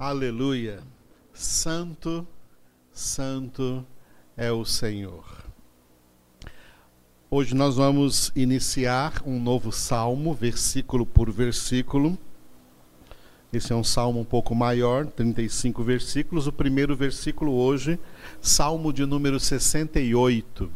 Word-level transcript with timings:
Aleluia. 0.00 0.78
Santo, 1.32 2.24
santo 2.92 3.84
é 4.36 4.52
o 4.52 4.64
Senhor. 4.64 5.24
Hoje 7.28 7.52
nós 7.52 7.74
vamos 7.74 8.30
iniciar 8.36 9.20
um 9.26 9.40
novo 9.40 9.72
salmo, 9.72 10.32
versículo 10.32 11.04
por 11.04 11.32
versículo. 11.32 12.16
Esse 13.52 13.72
é 13.72 13.74
um 13.74 13.82
salmo 13.82 14.20
um 14.20 14.24
pouco 14.24 14.54
maior, 14.54 15.04
35 15.04 15.82
versículos. 15.82 16.46
O 16.46 16.52
primeiro 16.52 16.94
versículo 16.94 17.52
hoje, 17.52 17.98
salmo 18.40 18.92
de 18.92 19.04
número 19.04 19.40
68. 19.40 20.70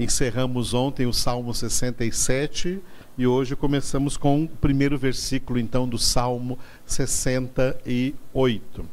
Encerramos 0.00 0.72
ontem 0.72 1.04
o 1.04 1.12
salmo 1.12 1.52
67 1.52 2.80
e 3.18 3.26
hoje 3.26 3.54
começamos 3.54 4.16
com 4.16 4.44
o 4.44 4.48
primeiro 4.48 4.96
versículo, 4.96 5.58
então, 5.58 5.86
do 5.86 5.98
Salmo 5.98 6.58
68. 6.86 8.86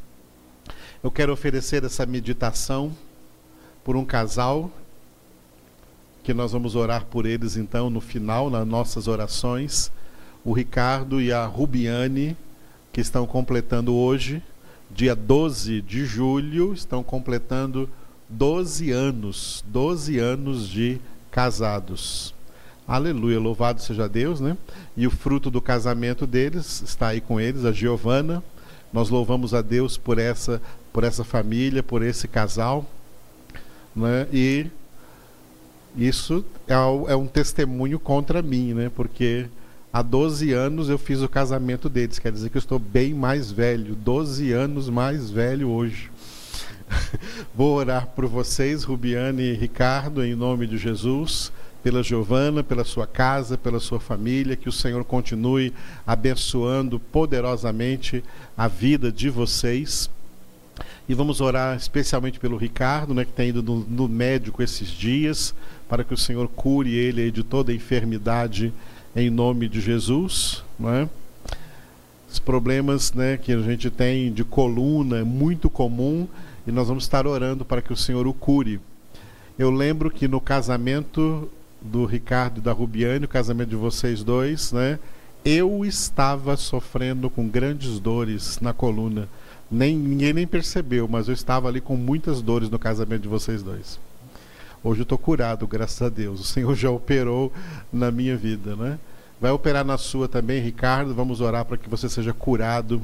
Eu 1.02 1.10
quero 1.10 1.32
oferecer 1.32 1.82
essa 1.82 2.04
meditação 2.04 2.92
por 3.82 3.96
um 3.96 4.04
casal, 4.04 4.70
que 6.22 6.34
nós 6.34 6.52
vamos 6.52 6.76
orar 6.76 7.06
por 7.06 7.24
eles, 7.24 7.56
então, 7.56 7.88
no 7.88 8.02
final, 8.02 8.50
nas 8.50 8.68
nossas 8.68 9.08
orações. 9.08 9.90
O 10.44 10.52
Ricardo 10.52 11.22
e 11.22 11.32
a 11.32 11.46
Rubiane, 11.46 12.36
que 12.92 13.00
estão 13.00 13.26
completando 13.26 13.94
hoje, 13.94 14.42
dia 14.90 15.16
12 15.16 15.80
de 15.80 16.04
julho, 16.04 16.74
estão 16.74 17.02
completando 17.02 17.88
12 18.28 18.90
anos, 18.90 19.64
12 19.66 20.18
anos 20.18 20.68
de 20.68 21.00
casados. 21.30 22.34
Aleluia, 22.86 23.38
louvado 23.38 23.80
seja 23.80 24.08
Deus, 24.08 24.40
né? 24.40 24.56
E 24.96 25.06
o 25.06 25.10
fruto 25.10 25.50
do 25.50 25.60
casamento 25.60 26.26
deles 26.26 26.82
está 26.82 27.08
aí 27.08 27.20
com 27.20 27.40
eles, 27.40 27.64
a 27.64 27.72
Giovana. 27.72 28.42
Nós 28.92 29.10
louvamos 29.10 29.54
a 29.54 29.60
Deus 29.60 29.96
por 29.96 30.18
essa, 30.18 30.60
por 30.92 31.04
essa 31.04 31.22
família, 31.24 31.82
por 31.82 32.02
esse 32.02 32.26
casal, 32.26 32.86
né? 33.94 34.26
E 34.32 34.66
isso 35.96 36.44
é, 36.66 36.74
é 36.74 37.16
um 37.16 37.26
testemunho 37.26 37.98
contra 37.98 38.42
mim, 38.42 38.74
né? 38.74 38.90
Porque 38.94 39.46
há 39.92 40.02
12 40.02 40.52
anos 40.52 40.88
eu 40.88 40.98
fiz 40.98 41.20
o 41.20 41.28
casamento 41.28 41.88
deles, 41.88 42.18
quer 42.18 42.32
dizer 42.32 42.50
que 42.50 42.56
eu 42.56 42.60
estou 42.60 42.78
bem 42.78 43.14
mais 43.14 43.50
velho, 43.50 43.94
12 43.94 44.52
anos 44.52 44.88
mais 44.88 45.30
velho 45.30 45.68
hoje. 45.68 46.10
Vou 47.54 47.76
orar 47.76 48.06
por 48.08 48.26
vocês, 48.26 48.84
Rubiane 48.84 49.42
e 49.42 49.54
Ricardo, 49.54 50.24
em 50.24 50.34
nome 50.34 50.66
de 50.66 50.78
Jesus 50.78 51.52
pela 51.82 52.02
Giovana, 52.02 52.62
pela 52.62 52.84
sua 52.84 53.06
casa, 53.06 53.56
pela 53.56 53.78
sua 53.78 54.00
família, 54.00 54.56
que 54.56 54.68
o 54.68 54.72
Senhor 54.72 55.04
continue 55.04 55.72
abençoando 56.06 56.98
poderosamente 56.98 58.22
a 58.56 58.66
vida 58.66 59.12
de 59.12 59.30
vocês. 59.30 60.10
E 61.08 61.14
vamos 61.14 61.40
orar 61.40 61.76
especialmente 61.76 62.38
pelo 62.38 62.56
Ricardo, 62.56 63.14
né, 63.14 63.24
que 63.24 63.32
tem 63.32 63.48
ido 63.48 63.62
no, 63.62 63.76
no 63.80 64.08
médico 64.08 64.62
esses 64.62 64.88
dias, 64.88 65.54
para 65.88 66.04
que 66.04 66.12
o 66.12 66.18
Senhor 66.18 66.48
cure 66.48 66.94
ele 66.94 67.30
de 67.30 67.42
toda 67.42 67.72
enfermidade 67.72 68.72
em 69.16 69.30
nome 69.30 69.68
de 69.68 69.80
Jesus. 69.80 70.62
Né? 70.78 71.08
Os 72.30 72.38
problemas 72.38 73.12
né, 73.12 73.38
que 73.38 73.52
a 73.52 73.60
gente 73.62 73.88
tem 73.88 74.32
de 74.32 74.44
coluna 74.44 75.18
é 75.18 75.24
muito 75.24 75.70
comum 75.70 76.28
e 76.68 76.70
nós 76.70 76.86
vamos 76.86 77.04
estar 77.04 77.26
orando 77.26 77.64
para 77.64 77.80
que 77.80 77.94
o 77.94 77.96
Senhor 77.96 78.26
o 78.26 78.34
cure. 78.34 78.78
Eu 79.58 79.70
lembro 79.70 80.10
que 80.10 80.28
no 80.28 80.38
casamento 80.38 81.48
do 81.80 82.04
Ricardo 82.04 82.58
e 82.58 82.60
da 82.60 82.72
Rubiane, 82.72 83.24
o 83.24 83.28
casamento 83.28 83.70
de 83.70 83.76
vocês 83.76 84.22
dois, 84.22 84.70
né? 84.70 84.98
Eu 85.42 85.82
estava 85.82 86.58
sofrendo 86.58 87.30
com 87.30 87.48
grandes 87.48 87.98
dores 87.98 88.60
na 88.60 88.74
coluna. 88.74 89.30
Nem, 89.70 89.96
ninguém 89.96 90.34
nem 90.34 90.46
percebeu, 90.46 91.08
mas 91.08 91.26
eu 91.26 91.32
estava 91.32 91.68
ali 91.68 91.80
com 91.80 91.96
muitas 91.96 92.42
dores 92.42 92.68
no 92.68 92.78
casamento 92.78 93.22
de 93.22 93.28
vocês 93.28 93.62
dois. 93.62 93.98
Hoje 94.84 95.00
eu 95.00 95.04
estou 95.04 95.16
curado, 95.16 95.66
graças 95.66 96.02
a 96.02 96.10
Deus. 96.10 96.38
O 96.38 96.44
Senhor 96.44 96.74
já 96.74 96.90
operou 96.90 97.50
na 97.90 98.10
minha 98.10 98.36
vida, 98.36 98.76
né? 98.76 98.98
Vai 99.40 99.52
operar 99.52 99.86
na 99.86 99.96
sua 99.96 100.28
também, 100.28 100.60
Ricardo. 100.60 101.14
Vamos 101.14 101.40
orar 101.40 101.64
para 101.64 101.78
que 101.78 101.88
você 101.88 102.10
seja 102.10 102.34
curado 102.34 103.00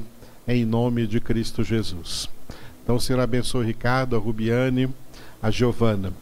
em 0.47 0.63
nome 0.63 1.07
de 1.07 1.19
Cristo 1.19 1.63
Jesus. 1.63 2.29
Então, 2.85 2.97
o 2.97 3.01
Senhor 3.01 3.19
abençoe 3.19 3.65
Ricardo, 3.65 4.15
a 4.15 4.19
Rubiane, 4.19 4.87
a 5.41 5.49
Giovana. 5.49 6.13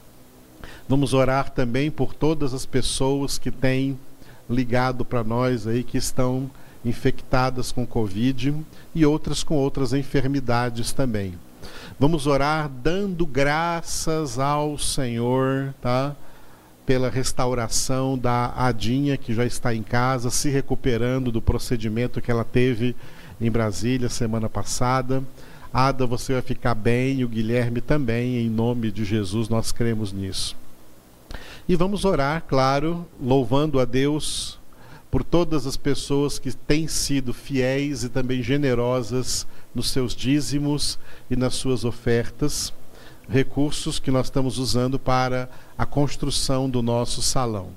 Vamos 0.88 1.14
orar 1.14 1.50
também 1.50 1.92
por 1.92 2.14
todas 2.14 2.54
as 2.54 2.66
pessoas 2.66 3.38
que 3.38 3.52
têm 3.52 4.00
ligado 4.50 5.04
para 5.04 5.26
nós 5.26 5.68
aí 5.68 5.84
que 5.84 5.98
estão 5.98 6.50
infectadas 6.86 7.70
com 7.70 7.86
Covid 7.86 8.56
e 8.96 9.06
outras 9.06 9.44
com 9.44 9.56
outras 9.56 9.92
enfermidades 9.92 10.94
também. 10.94 11.34
Vamos 12.00 12.28
orar 12.28 12.70
dando 12.70 13.26
graças 13.26 14.40
ao 14.40 14.78
Senhor, 14.78 15.74
tá? 15.82 16.16
Pela 16.86 17.10
restauração 17.10 18.18
da 18.18 18.54
Adinha 18.56 19.18
que 19.18 19.34
já 19.34 19.46
está 19.46 19.76
em 19.76 19.84
casa, 19.84 20.30
se 20.30 20.50
recuperando 20.50 21.30
do 21.30 21.42
procedimento 21.42 22.22
que 22.22 22.32
ela 22.32 22.46
teve 22.46 22.96
em 23.42 23.52
Brasília 23.52 24.08
semana 24.08 24.48
passada. 24.48 25.22
Ada, 25.74 26.06
você 26.06 26.34
vai 26.34 26.42
ficar 26.44 26.76
bem, 26.76 27.24
o 27.24 27.28
Guilherme 27.28 27.82
também, 27.82 28.38
em 28.38 28.50
nome 28.50 28.92
de 28.92 29.04
Jesus, 29.04 29.50
nós 29.50 29.72
cremos 29.72 30.14
nisso. 30.14 30.56
E 31.68 31.76
vamos 31.76 32.06
orar, 32.06 32.44
claro, 32.48 33.08
louvando 33.20 33.80
a 33.80 33.86
Deus 33.86 34.60
por 35.10 35.24
todas 35.24 35.66
as 35.66 35.76
pessoas 35.76 36.38
que 36.38 36.52
têm 36.52 36.88
sido 36.88 37.34
fiéis 37.34 38.04
e 38.04 38.10
também 38.10 38.44
generosas 38.44 39.48
nos 39.74 39.90
seus 39.90 40.16
dízimos 40.16 41.00
e 41.30 41.36
nas 41.36 41.56
suas 41.56 41.84
ofertas, 41.84 42.72
recursos 43.28 43.98
que 43.98 44.12
nós 44.12 44.28
estamos 44.28 44.60
usando 44.60 45.00
para 45.00 45.50
a 45.76 45.88
construção 45.88 46.70
do 46.70 46.84
nosso 46.84 47.20
salão. 47.22 47.70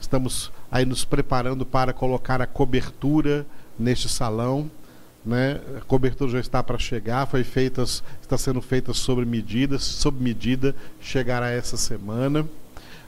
Estamos 0.00 0.52
aí 0.70 0.84
nos 0.84 1.04
preparando 1.04 1.66
para 1.66 1.92
colocar 1.92 2.40
a 2.40 2.46
cobertura 2.46 3.44
neste 3.78 4.08
salão. 4.08 4.70
Né? 5.24 5.60
A 5.76 5.80
cobertura 5.82 6.30
já 6.30 6.40
está 6.40 6.62
para 6.62 6.78
chegar, 6.78 7.26
foi 7.26 7.44
feita, 7.44 7.82
está 7.82 8.38
sendo 8.38 8.60
feita 8.62 8.94
sobre 8.94 9.24
medidas, 9.24 9.82
sob 9.82 10.22
medida, 10.22 10.74
chegará 11.00 11.50
essa 11.50 11.76
semana. 11.76 12.46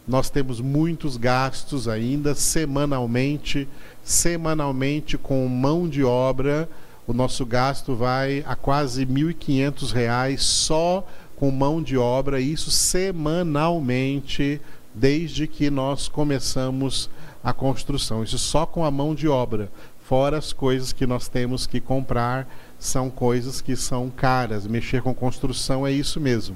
Nós 0.06 0.28
temos 0.28 0.60
muitos 0.60 1.16
gastos 1.16 1.86
ainda 1.86 2.34
semanalmente, 2.34 3.68
semanalmente 4.02 5.16
com 5.16 5.46
mão 5.46 5.88
de 5.88 6.02
obra. 6.02 6.68
O 7.06 7.12
nosso 7.12 7.46
gasto 7.46 7.94
vai 7.94 8.44
a 8.46 8.56
quase 8.56 9.04
R$ 9.04 9.12
1.500 9.12 10.38
só 10.38 11.06
com 11.36 11.50
mão 11.50 11.82
de 11.82 11.96
obra, 11.96 12.40
isso 12.40 12.70
semanalmente, 12.70 14.60
desde 14.94 15.46
que 15.46 15.70
nós 15.70 16.06
começamos 16.08 17.08
a 17.42 17.52
construção. 17.52 18.22
Isso 18.22 18.38
só 18.38 18.64
com 18.64 18.84
a 18.84 18.90
mão 18.90 19.14
de 19.14 19.26
obra. 19.26 19.70
Fora 20.12 20.36
as 20.36 20.52
coisas 20.52 20.92
que 20.92 21.06
nós 21.06 21.26
temos 21.26 21.66
que 21.66 21.80
comprar, 21.80 22.46
são 22.78 23.08
coisas 23.08 23.62
que 23.62 23.74
são 23.74 24.10
caras. 24.10 24.66
Mexer 24.66 25.00
com 25.00 25.14
construção 25.14 25.86
é 25.86 25.90
isso 25.90 26.20
mesmo 26.20 26.54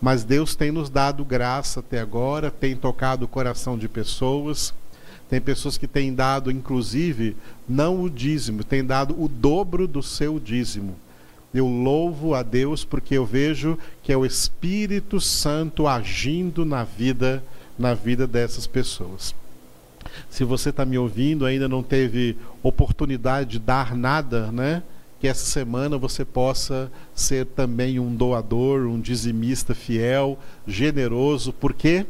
mas 0.00 0.24
Deus 0.24 0.54
tem 0.54 0.70
nos 0.70 0.88
dado 0.88 1.22
graça 1.22 1.80
até 1.80 2.00
agora, 2.00 2.50
tem 2.50 2.74
tocado 2.74 3.26
o 3.26 3.28
coração 3.28 3.76
de 3.76 3.88
pessoas. 3.88 4.72
Tem 5.28 5.38
pessoas 5.38 5.76
que 5.76 5.86
têm 5.86 6.14
dado, 6.14 6.50
inclusive, 6.50 7.36
não 7.68 8.00
o 8.00 8.08
dízimo, 8.08 8.64
têm 8.64 8.82
dado 8.82 9.22
o 9.22 9.28
dobro 9.28 9.86
do 9.86 10.02
seu 10.02 10.40
dízimo. 10.40 10.96
Eu 11.52 11.66
louvo 11.66 12.32
a 12.32 12.42
Deus 12.42 12.84
porque 12.84 13.18
eu 13.18 13.26
vejo 13.26 13.78
que 14.02 14.12
é 14.12 14.16
o 14.16 14.24
Espírito 14.24 15.20
Santo 15.20 15.86
agindo 15.86 16.64
na 16.64 16.84
vida, 16.84 17.44
na 17.78 17.92
vida 17.92 18.26
dessas 18.26 18.66
pessoas. 18.66 19.34
Se 20.28 20.44
você 20.44 20.70
está 20.70 20.84
me 20.84 20.98
ouvindo, 20.98 21.44
ainda 21.46 21.68
não 21.68 21.82
teve 21.82 22.36
oportunidade 22.62 23.50
de 23.50 23.58
dar 23.58 23.94
nada, 23.94 24.50
né? 24.52 24.82
que 25.20 25.26
essa 25.26 25.44
semana 25.44 25.98
você 25.98 26.24
possa 26.24 26.90
ser 27.14 27.46
também 27.46 27.98
um 27.98 28.14
doador, 28.14 28.86
um 28.86 29.00
dizimista 29.00 29.74
fiel, 29.74 30.38
generoso, 30.66 31.52
porque 31.52 32.06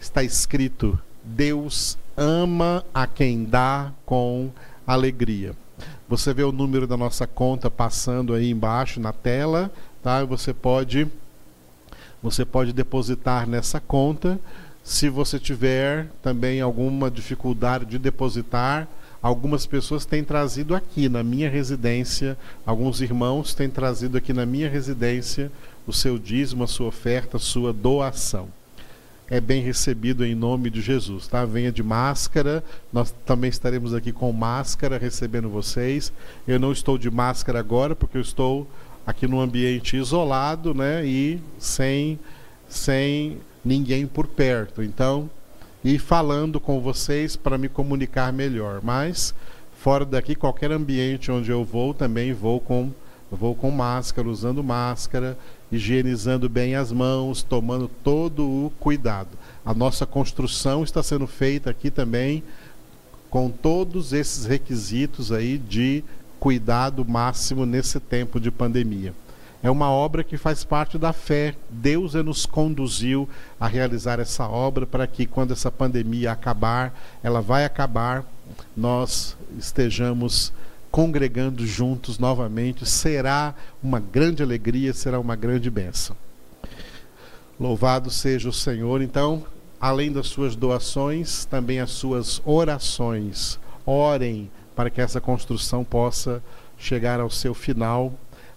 está 0.00 0.22
escrito: 0.22 0.98
Deus 1.22 1.98
ama 2.16 2.84
a 2.94 3.06
quem 3.06 3.44
dá 3.44 3.92
com 4.06 4.50
alegria. 4.86 5.54
Você 6.08 6.32
vê 6.32 6.42
o 6.42 6.52
número 6.52 6.86
da 6.86 6.96
nossa 6.96 7.26
conta 7.26 7.70
passando 7.70 8.34
aí 8.34 8.50
embaixo 8.50 9.00
na 9.00 9.12
tela, 9.12 9.70
tá? 10.02 10.24
Você 10.24 10.52
pode 10.52 11.06
você 12.22 12.44
pode 12.44 12.72
depositar 12.72 13.48
nessa 13.48 13.80
conta. 13.80 14.38
Se 14.84 15.08
você 15.08 15.38
tiver 15.38 16.08
também 16.20 16.60
alguma 16.60 17.10
dificuldade 17.10 17.84
de 17.84 17.98
depositar, 17.98 18.88
algumas 19.22 19.64
pessoas 19.64 20.04
têm 20.04 20.24
trazido 20.24 20.74
aqui 20.74 21.08
na 21.08 21.22
minha 21.22 21.48
residência, 21.48 22.36
alguns 22.66 23.00
irmãos 23.00 23.54
têm 23.54 23.70
trazido 23.70 24.18
aqui 24.18 24.32
na 24.32 24.44
minha 24.44 24.68
residência 24.68 25.52
o 25.86 25.92
seu 25.92 26.18
dízimo, 26.18 26.64
a 26.64 26.66
sua 26.66 26.88
oferta, 26.88 27.36
a 27.36 27.40
sua 27.40 27.72
doação. 27.72 28.48
é 29.30 29.40
bem 29.40 29.62
recebido 29.62 30.26
em 30.26 30.34
nome 30.34 30.68
de 30.68 30.82
Jesus, 30.82 31.26
tá? 31.26 31.44
Venha 31.46 31.72
de 31.72 31.82
máscara, 31.82 32.62
nós 32.92 33.14
também 33.24 33.48
estaremos 33.48 33.94
aqui 33.94 34.12
com 34.12 34.30
máscara 34.30 34.98
recebendo 34.98 35.48
vocês. 35.48 36.12
Eu 36.46 36.58
não 36.60 36.70
estou 36.70 36.98
de 36.98 37.10
máscara 37.10 37.58
agora 37.58 37.96
porque 37.96 38.18
eu 38.18 38.20
estou 38.20 38.68
aqui 39.06 39.26
num 39.26 39.40
ambiente 39.40 39.96
isolado, 39.96 40.74
né? 40.74 41.06
E 41.06 41.40
sem, 41.58 42.18
sem 42.68 43.38
ninguém 43.64 44.06
por 44.06 44.26
perto. 44.26 44.82
Então, 44.82 45.30
e 45.84 45.98
falando 45.98 46.60
com 46.60 46.80
vocês 46.80 47.36
para 47.36 47.58
me 47.58 47.68
comunicar 47.68 48.32
melhor. 48.32 48.80
Mas 48.82 49.34
fora 49.78 50.04
daqui, 50.04 50.34
qualquer 50.34 50.70
ambiente 50.70 51.30
onde 51.30 51.50
eu 51.50 51.64
vou, 51.64 51.92
também 51.92 52.32
vou 52.32 52.60
com 52.60 52.92
vou 53.30 53.54
com 53.54 53.70
máscara, 53.70 54.28
usando 54.28 54.62
máscara, 54.62 55.38
higienizando 55.70 56.50
bem 56.50 56.74
as 56.74 56.92
mãos, 56.92 57.42
tomando 57.42 57.88
todo 57.88 58.46
o 58.46 58.70
cuidado. 58.78 59.30
A 59.64 59.72
nossa 59.72 60.04
construção 60.04 60.84
está 60.84 61.02
sendo 61.02 61.26
feita 61.26 61.70
aqui 61.70 61.90
também 61.90 62.42
com 63.30 63.48
todos 63.48 64.12
esses 64.12 64.44
requisitos 64.44 65.32
aí 65.32 65.56
de 65.56 66.04
cuidado 66.38 67.02
máximo 67.08 67.64
nesse 67.64 67.98
tempo 67.98 68.38
de 68.38 68.50
pandemia. 68.50 69.14
É 69.62 69.70
uma 69.70 69.90
obra 69.90 70.24
que 70.24 70.36
faz 70.36 70.64
parte 70.64 70.98
da 70.98 71.12
fé. 71.12 71.54
Deus 71.70 72.14
nos 72.14 72.44
conduziu 72.44 73.28
a 73.60 73.68
realizar 73.68 74.18
essa 74.18 74.48
obra 74.48 74.84
para 74.86 75.06
que 75.06 75.24
quando 75.24 75.52
essa 75.52 75.70
pandemia 75.70 76.32
acabar, 76.32 76.92
ela 77.22 77.40
vai 77.40 77.64
acabar, 77.64 78.24
nós 78.76 79.36
estejamos 79.56 80.52
congregando 80.90 81.64
juntos 81.64 82.18
novamente. 82.18 82.84
Será 82.84 83.54
uma 83.80 84.00
grande 84.00 84.42
alegria, 84.42 84.92
será 84.92 85.20
uma 85.20 85.36
grande 85.36 85.70
bênção. 85.70 86.16
Louvado 87.58 88.10
seja 88.10 88.48
o 88.48 88.52
Senhor. 88.52 89.00
Então, 89.00 89.44
além 89.80 90.10
das 90.10 90.26
suas 90.26 90.56
doações, 90.56 91.44
também 91.44 91.78
as 91.78 91.90
suas 91.92 92.42
orações. 92.44 93.60
Orem 93.86 94.50
para 94.74 94.90
que 94.90 95.00
essa 95.00 95.20
construção 95.20 95.84
possa 95.84 96.42
chegar 96.76 97.20
ao 97.20 97.30
seu 97.30 97.54
final. 97.54 98.12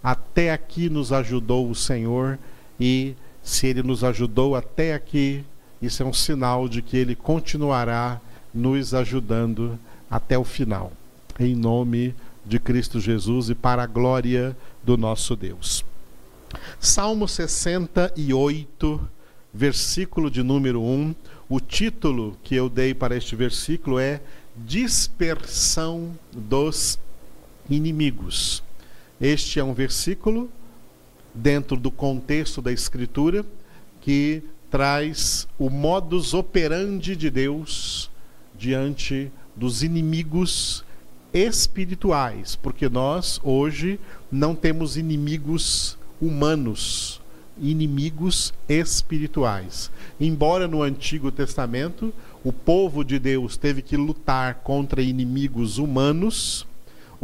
Até 0.05 0.51
aqui 0.51 0.87
nos 0.87 1.11
ajudou 1.11 1.67
o 1.67 1.73
Senhor 1.73 2.37
e 2.79 3.15
se 3.41 3.65
ele 3.65 3.81
nos 3.81 4.03
ajudou 4.03 4.55
até 4.55 4.93
aqui, 4.93 5.43
isso 5.81 6.03
é 6.03 6.05
um 6.05 6.13
sinal 6.13 6.69
de 6.69 6.83
que 6.83 6.95
ele 6.95 7.15
continuará 7.15 8.21
nos 8.53 8.93
ajudando 8.93 9.79
até 10.07 10.37
o 10.37 10.43
final. 10.43 10.91
Em 11.39 11.55
nome 11.55 12.13
de 12.45 12.59
Cristo 12.59 12.99
Jesus 12.99 13.49
e 13.49 13.55
para 13.55 13.81
a 13.81 13.87
glória 13.87 14.55
do 14.83 14.95
nosso 14.95 15.35
Deus. 15.35 15.83
Salmo 16.79 17.27
68, 17.27 19.09
versículo 19.51 20.29
de 20.29 20.43
número 20.43 20.83
1. 20.83 21.15
O 21.49 21.59
título 21.59 22.37
que 22.43 22.53
eu 22.53 22.69
dei 22.69 22.93
para 22.93 23.17
este 23.17 23.35
versículo 23.35 23.97
é 23.97 24.21
dispersão 24.55 26.11
dos 26.31 26.99
inimigos. 27.67 28.64
Este 29.19 29.59
é 29.59 29.63
um 29.63 29.73
versículo 29.73 30.49
dentro 31.33 31.77
do 31.77 31.89
contexto 31.89 32.61
da 32.61 32.71
Escritura 32.71 33.45
que 34.01 34.43
traz 34.69 35.47
o 35.57 35.69
modus 35.69 36.33
operandi 36.33 37.15
de 37.15 37.29
Deus 37.29 38.11
diante 38.57 39.31
dos 39.55 39.83
inimigos 39.83 40.83
espirituais, 41.33 42.57
porque 42.57 42.89
nós 42.89 43.39
hoje 43.41 43.99
não 44.29 44.53
temos 44.53 44.97
inimigos 44.97 45.97
humanos, 46.21 47.21
inimigos 47.57 48.53
espirituais. 48.67 49.91
Embora 50.19 50.67
no 50.67 50.81
Antigo 50.81 51.31
Testamento 51.31 52.13
o 52.43 52.51
povo 52.51 53.03
de 53.03 53.17
Deus 53.17 53.55
teve 53.55 53.81
que 53.81 53.95
lutar 53.95 54.55
contra 54.55 55.01
inimigos 55.01 55.77
humanos, 55.77 56.67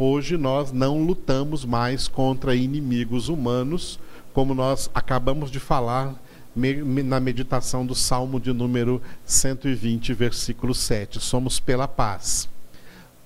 hoje 0.02 0.36
nós 0.36 0.72
não 0.72 1.04
lutamos 1.04 1.64
mais 1.64 2.08
contra 2.08 2.56
inimigos 2.56 3.28
humanos, 3.28 4.00
como 4.32 4.54
nós 4.54 4.90
acabamos 4.94 5.50
de 5.50 5.60
falar 5.60 6.14
na 6.54 7.20
meditação 7.20 7.86
do 7.86 7.94
Salmo 7.94 8.40
de 8.40 8.52
número 8.52 9.00
120, 9.24 10.12
versículo 10.12 10.74
7. 10.74 11.20
Somos 11.20 11.60
pela 11.60 11.86
paz. 11.86 12.48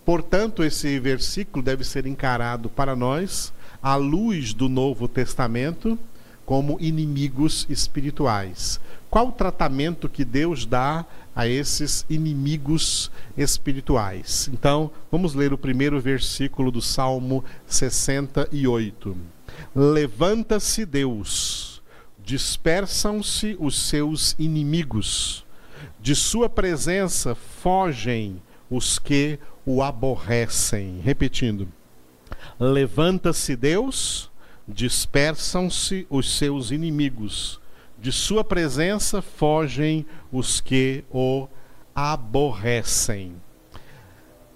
Portanto, 0.04 0.62
esse 0.62 1.00
versículo 1.00 1.64
deve 1.64 1.82
ser 1.82 2.06
encarado 2.06 2.68
para 2.68 2.94
nós 2.94 3.52
à 3.82 3.96
luz 3.96 4.52
do 4.52 4.68
Novo 4.68 5.08
Testamento 5.08 5.98
como 6.44 6.78
inimigos 6.80 7.66
espirituais. 7.68 8.80
Qual 9.10 9.28
o 9.28 9.32
tratamento 9.32 10.08
que 10.08 10.24
Deus 10.24 10.64
dá 10.64 11.04
a 11.36 11.46
esses 11.46 12.06
inimigos 12.10 13.12
espirituais? 13.36 14.48
Então, 14.52 14.90
vamos 15.12 15.34
ler 15.34 15.52
o 15.52 15.58
primeiro 15.58 16.00
versículo 16.00 16.72
do 16.72 16.80
Salmo 16.80 17.44
68. 17.66 19.14
Levanta-se 19.74 20.86
Deus, 20.86 21.82
dispersam-se 22.24 23.56
os 23.60 23.78
seus 23.78 24.34
inimigos, 24.38 25.44
de 26.00 26.16
sua 26.16 26.48
presença 26.48 27.34
fogem 27.34 28.40
os 28.70 28.98
que 28.98 29.38
o 29.64 29.82
aborrecem. 29.82 31.00
Repetindo: 31.02 31.68
Levanta-se 32.58 33.54
Deus, 33.54 34.30
dispersam-se 34.66 36.06
os 36.08 36.36
seus 36.36 36.70
inimigos, 36.70 37.60
de 38.06 38.12
sua 38.12 38.44
presença 38.44 39.20
fogem 39.20 40.06
os 40.30 40.60
que 40.60 41.02
o 41.10 41.48
aborrecem. 41.92 43.32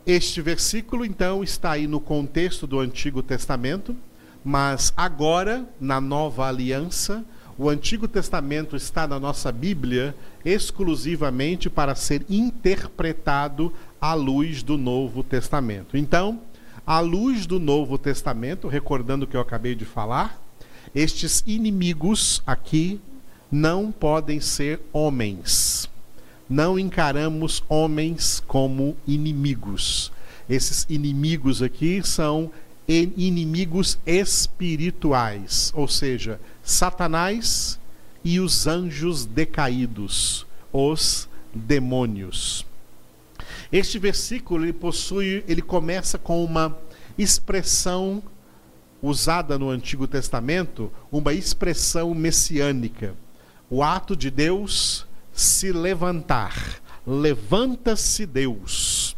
Este 0.07 0.41
versículo, 0.41 1.05
então, 1.05 1.43
está 1.43 1.73
aí 1.73 1.89
no 1.89 1.99
contexto 1.99 2.65
do 2.65 2.79
Antigo 2.79 3.25
Testamento, 3.25 3.97
mas 4.45 4.93
agora, 4.97 5.69
na 5.81 6.01
nova 6.01 6.47
aliança, 6.47 7.25
o 7.59 7.69
Antigo 7.69 8.07
Testamento 8.07 8.77
está 8.77 9.05
na 9.05 9.19
nossa 9.19 9.51
Bíblia 9.51 10.15
exclusivamente 10.45 11.69
para 11.69 11.97
ser 11.97 12.25
interpretado 12.31 13.73
à 14.01 14.15
luz 14.15 14.63
do 14.63 14.79
Novo 14.79 15.25
Testamento. 15.25 15.97
Então, 15.97 16.41
à 16.87 17.01
luz 17.01 17.47
do 17.47 17.59
Novo 17.59 17.99
Testamento, 17.99 18.69
recordando 18.69 19.25
o 19.25 19.29
que 19.29 19.37
eu 19.37 19.41
acabei 19.41 19.75
de 19.75 19.85
falar, 19.85 20.41
estes 20.95 21.43
inimigos 21.49 22.45
aqui 22.47 23.01
não 23.51 23.91
podem 23.91 24.41
ser 24.41 24.81
homens. 24.93 25.89
Não 26.49 26.79
encaramos 26.79 27.63
homens 27.69 28.43
como 28.47 28.97
inimigos. 29.07 30.13
Esses 30.49 30.87
inimigos 30.89 31.63
aqui 31.63 32.03
são 32.03 32.51
inimigos 32.89 33.99
espirituais, 34.05 35.73
ou 35.77 35.87
seja, 35.87 36.41
Satanás 36.63 37.79
e 38.25 38.41
os 38.41 38.67
anjos 38.67 39.25
decaídos, 39.25 40.45
os 40.73 41.29
demônios. 41.55 42.67
Este 43.71 43.99
versículo 43.99 44.65
ele 44.65 44.73
possui, 44.73 45.45
ele 45.47 45.63
começa 45.63 46.19
com 46.19 46.45
uma 46.45 46.77
expressão 47.17 48.21
usada 49.01 49.57
no 49.59 49.71
Antigo 49.71 50.09
Testamento, 50.09 50.93
uma 51.13 51.33
expressão 51.33 52.13
messiânica. 52.13 53.15
O 53.71 53.83
ato 53.83 54.17
de 54.17 54.31
Deus 54.31 55.07
se 55.33 55.71
levantar. 55.71 56.83
Levanta-se 57.07 58.27
Deus. 58.27 59.17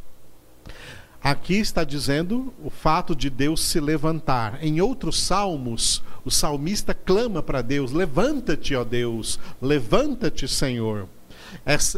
Aqui 1.24 1.54
está 1.54 1.84
dizendo 1.84 2.52
o 2.62 2.68
fato 2.68 3.16
de 3.16 3.30
Deus 3.30 3.62
se 3.62 3.80
levantar. 3.80 4.62
Em 4.62 4.80
outros 4.80 5.20
salmos, 5.22 6.02
o 6.24 6.30
salmista 6.30 6.92
clama 6.92 7.42
para 7.42 7.62
Deus: 7.62 7.92
Levanta-te, 7.92 8.74
ó 8.74 8.84
Deus, 8.84 9.40
levanta-te, 9.60 10.46
Senhor. 10.46 11.08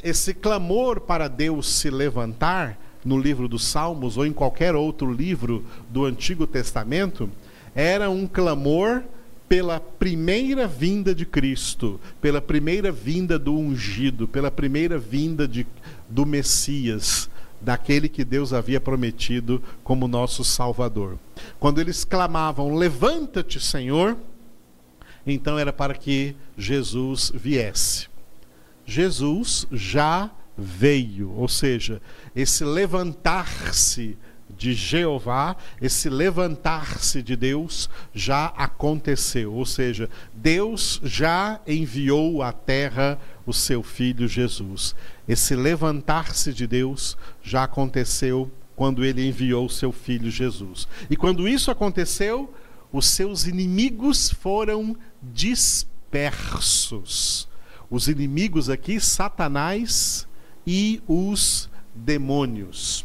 Esse 0.02 0.32
clamor 0.32 1.00
para 1.00 1.26
Deus 1.26 1.68
se 1.68 1.90
levantar 1.90 2.78
no 3.04 3.18
livro 3.18 3.46
dos 3.46 3.64
Salmos 3.64 4.16
ou 4.16 4.26
em 4.26 4.32
qualquer 4.32 4.74
outro 4.74 5.12
livro 5.12 5.64
do 5.90 6.04
Antigo 6.04 6.46
Testamento 6.46 7.30
era 7.74 8.08
um 8.08 8.26
clamor 8.26 9.02
pela 9.54 9.78
primeira 9.78 10.66
vinda 10.66 11.14
de 11.14 11.24
Cristo, 11.24 12.00
pela 12.20 12.42
primeira 12.42 12.90
vinda 12.90 13.38
do 13.38 13.56
ungido, 13.56 14.26
pela 14.26 14.50
primeira 14.50 14.98
vinda 14.98 15.46
de, 15.46 15.64
do 16.10 16.26
Messias, 16.26 17.30
daquele 17.60 18.08
que 18.08 18.24
Deus 18.24 18.52
havia 18.52 18.80
prometido 18.80 19.62
como 19.84 20.08
nosso 20.08 20.42
Salvador. 20.42 21.20
Quando 21.60 21.80
eles 21.80 22.04
clamavam: 22.04 22.74
Levanta-te, 22.74 23.60
Senhor, 23.60 24.16
então 25.24 25.56
era 25.56 25.72
para 25.72 25.94
que 25.94 26.34
Jesus 26.58 27.30
viesse. 27.32 28.08
Jesus 28.84 29.68
já 29.70 30.32
veio, 30.58 31.30
ou 31.30 31.46
seja, 31.46 32.02
esse 32.34 32.64
levantar-se 32.64 34.18
de 34.56 34.74
Jeová, 34.74 35.56
esse 35.80 36.08
levantar-se 36.08 37.22
de 37.22 37.36
Deus 37.36 37.90
já 38.14 38.46
aconteceu. 38.46 39.52
Ou 39.52 39.66
seja, 39.66 40.08
Deus 40.32 41.00
já 41.02 41.60
enviou 41.66 42.42
à 42.42 42.52
terra 42.52 43.18
o 43.46 43.52
seu 43.52 43.82
filho 43.82 44.26
Jesus. 44.26 44.94
Esse 45.28 45.54
levantar-se 45.54 46.52
de 46.52 46.66
Deus 46.66 47.16
já 47.42 47.64
aconteceu 47.64 48.50
quando 48.76 49.04
ele 49.04 49.26
enviou 49.26 49.66
o 49.66 49.70
seu 49.70 49.92
filho 49.92 50.30
Jesus. 50.30 50.88
E 51.08 51.16
quando 51.16 51.48
isso 51.48 51.70
aconteceu, 51.70 52.52
os 52.92 53.06
seus 53.06 53.46
inimigos 53.46 54.30
foram 54.30 54.96
dispersos. 55.22 55.88
Os 57.90 58.08
inimigos 58.08 58.70
aqui, 58.70 58.98
Satanás 59.00 60.26
e 60.66 61.02
os 61.06 61.68
demônios. 61.94 63.04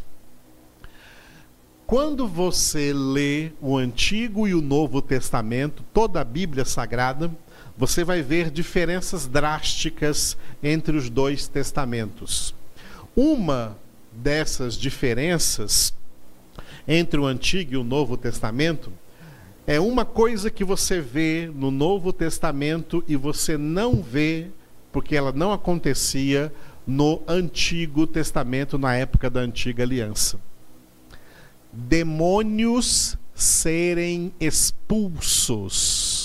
Quando 1.89 2.27
você 2.27 2.93
lê 2.93 3.51
o 3.59 3.75
Antigo 3.75 4.47
e 4.47 4.53
o 4.53 4.61
Novo 4.61 5.01
Testamento, 5.01 5.83
toda 5.91 6.21
a 6.21 6.23
Bíblia 6.23 6.63
Sagrada, 6.63 7.31
você 7.75 8.03
vai 8.03 8.21
ver 8.21 8.51
diferenças 8.51 9.25
drásticas 9.25 10.37
entre 10.61 10.95
os 10.95 11.09
dois 11.09 11.47
testamentos. 11.47 12.53
Uma 13.15 13.75
dessas 14.11 14.75
diferenças 14.75 15.91
entre 16.87 17.19
o 17.19 17.25
Antigo 17.25 17.73
e 17.73 17.77
o 17.77 17.83
Novo 17.83 18.15
Testamento 18.15 18.93
é 19.65 19.79
uma 19.79 20.05
coisa 20.05 20.51
que 20.51 20.63
você 20.63 21.01
vê 21.01 21.51
no 21.51 21.71
Novo 21.71 22.13
Testamento 22.13 23.03
e 23.07 23.15
você 23.15 23.57
não 23.57 23.99
vê, 23.99 24.45
porque 24.91 25.15
ela 25.15 25.31
não 25.31 25.51
acontecia 25.51 26.53
no 26.85 27.23
Antigo 27.27 28.05
Testamento, 28.05 28.77
na 28.77 28.95
época 28.95 29.27
da 29.27 29.39
Antiga 29.39 29.81
Aliança. 29.81 30.48
Demônios 31.71 33.17
serem 33.33 34.33
expulsos. 34.39 36.19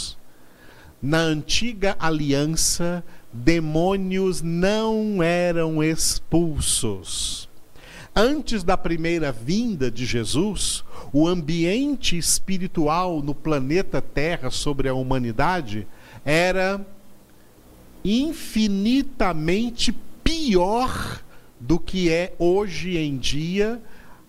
Na 1.03 1.19
Antiga 1.19 1.97
Aliança, 1.99 3.05
demônios 3.33 4.41
não 4.41 5.23
eram 5.23 5.83
expulsos. 5.83 7.49
Antes 8.17 8.63
da 8.63 8.77
primeira 8.77 9.33
vinda 9.33 9.91
de 9.91 10.07
Jesus, 10.07 10.85
o 11.13 11.27
ambiente 11.27 12.17
espiritual 12.17 13.21
no 13.21 13.35
planeta 13.35 14.01
Terra 14.01 14.51
sobre 14.51 14.89
a 14.89 14.95
humanidade 14.95 15.87
era 16.25 16.81
infinitamente 18.05 19.93
pior 20.23 21.23
do 21.59 21.79
que 21.79 22.11
é 22.11 22.35
hoje 22.39 22.97
em 22.97 23.17
dia, 23.17 23.83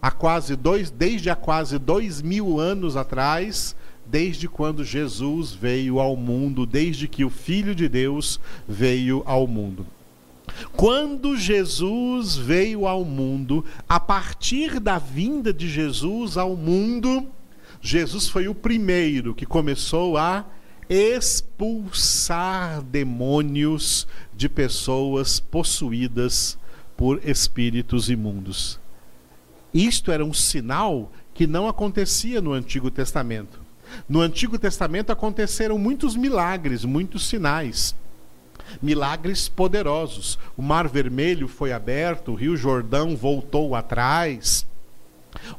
há 0.05 0.11
quase 0.11 0.55
dois, 0.55 0.91
desde 0.91 1.31
há 1.31 1.35
quase 1.35 1.79
dois 1.79 2.21
mil 2.21 2.59
anos 2.59 2.95
atrás, 2.95 3.75
desde 4.05 4.47
quando 4.47 4.83
Jesus 4.83 5.51
veio 5.51 5.99
ao 5.99 6.15
mundo, 6.15 6.63
desde 6.63 7.07
que 7.07 7.25
o 7.25 7.29
Filho 7.31 7.73
de 7.73 7.89
Deus 7.89 8.39
veio 8.67 9.23
ao 9.25 9.47
mundo. 9.47 9.83
Quando 10.73 11.35
Jesus 11.35 12.37
veio 12.37 12.85
ao 12.85 13.03
mundo, 13.03 13.65
a 13.89 13.99
partir 13.99 14.79
da 14.79 14.99
vinda 14.99 15.51
de 15.51 15.67
Jesus 15.67 16.37
ao 16.37 16.55
mundo, 16.55 17.27
Jesus 17.81 18.29
foi 18.29 18.47
o 18.47 18.53
primeiro 18.53 19.33
que 19.33 19.43
começou 19.47 20.17
a 20.17 20.45
expulsar 20.87 22.83
demônios 22.83 24.07
de 24.35 24.47
pessoas 24.47 25.39
possuídas 25.39 26.59
por 26.95 27.27
espíritos 27.27 28.07
imundos. 28.07 28.84
Isto 29.75 30.09
era 30.09 30.23
um 30.23 30.33
sinal 30.33 31.11
que 31.33 31.45
não 31.45 31.67
acontecia 31.67 32.39
no 32.39 32.53
Antigo 32.53 32.89
Testamento. 32.89 33.59
No 34.07 34.21
Antigo 34.21 34.57
Testamento 34.57 35.11
aconteceram 35.11 35.77
muitos 35.77 36.15
milagres, 36.15 36.85
muitos 36.85 37.27
sinais. 37.27 37.93
Milagres 38.81 39.49
poderosos. 39.49 40.39
O 40.55 40.61
Mar 40.61 40.87
Vermelho 40.87 41.49
foi 41.49 41.73
aberto, 41.73 42.31
o 42.31 42.35
Rio 42.35 42.55
Jordão 42.55 43.17
voltou 43.17 43.75
atrás. 43.75 44.65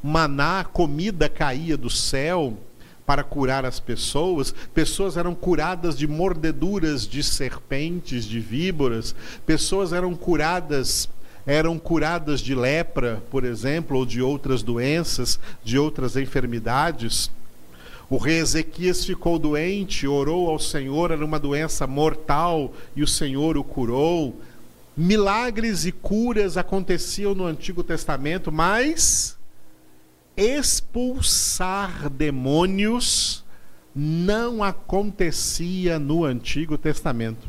Maná, 0.03 0.65
comida 0.65 1.29
caía 1.29 1.77
do 1.77 1.91
céu 1.91 2.57
para 3.05 3.23
curar 3.23 3.67
as 3.67 3.79
pessoas. 3.79 4.51
Pessoas 4.73 5.19
eram 5.19 5.35
curadas 5.35 5.97
de 5.97 6.07
mordeduras 6.07 7.07
de 7.07 7.23
serpentes, 7.23 8.25
de 8.25 8.41
víboras. 8.41 9.15
Pessoas 9.45 9.93
eram 9.93 10.15
curadas 10.15 11.07
eram 11.47 11.79
curadas 11.79 12.41
de 12.41 12.55
lepra, 12.55 13.23
por 13.31 13.45
exemplo, 13.45 13.97
ou 13.97 14.05
de 14.05 14.21
outras 14.21 14.63
doenças, 14.63 15.39
de 15.63 15.79
outras 15.79 16.17
enfermidades. 16.17 17.31
O 18.11 18.19
rei 18.19 18.39
Ezequias 18.39 19.05
ficou 19.05 19.39
doente, 19.39 20.07
orou 20.07 20.51
ao 20.51 20.59
Senhor, 20.59 21.13
era 21.13 21.25
uma 21.25 21.39
doença 21.39 21.87
mortal 21.87 22.75
e 22.97 23.03
o 23.03 23.07
Senhor 23.07 23.57
o 23.57 23.65
curou. 23.65 24.41
Milagres 24.97 25.85
e 25.85 25.93
curas 25.93 26.57
aconteciam 26.57 27.35
no 27.35 27.47
Antigo 27.47 27.85
Testamento, 27.85 28.51
mas 28.51 29.37
expulsar 30.37 32.11
demônios 32.11 33.45
não 33.95 34.63
acontecia 34.63 35.99
no 35.99 36.25
Antigo 36.25 36.77
Testamento. 36.77 37.49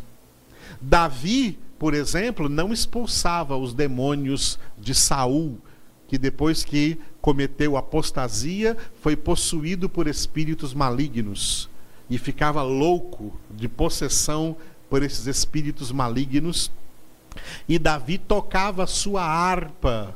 Davi, 0.80 1.58
por 1.80 1.94
exemplo, 1.94 2.50
não 2.50 2.74
expulsava 2.74 3.56
os 3.56 3.74
demônios 3.74 4.60
de 4.78 4.94
Saul, 4.96 5.58
que 6.08 6.18
depois 6.18 6.64
que 6.64 6.98
cometeu 7.22 7.78
apostasia, 7.78 8.78
foi 9.02 9.16
possuído 9.16 9.90
por 9.90 10.08
espíritos 10.08 10.74
malignos 10.74 11.70
e 12.10 12.18
ficava 12.18 12.64
louco 12.64 13.34
de 13.52 13.68
possessão 13.68 14.56
por 14.90 15.04
esses 15.04 15.28
espíritos 15.28 15.92
malignos. 15.92 16.72
E 17.68 17.78
Davi 17.78 18.18
tocava 18.18 18.88
sua 18.88 19.24
harpa 19.24 20.16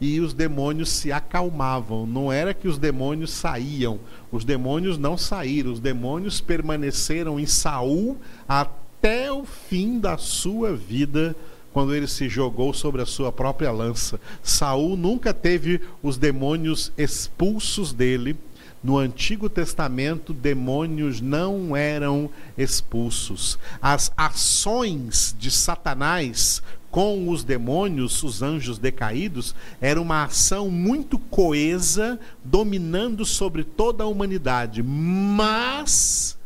e 0.00 0.20
os 0.20 0.34
demônios 0.34 0.90
se 0.90 1.10
acalmavam. 1.10 2.06
Não 2.06 2.30
era 2.30 2.52
que 2.52 2.68
os 2.68 2.78
demônios 2.78 3.32
saíam, 3.32 3.98
os 4.30 4.44
demônios 4.44 4.98
não 4.98 5.16
saíram, 5.16 5.72
os 5.72 5.80
demônios 5.80 6.40
permaneceram 6.40 7.40
em 7.40 7.46
Saul 7.46 8.18
até 8.46 8.83
o 9.30 9.44
fim 9.44 9.98
da 9.98 10.16
sua 10.16 10.74
vida, 10.74 11.36
quando 11.72 11.94
ele 11.94 12.06
se 12.06 12.28
jogou 12.28 12.72
sobre 12.72 13.02
a 13.02 13.06
sua 13.06 13.32
própria 13.32 13.70
lança. 13.70 14.20
Saul 14.42 14.96
nunca 14.96 15.34
teve 15.34 15.80
os 16.02 16.16
demônios 16.16 16.92
expulsos 16.96 17.92
dele. 17.92 18.36
No 18.82 18.98
Antigo 18.98 19.48
Testamento, 19.48 20.32
demônios 20.32 21.20
não 21.20 21.76
eram 21.76 22.30
expulsos. 22.56 23.58
As 23.80 24.12
ações 24.16 25.34
de 25.38 25.50
Satanás 25.50 26.62
com 26.94 27.28
os 27.28 27.42
demônios, 27.42 28.22
os 28.22 28.40
anjos 28.40 28.78
decaídos, 28.78 29.52
era 29.80 30.00
uma 30.00 30.22
ação 30.22 30.70
muito 30.70 31.18
coesa, 31.18 32.20
dominando 32.44 33.24
sobre 33.24 33.64
toda 33.64 34.04
a 34.04 34.06
humanidade. 34.06 34.80
Mas, 34.80 36.38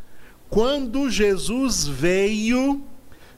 quando 0.50 1.10
Jesus 1.10 1.86
veio, 1.86 2.82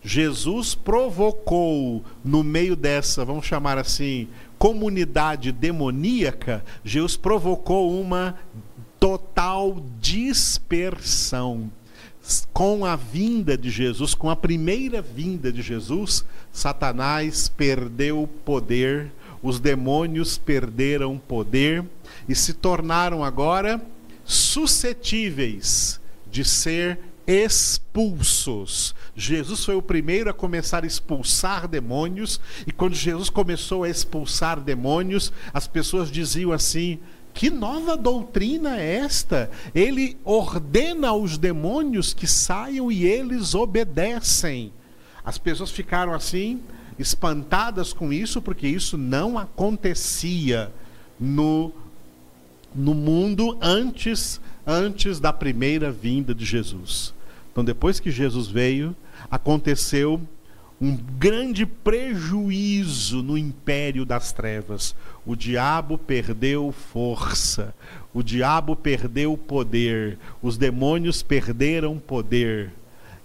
Jesus 0.03 0.75
provocou 0.75 2.05
no 2.25 2.43
meio 2.43 2.77
dessa, 2.77 3.25
vamos 3.25 3.47
chamar 3.47 3.79
assim, 3.79 4.29
comunidade 4.59 5.51
demoníaca, 5.51 6.65
Jesus 6.85 7.17
provocou 7.17 8.01
uma 8.01 8.39
total 8.99 9.83
dispersão. 10.01 11.71
Com 12.53 12.85
a 12.85 12.95
vinda 12.95 13.59
de 13.59 13.71
Jesus, 13.71 14.15
com 14.15 14.31
a 14.31 14.37
primeira 14.37 15.03
vinda 15.03 15.51
de 15.51 15.63
Jesus, 15.63 16.25
Satanás 16.53 17.49
perdeu 17.49 18.29
poder, 18.45 19.11
os 19.43 19.59
demônios 19.59 20.39
perderam 20.39 21.19
poder 21.19 21.85
e 22.29 22.35
se 22.35 22.55
tornaram 22.55 23.25
agora 23.25 23.81
suscetíveis 24.25 26.00
de 26.31 26.45
ser 26.45 26.99
expulsos. 27.27 28.95
Jesus 29.15 29.65
foi 29.65 29.75
o 29.75 29.83
primeiro 29.83 30.31
a 30.31 30.35
começar 30.35 30.85
a 30.85 30.87
expulsar 30.87 31.69
demônios, 31.69 32.41
e 32.67 32.73
quando 32.73 32.95
Jesus 32.95 33.31
começou 33.31 33.85
a 33.85 33.89
expulsar 33.89 34.61
demônios, 34.61 35.33
as 35.53 35.69
pessoas 35.69 36.11
diziam 36.11 36.53
assim: 36.53 36.99
que 37.33 37.49
nova 37.49 37.97
doutrina 37.97 38.79
é 38.79 38.97
esta? 38.97 39.51
Ele 39.75 40.17
ordena 40.25 41.09
aos 41.09 41.39
demônios 41.39 42.13
que 42.13 42.27
saiam 42.27 42.91
e 42.91 43.05
eles 43.05 43.55
obedecem. 43.55 44.73
As 45.25 45.39
pessoas 45.39 45.71
ficaram 45.71 46.13
assim, 46.13 46.61
espantadas 46.99 47.93
com 47.93 48.13
isso, 48.13 48.43
porque 48.43 48.67
isso 48.67 48.99
não 48.99 49.39
acontecia 49.39 50.73
no, 51.19 51.73
no 52.75 52.95
mundo 52.95 53.57
antes, 53.61 54.41
antes 54.67 55.21
da 55.21 55.33
primeira 55.33 55.91
vinda 55.91 56.35
de 56.35 56.45
Jesus. 56.45 57.15
Então, 57.51 57.65
depois 57.65 57.99
que 57.99 58.11
Jesus 58.11 58.49
veio, 58.49 58.95
aconteceu 59.31 60.21
um 60.81 60.97
grande 60.97 61.67
prejuízo 61.67 63.23
no 63.23 63.37
império 63.37 64.05
das 64.05 64.33
trevas. 64.33 64.95
O 65.27 65.37
diabo 65.37 65.99
perdeu 65.99 66.73
força, 66.73 67.75
o 68.15 68.23
diabo 68.23 68.75
perdeu 68.75 69.37
poder, 69.37 70.19
os 70.41 70.57
demônios 70.57 71.23
perderam 71.23 71.99
poder. 71.99 72.73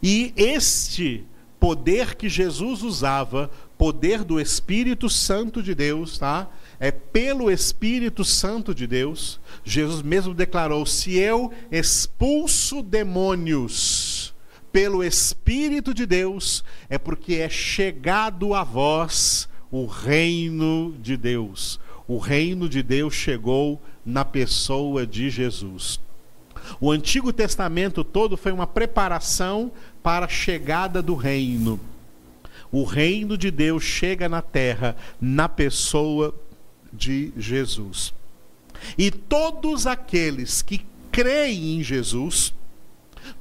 E 0.03 0.33
este 0.35 1.23
poder 1.59 2.15
que 2.15 2.27
Jesus 2.27 2.83
usava, 2.83 3.49
poder 3.77 4.23
do 4.23 4.39
Espírito 4.39 5.09
Santo 5.09 5.63
de 5.63 5.73
Deus, 5.73 6.17
tá? 6.17 6.47
É 6.79 6.91
pelo 6.91 7.51
Espírito 7.51 8.24
Santo 8.24 8.74
de 8.74 8.86
Deus. 8.86 9.39
Jesus 9.63 10.01
mesmo 10.01 10.34
declarou: 10.34 10.86
se 10.86 11.17
eu 11.17 11.51
expulso 11.72 12.82
demônios 12.82 14.34
pelo 14.72 15.03
Espírito 15.03 15.94
de 15.94 16.05
Deus, 16.05 16.63
é 16.89 16.98
porque 16.98 17.36
é 17.36 17.50
chegado 17.50 18.53
a 18.53 18.63
vós 18.63 19.48
o 19.72 19.86
reino 19.86 20.96
de 21.01 21.15
Deus. 21.15 21.79
O 22.08 22.17
reino 22.17 22.70
de 22.70 22.84
Deus 22.84 23.13
chegou 23.13 23.82
na 24.05 24.24
pessoa 24.24 25.08
de 25.08 25.29
Jesus. 25.29 26.00
O 26.79 26.91
Antigo 26.91 27.32
Testamento 27.32 28.03
todo 28.03 28.38
foi 28.38 28.51
uma 28.51 28.67
preparação 28.67 29.72
para 30.03 30.25
a 30.25 30.29
chegada 30.29 31.01
do 31.01 31.15
reino. 31.15 31.79
O 32.72 32.84
reino 32.84 33.38
de 33.38 33.50
Deus 33.51 33.84
chega 33.84 34.27
na 34.27 34.41
terra 34.41 34.96
na 35.22 35.48
pessoa 35.48 36.36
de 36.95 37.31
Jesus. 37.37 38.13
E 38.97 39.11
todos 39.11 39.87
aqueles 39.87 40.61
que 40.61 40.85
creem 41.11 41.77
em 41.77 41.83
Jesus, 41.83 42.53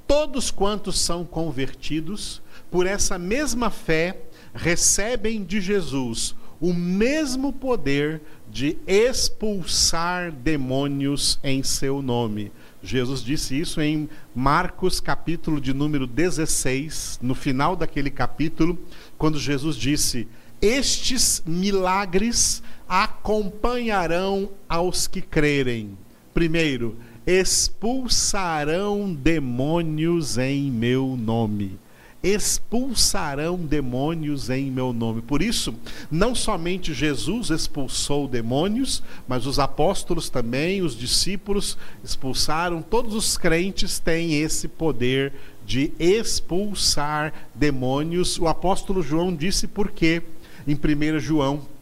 todos 0.07 0.51
quantos 0.51 0.99
são 0.99 1.25
convertidos, 1.25 2.43
por 2.71 2.87
essa 2.87 3.19
mesma 3.19 3.71
fé, 3.71 4.19
recebem 4.55 5.45
de 5.45 5.61
Jesus 5.61 6.35
o 6.61 6.73
mesmo 6.73 7.53
poder 7.53 8.23
de 8.51 8.79
expulsar 8.87 10.31
demônios 10.31 11.39
em 11.43 11.63
seu 11.63 12.01
nome. 12.01 12.53
Jesus 12.83 13.23
disse 13.23 13.59
isso 13.59 13.81
em 13.81 14.09
Marcos, 14.35 15.01
capítulo 15.01 15.61
de 15.61 15.75
número 15.75 16.07
16, 16.07 17.19
no 17.21 17.35
final 17.35 17.75
daquele 17.75 18.11
capítulo, 18.11 18.79
quando 19.19 19.39
Jesus 19.39 19.77
disse: 19.77 20.29
Estes 20.61 21.43
milagres 21.47 22.63
acompanharão 22.89 24.51
aos 24.69 25.07
que 25.07 25.21
crerem. 25.21 25.97
Primeiro, 26.33 26.97
expulsarão 27.27 29.15
demônios 29.15 30.37
em 30.39 30.71
meu 30.71 31.17
nome 31.17 31.79
expulsarão 32.25 33.59
demônios 33.59 34.49
em 34.49 34.71
meu 34.71 34.95
nome. 34.95 35.21
Por 35.21 35.43
isso, 35.43 35.75
não 36.11 36.35
somente 36.35 36.95
Jesus 36.95 37.51
expulsou 37.51 38.27
demônios, 38.27 39.03
mas 39.29 39.47
os 39.47 39.59
apóstolos 39.59 40.31
também, 40.31 40.81
os 40.81 40.97
discípulos 40.97 41.77
expulsaram, 42.03 42.81
todos 42.81 43.15
os 43.15 43.37
crentes 43.37 43.99
têm 43.99 44.41
esse 44.41 44.67
poder 44.67 45.35
de 45.67 45.93
expulsar 45.99 47.33
demônios. 47.55 48.39
O 48.39 48.49
apóstolo 48.49 49.03
João 49.03 49.35
disse 49.37 49.67
por 49.67 49.91
quê 49.91 50.23
em 50.67 50.75
1 50.75 51.21
João. 51.21 51.74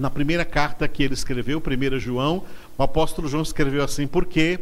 Na 0.00 0.08
primeira 0.08 0.46
carta 0.46 0.88
que 0.88 1.02
ele 1.02 1.12
escreveu, 1.12 1.60
1 1.60 1.98
João, 2.00 2.42
o 2.78 2.82
apóstolo 2.82 3.28
João 3.28 3.42
escreveu 3.42 3.84
assim: 3.84 4.06
porque 4.06 4.58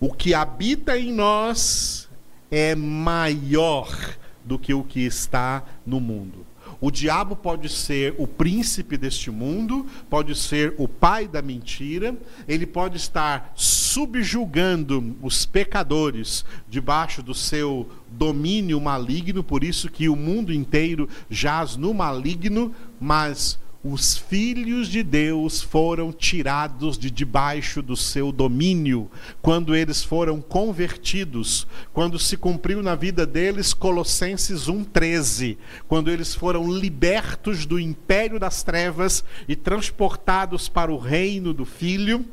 o 0.00 0.10
que 0.10 0.32
habita 0.32 0.98
em 0.98 1.12
nós 1.12 2.08
é 2.50 2.74
maior 2.74 3.94
do 4.42 4.58
que 4.58 4.72
o 4.72 4.82
que 4.82 5.00
está 5.00 5.62
no 5.84 6.00
mundo. 6.00 6.46
O 6.80 6.90
diabo 6.90 7.36
pode 7.36 7.68
ser 7.68 8.14
o 8.16 8.26
príncipe 8.26 8.96
deste 8.96 9.30
mundo, 9.30 9.86
pode 10.08 10.34
ser 10.34 10.74
o 10.78 10.88
pai 10.88 11.28
da 11.28 11.42
mentira, 11.42 12.16
ele 12.48 12.64
pode 12.66 12.96
estar 12.96 13.52
subjugando 13.54 15.14
os 15.20 15.44
pecadores 15.44 16.42
debaixo 16.70 17.22
do 17.22 17.34
seu 17.34 17.86
domínio 18.08 18.80
maligno, 18.80 19.44
por 19.44 19.62
isso 19.62 19.90
que 19.90 20.08
o 20.08 20.16
mundo 20.16 20.54
inteiro 20.54 21.06
jaz 21.28 21.76
no 21.76 21.92
maligno, 21.92 22.74
mas 22.98 23.58
os 23.84 24.16
filhos 24.16 24.88
de 24.88 25.02
Deus 25.02 25.60
foram 25.60 26.10
tirados 26.10 26.96
de 26.96 27.10
debaixo 27.10 27.82
do 27.82 27.94
seu 27.94 28.32
domínio, 28.32 29.10
quando 29.42 29.76
eles 29.76 30.02
foram 30.02 30.40
convertidos, 30.40 31.66
quando 31.92 32.18
se 32.18 32.34
cumpriu 32.38 32.82
na 32.82 32.94
vida 32.94 33.26
deles 33.26 33.74
Colossenses 33.74 34.68
1:13, 34.68 35.58
quando 35.86 36.10
eles 36.10 36.34
foram 36.34 36.72
libertos 36.72 37.66
do 37.66 37.78
império 37.78 38.40
das 38.40 38.62
trevas 38.62 39.22
e 39.46 39.54
transportados 39.54 40.66
para 40.66 40.90
o 40.90 40.96
reino 40.96 41.52
do 41.52 41.66
filho 41.66 42.24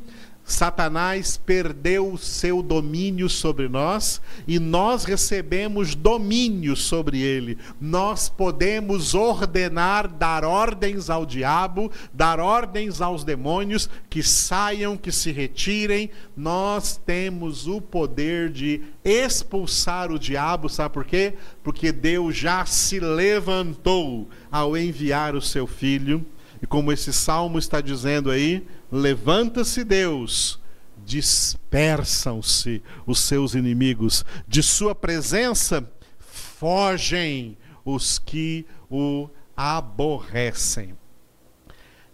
Satanás 0.51 1.37
perdeu 1.37 2.11
o 2.11 2.17
seu 2.17 2.61
domínio 2.61 3.29
sobre 3.29 3.69
nós 3.69 4.21
e 4.45 4.59
nós 4.59 5.05
recebemos 5.05 5.95
domínio 5.95 6.75
sobre 6.75 7.21
ele. 7.21 7.57
Nós 7.79 8.27
podemos 8.29 9.15
ordenar, 9.15 10.07
dar 10.07 10.43
ordens 10.43 11.09
ao 11.09 11.25
diabo, 11.25 11.91
dar 12.13 12.39
ordens 12.39 13.01
aos 13.01 13.23
demônios 13.23 13.89
que 14.09 14.21
saiam, 14.21 14.97
que 14.97 15.11
se 15.11 15.31
retirem. 15.31 16.09
Nós 16.35 16.97
temos 16.97 17.67
o 17.67 17.79
poder 17.79 18.49
de 18.49 18.81
expulsar 19.03 20.11
o 20.11 20.19
diabo, 20.19 20.67
sabe 20.67 20.93
por 20.93 21.05
quê? 21.05 21.33
Porque 21.63 21.91
Deus 21.91 22.35
já 22.35 22.65
se 22.65 22.99
levantou 22.99 24.29
ao 24.51 24.77
enviar 24.77 25.33
o 25.33 25.41
seu 25.41 25.65
filho. 25.65 26.25
E 26.61 26.67
como 26.67 26.91
esse 26.91 27.11
salmo 27.11 27.57
está 27.57 27.81
dizendo 27.81 28.29
aí, 28.29 28.65
Levanta-se 28.91 29.85
Deus, 29.85 30.59
dispersam-se 31.05 32.81
os 33.07 33.19
seus 33.21 33.55
inimigos, 33.55 34.25
de 34.45 34.61
sua 34.61 34.93
presença 34.93 35.89
fogem 36.19 37.57
os 37.85 38.19
que 38.19 38.65
o 38.89 39.29
aborrecem. 39.55 40.93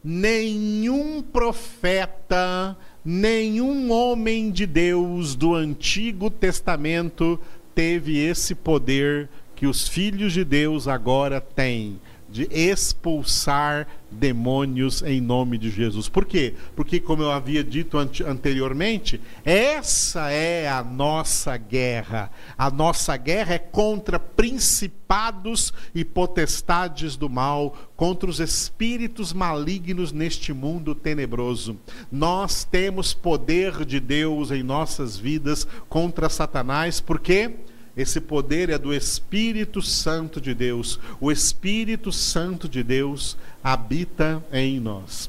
Nenhum 0.04 1.24
profeta, 1.24 2.78
nenhum 3.04 3.92
homem 3.92 4.52
de 4.52 4.68
Deus 4.68 5.34
do 5.34 5.56
Antigo 5.56 6.30
Testamento 6.30 7.40
teve 7.74 8.20
esse 8.20 8.54
poder 8.54 9.28
que 9.56 9.66
os 9.66 9.88
filhos 9.88 10.32
de 10.32 10.44
Deus 10.46 10.88
agora 10.88 11.42
têm 11.42 12.00
de 12.30 12.48
expulsar 12.52 13.88
demônios 14.10 15.02
em 15.02 15.20
nome 15.22 15.58
de 15.58 15.70
Jesus. 15.70 16.08
Por 16.10 16.26
quê? 16.26 16.56
Porque, 16.76 17.00
como 17.00 17.24
eu 17.24 17.32
havia 17.32 17.64
dito 17.64 17.98
anteriormente, 17.98 19.22
essa 19.44 20.32
é 20.32 20.68
a 20.68 20.84
nossa 20.84 21.58
guerra. 21.58 22.32
A 22.58 22.72
nossa 22.72 23.16
guerra 23.18 23.56
é 23.56 23.60
contra 23.60 24.18
principados 24.20 25.74
e 25.94 26.04
potestades 26.04 27.16
do 27.16 27.30
mal, 27.30 27.76
contra 27.96 28.30
os 28.30 28.40
espíritos 28.40 29.34
malignos 29.34 30.12
neste 30.12 30.54
mundo 30.54 30.96
tenebroso. 30.96 31.78
Nós 32.12 32.64
temos 32.64 33.14
poder 33.14 33.86
de 33.86 34.00
Deus 34.00 34.52
em 34.52 34.64
nossas 34.64 35.18
vidas 35.18 35.68
contra 35.90 36.30
Satanás, 36.30 37.00
porque 37.00 37.28
quê? 37.28 37.54
Esse 37.98 38.22
poder 38.22 38.70
é 38.70 38.78
do 38.78 38.94
Espírito 38.94 39.82
Santo 39.82 40.40
de 40.40 40.54
Deus. 40.54 41.00
O 41.20 41.32
Espírito 41.32 42.12
Santo 42.12 42.70
de 42.70 42.84
Deus 42.84 43.36
habita 43.64 44.46
em 44.54 44.80
nós. 44.80 45.28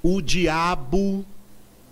O 0.00 0.22
diabo 0.22 1.26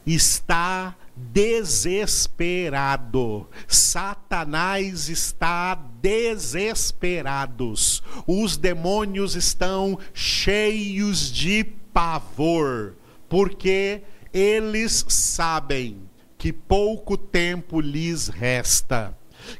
está 0.06 0.94
desesperado. 1.16 3.48
Satanás 3.66 5.08
está 5.08 5.74
desesperado. 6.00 7.74
Os 8.28 8.56
demônios 8.56 9.34
estão 9.34 9.98
cheios 10.12 11.32
de 11.32 11.64
pavor, 11.92 12.94
porque 13.28 14.02
eles 14.32 15.04
sabem 15.08 15.96
que 16.38 16.52
pouco 16.52 17.16
tempo 17.16 17.80
lhes 17.80 18.28
resta 18.28 19.12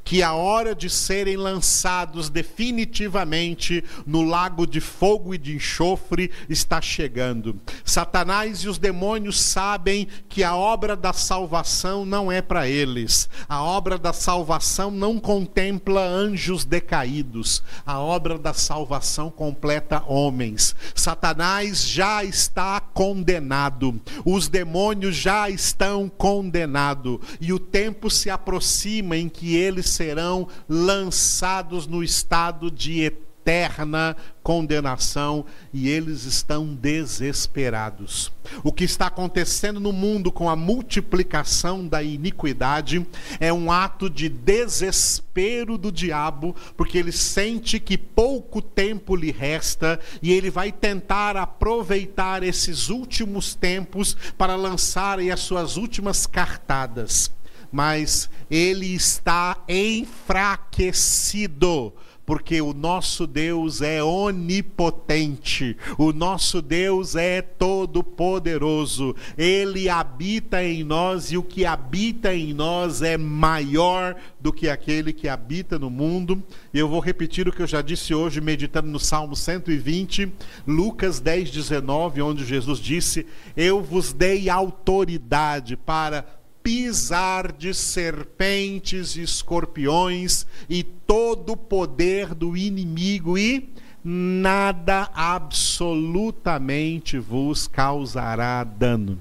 que 0.03 0.23
a 0.23 0.33
hora 0.33 0.75
de 0.75 0.89
serem 0.91 1.37
lançados 1.37 2.29
definitivamente 2.29 3.85
no 4.07 4.23
lago 4.23 4.67
de 4.67 4.81
fogo 4.81 5.35
e 5.35 5.39
de 5.39 5.57
enxofre 5.57 6.31
está 6.49 6.81
chegando. 6.81 7.61
Satanás 7.85 8.61
e 8.61 8.69
os 8.69 8.79
demônios 8.79 9.41
sabem 9.41 10.09
que 10.29 10.43
a 10.43 10.55
obra 10.55 10.97
da 10.97 11.13
salvação 11.13 12.05
não 12.05 12.31
é 12.31 12.41
para 12.41 12.69
eles. 12.69 13.29
A 13.49 13.63
obra 13.63 13.99
da 13.99 14.13
salvação 14.13 14.91
não 14.91 15.19
contempla 15.19 16.03
anjos 16.03 16.65
decaídos. 16.65 17.63
A 17.85 17.99
obra 17.99 18.39
da 18.39 18.53
salvação 18.53 19.31
completa 19.31 20.03
homens. 20.07 20.75
Satanás 20.95 21.87
já 21.87 22.25
está 22.25 22.81
condenado. 22.81 24.01
Os 24.25 24.49
demônios 24.49 25.17
já 25.17 25.49
estão 25.49 26.09
condenados. 26.09 27.19
E 27.41 27.53
o 27.53 27.59
tempo 27.59 28.11
se 28.11 28.31
aproxima 28.31 29.17
em 29.17 29.29
que 29.29 29.57
eles 29.75 29.91
serão 29.91 30.49
lançados 30.69 31.87
no 31.87 32.03
estado 32.03 32.71
de 32.71 33.01
eterna 33.01 34.17
condenação 34.43 35.45
e 35.73 35.89
eles 35.89 36.25
estão 36.25 36.75
desesperados. 36.75 38.33
O 38.63 38.73
que 38.73 38.85
está 38.85 39.09
acontecendo 39.09 39.81
no 39.81 39.93
mundo 39.93 40.31
com 40.31 40.49
a 40.49 40.57
multiplicação 40.57 41.87
da 41.87 42.03
iniquidade 42.03 43.07
é 43.41 43.53
um 43.53 43.71
ato 43.71 44.09
de 44.09 44.29
desespero 44.29 45.77
do 45.77 45.91
diabo, 45.91 46.55
porque 46.77 46.97
ele 46.97 47.13
sente 47.13 47.81
que 47.81 47.99
pouco 47.99 48.63
tempo 48.63 49.17
lhe 49.17 49.33
resta 49.33 49.99
e 50.23 50.33
ele 50.33 50.51
vai 50.51 50.71
tentar 50.71 51.37
aproveitar 51.37 52.43
esses 52.43 52.89
últimos 52.89 53.55
tempos 53.55 54.17
para 54.39 54.57
lançar 54.57 55.19
as 55.19 55.41
suas 55.41 55.77
últimas 55.77 56.27
cartadas. 56.27 57.31
Mas 57.75 58.31
ele 58.49 58.95
está 58.95 59.59
enfraquecido 59.69 61.93
porque 62.27 62.61
o 62.61 62.73
nosso 62.73 63.27
Deus 63.27 63.83
é 63.83 64.03
onipotente, 64.03 65.77
o 65.99 66.13
nosso 66.13 66.63
Deus 66.63 67.17
é 67.17 67.43
todo-poderoso, 67.43 69.15
ele 69.37 69.89
habita 69.89 70.65
em 70.65 70.83
nós 70.83 71.33
e 71.33 71.37
o 71.37 71.43
que 71.43 71.67
habita 71.67 72.35
em 72.35 72.55
nós 72.55 73.03
é 73.03 73.19
maior 73.19 74.17
do 74.41 74.53
que 74.53 74.69
aquele 74.69 75.13
que 75.13 75.29
habita 75.29 75.79
no 75.79 75.91
mundo. 75.91 76.43
E 76.73 76.79
eu 76.79 76.89
vou 76.89 77.01
repetir 77.01 77.47
o 77.47 77.53
que 77.53 77.63
eu 77.63 77.67
já 77.67 77.83
disse 77.83 78.15
hoje, 78.15 78.41
meditando 78.41 78.89
no 78.89 78.99
Salmo 78.99 79.37
120, 79.37 80.33
Lucas 80.67 81.21
10, 81.21 81.51
19, 81.51 82.23
onde 82.23 82.45
Jesus 82.45 82.79
disse: 82.79 83.27
Eu 83.57 83.83
vos 83.83 84.13
dei 84.13 84.49
autoridade 84.49 85.77
para 85.77 86.25
pisar 86.65 87.53
de 87.53 87.73
serpentes 87.75 89.17
e 89.17 89.21
escorpiões 89.21 90.47
e 90.67 90.83
todo 90.83 91.53
o 91.53 91.57
poder 91.59 92.35
do 92.35 92.57
inimigo 92.57 93.37
e 93.37 93.69
nada 94.03 95.11
absolutamente 95.15 97.19
vos 97.19 97.69
causará 97.69 98.65
dano. 98.65 99.19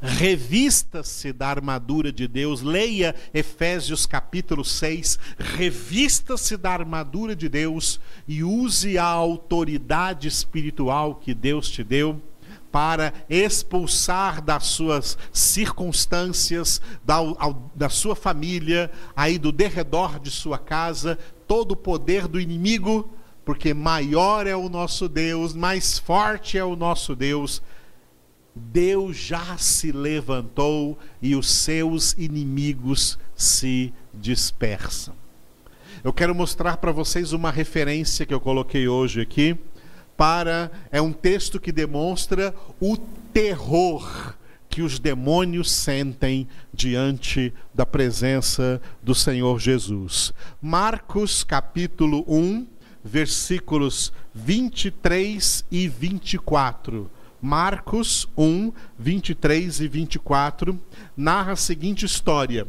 Revista-se 0.00 1.32
da 1.32 1.46
armadura 1.46 2.10
de 2.10 2.26
Deus, 2.26 2.60
leia 2.60 3.14
Efésios 3.32 4.04
capítulo 4.04 4.64
6, 4.64 5.20
revista-se 5.38 6.56
da 6.56 6.72
armadura 6.72 7.36
de 7.36 7.48
Deus 7.48 8.00
e 8.26 8.42
use 8.42 8.98
a 8.98 9.04
autoridade 9.04 10.26
espiritual 10.26 11.14
que 11.14 11.32
Deus 11.32 11.70
te 11.70 11.84
deu 11.84 12.20
para 12.72 13.12
expulsar 13.28 14.40
das 14.40 14.64
suas 14.64 15.18
circunstâncias, 15.30 16.80
da, 17.04 17.16
ao, 17.16 17.70
da 17.74 17.90
sua 17.90 18.16
família, 18.16 18.90
aí 19.14 19.38
do 19.38 19.52
derredor 19.52 20.18
de 20.18 20.30
sua 20.30 20.58
casa, 20.58 21.18
todo 21.46 21.72
o 21.72 21.76
poder 21.76 22.26
do 22.26 22.40
inimigo, 22.40 23.12
porque 23.44 23.74
maior 23.74 24.46
é 24.46 24.56
o 24.56 24.70
nosso 24.70 25.06
Deus, 25.06 25.52
mais 25.52 25.98
forte 25.98 26.56
é 26.56 26.64
o 26.64 26.74
nosso 26.74 27.14
Deus. 27.14 27.62
Deus 28.54 29.16
já 29.16 29.56
se 29.58 29.92
levantou 29.92 30.98
e 31.20 31.36
os 31.36 31.50
seus 31.50 32.12
inimigos 32.14 33.18
se 33.36 33.92
dispersam. 34.14 35.14
Eu 36.02 36.12
quero 36.12 36.34
mostrar 36.34 36.78
para 36.78 36.90
vocês 36.90 37.32
uma 37.32 37.50
referência 37.50 38.24
que 38.24 38.34
eu 38.34 38.40
coloquei 38.40 38.88
hoje 38.88 39.20
aqui 39.20 39.58
para 40.16 40.70
é 40.90 41.00
um 41.00 41.12
texto 41.12 41.60
que 41.60 41.72
demonstra 41.72 42.54
o 42.80 42.96
terror 42.96 44.34
que 44.72 44.80
os 44.80 44.98
demônios 44.98 45.70
sentem 45.70 46.48
diante 46.72 47.52
da 47.74 47.84
presença 47.84 48.80
do 49.02 49.14
Senhor 49.14 49.60
Jesus. 49.60 50.32
Marcos 50.62 51.44
capítulo 51.44 52.24
1, 52.26 52.66
versículos 53.04 54.14
23 54.34 55.66
e 55.70 55.88
24. 55.88 57.10
Marcos 57.38 58.26
1, 58.34 58.72
23 58.98 59.80
e 59.80 59.88
24 59.88 60.80
narra 61.14 61.52
a 61.52 61.56
seguinte 61.56 62.06
história: 62.06 62.66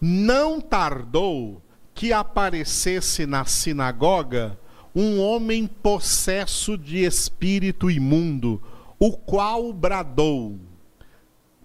Não 0.00 0.60
tardou 0.60 1.60
que 1.92 2.12
aparecesse 2.12 3.26
na 3.26 3.44
sinagoga 3.44 4.56
um 4.94 5.20
homem 5.20 5.66
possesso 5.66 6.76
de 6.76 7.04
espírito 7.04 7.90
imundo, 7.90 8.60
o 8.98 9.12
qual 9.12 9.72
bradou: 9.72 10.58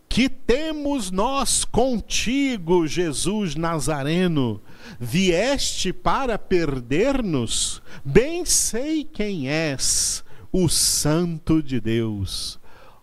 Que 0.08 0.30
temos 0.30 1.12
nós 1.12 1.66
contigo, 1.66 2.88
Jesus 2.88 3.56
Nazareno? 3.56 4.62
Vieste 5.00 5.92
para 5.92 6.38
perder-nos? 6.38 7.82
Bem 8.04 8.46
sei 8.46 9.04
quem 9.04 9.50
és, 9.50 10.24
o 10.52 10.70
Santo 10.70 11.62
de 11.62 11.80
Deus. 11.80 12.60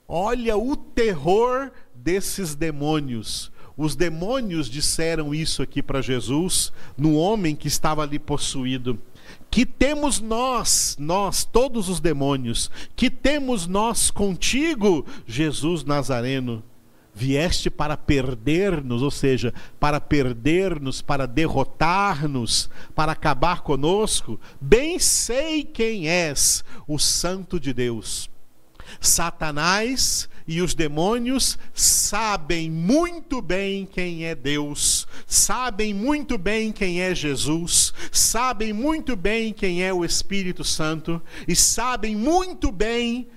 Olha 0.06 0.56
o 0.56 0.76
terror 0.76 1.72
desses 1.94 2.54
demônios. 2.54 3.50
Os 3.76 3.96
demônios 3.96 4.68
disseram 4.68 5.34
isso 5.34 5.62
aqui 5.62 5.82
para 5.82 6.02
Jesus, 6.02 6.72
no 6.96 7.16
homem 7.16 7.56
que 7.56 7.68
estava 7.68 8.02
ali 8.02 8.18
possuído 8.18 8.98
que 9.50 9.66
temos 9.66 10.20
nós, 10.20 10.96
nós, 10.98 11.44
todos 11.44 11.88
os 11.88 12.00
demônios, 12.00 12.70
que 12.96 13.10
temos 13.10 13.66
nós 13.66 14.10
contigo, 14.10 15.06
Jesus 15.26 15.84
Nazareno? 15.84 16.62
Vieste 17.14 17.68
para 17.68 17.94
perder-nos, 17.94 19.02
ou 19.02 19.10
seja, 19.10 19.52
para 19.78 20.00
perder-nos, 20.00 21.02
para 21.02 21.26
derrotar-nos, 21.26 22.70
para 22.94 23.12
acabar 23.12 23.60
conosco? 23.60 24.40
Bem 24.58 24.98
sei 24.98 25.62
quem 25.62 26.08
és, 26.08 26.64
o 26.88 26.98
Santo 26.98 27.60
de 27.60 27.74
Deus. 27.74 28.30
Satanás 28.98 30.28
e 30.46 30.60
os 30.60 30.74
demônios 30.74 31.58
sabem 31.72 32.70
muito 32.70 33.40
bem 33.40 33.86
quem 33.86 34.26
é 34.26 34.34
Deus, 34.34 35.06
sabem 35.26 35.94
muito 35.94 36.36
bem 36.36 36.72
quem 36.72 37.00
é 37.00 37.14
Jesus, 37.14 37.92
sabem 38.10 38.72
muito 38.72 39.16
bem 39.16 39.52
quem 39.52 39.82
é 39.82 39.92
o 39.92 40.04
Espírito 40.04 40.64
Santo 40.64 41.20
e 41.46 41.54
sabem 41.54 42.16
muito 42.16 42.72
bem 42.72 43.28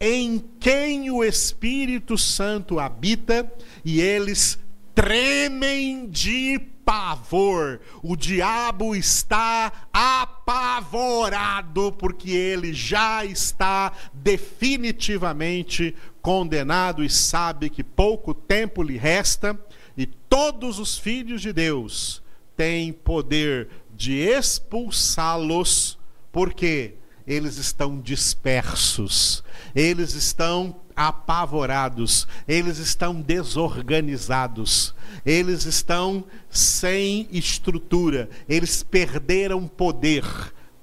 em 0.00 0.42
quem 0.60 1.10
o 1.10 1.24
Espírito 1.24 2.16
Santo 2.16 2.78
habita 2.78 3.50
e 3.84 4.00
eles 4.00 4.58
tremem 4.94 6.08
de 6.08 6.58
pavor. 6.88 7.82
O 8.02 8.16
diabo 8.16 8.96
está 8.96 9.70
apavorado 9.92 11.92
porque 11.92 12.30
ele 12.30 12.72
já 12.72 13.26
está 13.26 13.92
definitivamente 14.14 15.94
condenado 16.22 17.04
e 17.04 17.10
sabe 17.10 17.68
que 17.68 17.84
pouco 17.84 18.32
tempo 18.32 18.82
lhe 18.82 18.96
resta 18.96 19.54
e 19.98 20.06
todos 20.06 20.78
os 20.78 20.96
filhos 20.96 21.42
de 21.42 21.52
Deus 21.52 22.22
têm 22.56 22.90
poder 22.90 23.68
de 23.94 24.14
expulsá-los 24.14 25.98
porque 26.32 26.94
eles 27.26 27.58
estão 27.58 28.00
dispersos, 28.00 29.44
eles 29.74 30.14
estão 30.14 30.74
apavorados, 30.98 32.26
eles 32.48 32.78
estão 32.78 33.20
desorganizados, 33.20 34.92
eles 35.24 35.64
estão 35.64 36.24
sem 36.50 37.28
estrutura, 37.30 38.28
eles 38.48 38.82
perderam 38.82 39.68
poder 39.68 40.24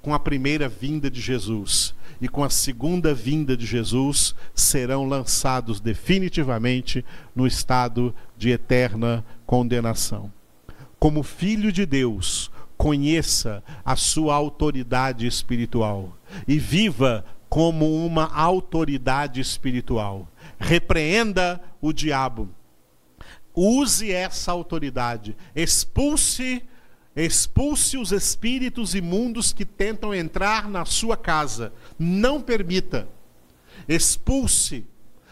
com 0.00 0.14
a 0.14 0.18
primeira 0.18 0.70
vinda 0.70 1.10
de 1.10 1.20
Jesus. 1.20 1.94
E 2.18 2.28
com 2.28 2.42
a 2.42 2.48
segunda 2.48 3.12
vinda 3.12 3.54
de 3.54 3.66
Jesus 3.66 4.34
serão 4.54 5.04
lançados 5.04 5.80
definitivamente 5.80 7.04
no 7.34 7.46
estado 7.46 8.14
de 8.38 8.48
eterna 8.48 9.22
condenação. 9.44 10.32
Como 10.98 11.22
filho 11.22 11.70
de 11.70 11.84
Deus, 11.84 12.50
conheça 12.78 13.62
a 13.84 13.96
sua 13.96 14.34
autoridade 14.34 15.26
espiritual 15.26 16.16
e 16.48 16.58
viva 16.58 17.22
como 17.56 18.04
uma 18.04 18.30
autoridade 18.34 19.40
espiritual. 19.40 20.28
Repreenda 20.58 21.58
o 21.80 21.90
diabo. 21.90 22.50
Use 23.54 24.12
essa 24.12 24.52
autoridade. 24.52 25.34
Expulse 25.54 26.62
expulse 27.16 27.96
os 27.96 28.12
espíritos 28.12 28.94
imundos 28.94 29.54
que 29.54 29.64
tentam 29.64 30.14
entrar 30.14 30.68
na 30.68 30.84
sua 30.84 31.16
casa. 31.16 31.72
Não 31.98 32.42
permita. 32.42 33.08
Expulse. 33.88 34.84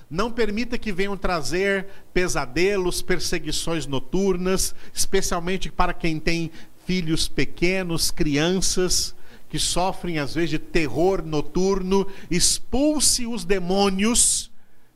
Não 0.08 0.30
permita 0.30 0.78
que 0.78 0.92
venham 0.92 1.18
trazer 1.18 1.88
pesadelos, 2.14 3.02
perseguições 3.02 3.87
noturnas, 3.87 4.74
especialmente 4.94 5.70
para 5.70 5.92
quem 5.92 6.18
tem 6.18 6.50
filhos 6.87 7.28
pequenos, 7.28 8.10
crianças 8.10 9.14
que 9.48 9.59
sofrem 9.59 10.18
às 10.18 10.35
vezes 10.35 10.50
de 10.50 10.59
terror 10.59 11.22
noturno, 11.24 12.07
expulse 12.30 13.26
os 13.26 13.44
demônios 13.44 14.50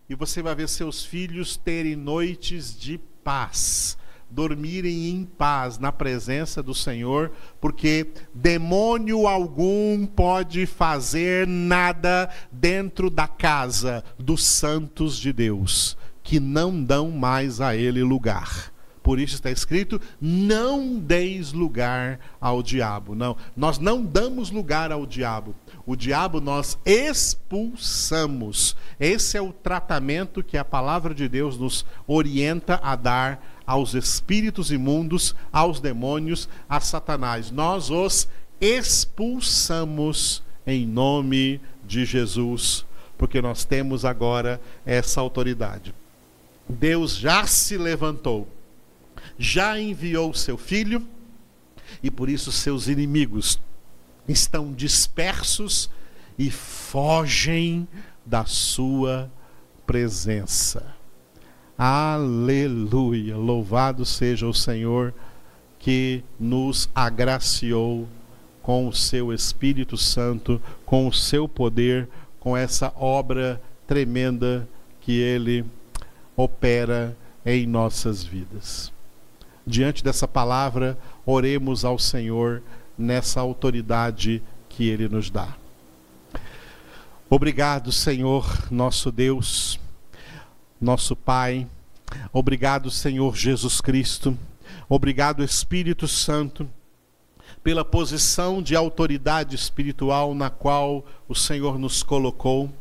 e 0.09 0.15
você 0.15 0.41
vai 0.41 0.55
ver 0.55 0.69
seus 0.69 1.05
filhos 1.05 1.57
terem 1.57 1.95
noites 1.95 2.75
de 2.75 2.99
paz, 3.23 3.99
dormirem 4.31 5.11
em 5.11 5.25
paz 5.25 5.79
na 5.79 5.93
presença 5.93 6.63
do 6.63 6.75
Senhor, 6.75 7.31
porque 7.61 8.07
demônio 8.35 9.27
algum 9.27 10.07
pode 10.07 10.65
fazer 10.65 11.47
nada 11.47 12.31
dentro 12.51 13.11
da 13.11 13.29
casa 13.29 14.03
dos 14.19 14.47
santos 14.47 15.19
de 15.19 15.31
Deus, 15.31 15.95
que 16.23 16.41
não 16.41 16.83
dão 16.83 17.11
mais 17.11 17.61
a 17.61 17.77
ele 17.77 18.03
lugar. 18.03 18.73
Por 19.09 19.19
isso 19.19 19.37
está 19.37 19.51
escrito: 19.51 19.99
não 20.21 20.99
deis 20.99 21.51
lugar 21.51 22.21
ao 22.39 22.63
diabo. 22.63 23.15
Não, 23.15 23.39
nós 23.57 23.79
não 23.79 24.05
damos 24.05 24.51
lugar 24.51 24.93
ao 24.93 25.07
diabo. 25.07 25.55
O 25.87 25.97
diabo 25.97 26.43
nós 26.43 26.77
expulsamos. 26.85 28.77
Esse 29.01 29.39
é 29.39 29.41
o 29.41 29.51
tratamento 29.51 30.45
que 30.45 30.59
a 30.59 30.65
palavra 30.65 31.15
de 31.15 31.27
Deus 31.27 31.57
nos 31.57 31.87
orienta 32.07 32.79
a 32.83 32.95
dar 32.95 33.43
aos 33.67 33.95
espíritos 33.95 34.71
imundos, 34.71 35.35
aos 35.51 35.81
demônios, 35.81 36.47
a 36.69 36.79
Satanás. 36.79 37.51
Nós 37.51 37.89
os 37.89 38.29
expulsamos 38.61 40.43
em 40.67 40.87
nome 40.87 41.63
de 41.83 42.05
Jesus, 42.05 42.85
porque 43.17 43.41
nós 43.41 43.65
temos 43.65 44.05
agora 44.05 44.61
essa 44.85 45.19
autoridade. 45.19 45.95
Deus 46.69 47.17
já 47.17 47.47
se 47.47 47.79
levantou 47.79 48.47
já 49.39 49.79
enviou 49.79 50.35
seu 50.35 50.59
filho 50.59 51.07
e 52.03 52.11
por 52.11 52.29
isso 52.29 52.51
seus 52.51 52.89
inimigos 52.89 53.61
estão 54.27 54.73
dispersos 54.73 55.89
e 56.39 56.51
fogem 56.51 57.87
da 58.27 58.45
sua 58.45 59.31
presença. 59.87 60.95
Aleluia! 61.77 63.37
Louvado 63.37 64.05
seja 64.05 64.47
o 64.47 64.53
Senhor 64.53 65.15
que 65.79 66.25
nos 66.39 66.91
agraciou 66.95 68.09
com 68.61 68.89
o 68.89 68.93
seu 68.93 69.33
Espírito 69.33 69.97
Santo, 69.97 70.61
com 70.85 71.07
o 71.07 71.13
seu 71.13 71.49
poder, 71.49 72.09
com 72.41 72.57
essa 72.57 72.93
obra 72.97 73.63
tremenda 73.87 74.69
que 75.01 75.13
ele 75.13 75.65
opera 76.37 77.17
em 77.47 77.67
nossas 77.67 78.23
vidas 78.23 78.93
diante 79.69 80.03
dessa 80.03 80.27
palavra, 80.27 80.99
oremos 81.27 81.85
ao 81.85 81.99
Senhor 81.99 82.63
nessa 82.97 83.41
autoridade 83.41 84.43
que 84.69 84.89
Ele 84.89 85.09
nos 85.09 85.31
dá. 85.31 85.55
Obrigado, 87.31 87.93
Senhor, 87.93 88.67
nosso 88.71 89.13
Deus, 89.13 89.79
nosso 90.81 91.15
Pai. 91.15 91.67
Obrigado, 92.33 92.91
Senhor 92.91 93.37
Jesus 93.37 93.83
Cristo. 93.83 94.37
Obrigado, 94.89 95.45
Espírito 95.45 96.09
Santo, 96.09 96.67
pela 97.63 97.85
posição 97.85 98.63
de 98.63 98.75
autoridade 98.75 99.55
espiritual 99.55 100.35
na 100.35 100.49
qual 100.49 101.05
o 101.29 101.35
Senhor 101.35 101.79
nos 101.79 102.03
colocou, 102.03 102.73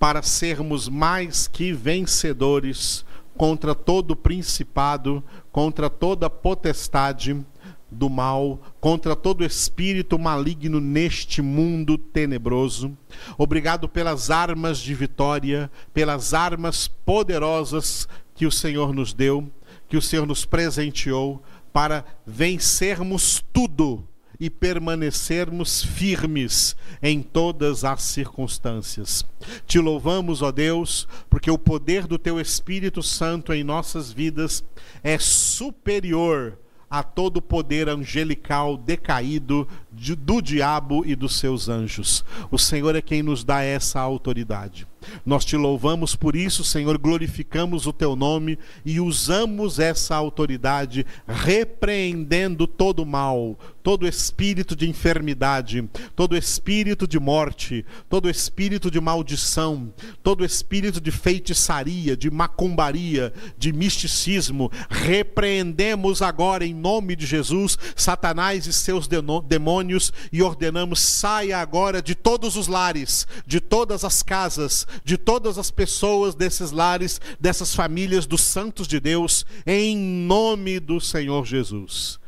para 0.00 0.22
sermos 0.22 0.88
mais 0.88 1.46
que 1.46 1.72
vencedores 1.72 3.03
contra 3.36 3.74
todo 3.74 4.14
principado, 4.14 5.22
contra 5.50 5.90
toda 5.90 6.30
potestade 6.30 7.44
do 7.90 8.10
mal, 8.10 8.60
contra 8.80 9.14
todo 9.14 9.44
espírito 9.44 10.18
maligno 10.18 10.80
neste 10.80 11.40
mundo 11.40 11.96
tenebroso. 11.96 12.96
Obrigado 13.38 13.88
pelas 13.88 14.30
armas 14.30 14.78
de 14.78 14.94
vitória, 14.94 15.70
pelas 15.92 16.34
armas 16.34 16.88
poderosas 16.88 18.08
que 18.34 18.46
o 18.46 18.52
Senhor 18.52 18.92
nos 18.92 19.12
deu, 19.12 19.48
que 19.88 19.96
o 19.96 20.02
Senhor 20.02 20.26
nos 20.26 20.44
presenteou 20.44 21.42
para 21.72 22.04
vencermos 22.26 23.44
tudo 23.52 24.06
e 24.38 24.50
permanecermos 24.50 25.82
firmes 25.82 26.76
em 27.02 27.22
todas 27.22 27.84
as 27.84 28.02
circunstâncias. 28.02 29.24
Te 29.66 29.78
louvamos, 29.78 30.42
ó 30.42 30.50
Deus, 30.50 31.06
porque 31.28 31.50
o 31.50 31.58
poder 31.58 32.06
do 32.06 32.18
teu 32.18 32.40
Espírito 32.40 33.02
Santo 33.02 33.52
em 33.52 33.62
nossas 33.62 34.12
vidas 34.12 34.64
é 35.02 35.18
superior 35.18 36.58
a 36.94 37.02
todo 37.02 37.42
poder 37.42 37.88
angelical 37.88 38.76
decaído 38.76 39.66
de, 39.90 40.14
do 40.14 40.40
diabo 40.40 41.04
e 41.04 41.16
dos 41.16 41.38
seus 41.38 41.68
anjos. 41.68 42.24
O 42.50 42.58
Senhor 42.58 42.94
é 42.94 43.02
quem 43.02 43.22
nos 43.22 43.42
dá 43.42 43.62
essa 43.62 44.00
autoridade. 44.00 44.86
Nós 45.24 45.44
te 45.44 45.56
louvamos 45.56 46.14
por 46.14 46.36
isso, 46.36 46.64
Senhor, 46.64 46.98
glorificamos 46.98 47.86
o 47.86 47.92
teu 47.92 48.16
nome 48.16 48.58
e 48.84 49.00
usamos 49.00 49.78
essa 49.78 50.14
autoridade 50.14 51.06
repreendendo 51.26 52.66
todo 52.66 53.04
mal, 53.04 53.58
todo 53.82 54.08
espírito 54.08 54.74
de 54.74 54.88
enfermidade, 54.88 55.88
todo 56.16 56.36
espírito 56.36 57.06
de 57.06 57.18
morte, 57.18 57.84
todo 58.08 58.30
espírito 58.30 58.90
de 58.90 59.00
maldição, 59.00 59.92
todo 60.22 60.44
espírito 60.44 61.00
de 61.00 61.10
feitiçaria, 61.10 62.16
de 62.16 62.30
macumbaria, 62.30 63.32
de 63.58 63.72
misticismo. 63.72 64.70
Repreendemos 64.88 66.22
agora 66.22 66.64
em 66.64 66.74
nome 66.74 67.14
de 67.14 67.26
Jesus 67.26 67.78
Satanás 67.94 68.66
e 68.66 68.72
seus 68.72 69.08
demônios 69.46 70.12
e 70.32 70.42
ordenamos 70.42 71.00
saia 71.00 71.58
agora 71.58 72.02
de 72.02 72.14
todos 72.14 72.56
os 72.56 72.68
lares, 72.68 73.26
de 73.46 73.60
todas 73.60 74.04
as 74.04 74.22
casas, 74.22 74.86
de 75.02 75.16
todas 75.16 75.58
as 75.58 75.70
pessoas 75.70 76.34
desses 76.34 76.70
lares, 76.70 77.20
dessas 77.40 77.74
famílias 77.74 78.26
dos 78.26 78.42
santos 78.42 78.86
de 78.86 79.00
Deus, 79.00 79.44
em 79.66 79.96
nome 79.96 80.78
do 80.78 81.00
Senhor 81.00 81.46
Jesus. 81.46 82.18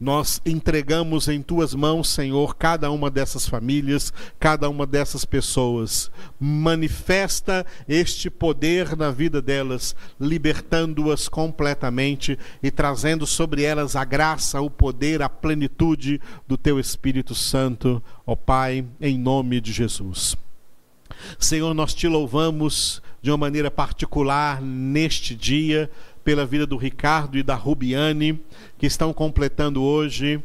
Nós 0.00 0.40
entregamos 0.46 1.26
em 1.26 1.42
tuas 1.42 1.74
mãos, 1.74 2.08
Senhor, 2.08 2.54
cada 2.54 2.88
uma 2.88 3.10
dessas 3.10 3.48
famílias, 3.48 4.12
cada 4.38 4.68
uma 4.70 4.86
dessas 4.86 5.24
pessoas. 5.24 6.08
Manifesta 6.38 7.66
este 7.88 8.30
poder 8.30 8.96
na 8.96 9.10
vida 9.10 9.42
delas, 9.42 9.96
libertando-as 10.20 11.28
completamente 11.28 12.38
e 12.62 12.70
trazendo 12.70 13.26
sobre 13.26 13.64
elas 13.64 13.96
a 13.96 14.04
graça, 14.04 14.60
o 14.60 14.70
poder, 14.70 15.20
a 15.20 15.28
plenitude 15.28 16.20
do 16.46 16.56
teu 16.56 16.78
Espírito 16.78 17.34
Santo, 17.34 18.00
ó 18.24 18.36
Pai, 18.36 18.84
em 19.00 19.18
nome 19.18 19.60
de 19.60 19.72
Jesus. 19.72 20.36
Senhor, 21.38 21.74
nós 21.74 21.94
te 21.94 22.06
louvamos 22.06 23.02
de 23.20 23.30
uma 23.30 23.36
maneira 23.36 23.70
particular 23.70 24.60
neste 24.60 25.34
dia 25.34 25.90
pela 26.24 26.44
vida 26.44 26.66
do 26.66 26.76
Ricardo 26.76 27.38
e 27.38 27.42
da 27.42 27.54
Rubiane, 27.54 28.40
que 28.78 28.86
estão 28.86 29.12
completando 29.12 29.82
hoje 29.82 30.42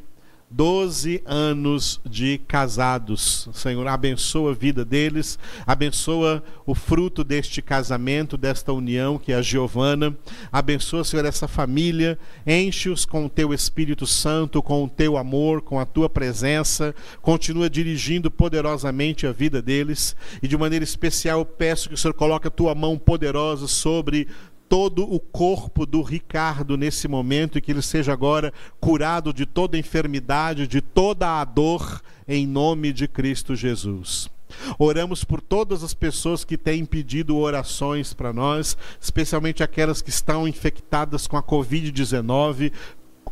12 0.56 1.24
anos 1.26 2.00
de 2.08 2.38
casados. 2.48 3.50
Senhor, 3.54 3.88
abençoa 3.88 4.52
a 4.52 4.54
vida 4.54 4.86
deles, 4.86 5.40
abençoa 5.66 6.44
o 6.64 6.76
fruto 6.76 7.24
deste 7.24 7.60
casamento, 7.60 8.38
desta 8.38 8.72
união 8.72 9.18
que 9.18 9.32
é 9.32 9.36
a 9.36 9.42
Giovana. 9.42 10.16
Abençoa, 10.52 11.04
Senhor, 11.04 11.26
essa 11.26 11.48
família, 11.48 12.20
enche-os 12.46 13.04
com 13.04 13.26
o 13.26 13.30
teu 13.30 13.52
Espírito 13.52 14.06
Santo, 14.06 14.62
com 14.62 14.84
o 14.84 14.90
teu 14.90 15.18
amor, 15.18 15.64
com 15.64 15.80
a 15.80 15.86
tua 15.88 16.08
presença. 16.08 16.94
Continua 17.20 17.68
dirigindo 17.68 18.30
poderosamente 18.30 19.26
a 19.26 19.32
vida 19.32 19.60
deles 19.60 20.16
e 20.42 20.48
de 20.48 20.56
maneira 20.56 20.84
especial 20.84 21.40
eu 21.40 21.46
peço 21.46 21.90
que 21.90 21.96
o 21.96 21.98
Senhor 21.98 22.14
coloque 22.14 22.48
a 22.48 22.52
tua 22.52 22.76
mão 22.76 22.96
poderosa 22.96 23.68
sobre 23.68 24.28
todo 24.70 25.04
o 25.04 25.20
corpo 25.20 25.86
do 25.86 26.02
Ricardo 26.02 26.78
nesse 26.78 27.08
momento 27.08 27.58
e 27.58 27.62
que 27.62 27.72
ele 27.72 27.82
seja 27.82 28.14
agora 28.14 28.52
curado 28.80 29.34
de 29.34 29.46
toda 29.46 29.78
enfermidade, 29.78 30.68
de 30.68 30.82
toda 30.82 31.40
a 31.40 31.46
dor, 31.46 32.02
em 32.28 32.48
nome 32.48 32.92
de 32.92 33.08
Cristo 33.08 33.56
Jesus. 33.56 34.30
Oramos 34.78 35.24
por 35.24 35.42
todas 35.42 35.84
as 35.84 35.94
pessoas 35.94 36.46
que 36.46 36.58
têm 36.58 36.86
pedido 36.86 37.38
orações 37.38 38.14
para 38.14 38.32
nós, 38.32 38.78
especialmente 39.00 39.64
aquelas 39.64 40.02
que 40.02 40.10
estão 40.10 40.48
infectadas 40.48 41.28
com 41.28 41.38
a 41.38 41.44
Covid-19, 41.44 42.72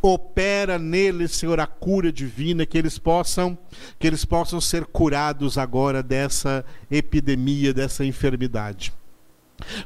opera 0.02 0.78
neles, 0.78 1.32
Senhor, 1.32 1.60
a 1.60 1.66
cura 1.66 2.12
divina, 2.12 2.66
que 2.66 2.76
eles 2.76 2.98
possam, 2.98 3.56
que 3.98 4.06
eles 4.06 4.24
possam 4.24 4.60
ser 4.60 4.84
curados 4.84 5.56
agora 5.56 6.02
dessa 6.02 6.64
epidemia, 6.90 7.72
dessa 7.72 8.04
enfermidade. 8.04 8.92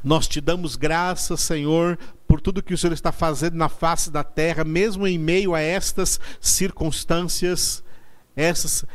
Nós 0.03 0.27
te 0.27 0.41
damos 0.41 0.75
graças, 0.75 1.41
Senhor, 1.41 1.97
por 2.27 2.41
tudo 2.41 2.63
que 2.63 2.73
o 2.73 2.77
Senhor 2.77 2.93
está 2.93 3.11
fazendo 3.11 3.55
na 3.55 3.69
face 3.69 4.11
da 4.11 4.23
terra, 4.23 4.63
mesmo 4.63 5.07
em 5.07 5.17
meio 5.17 5.55
a 5.55 5.61
estas 5.61 6.19
circunstâncias, 6.41 7.83
essas 8.35 8.85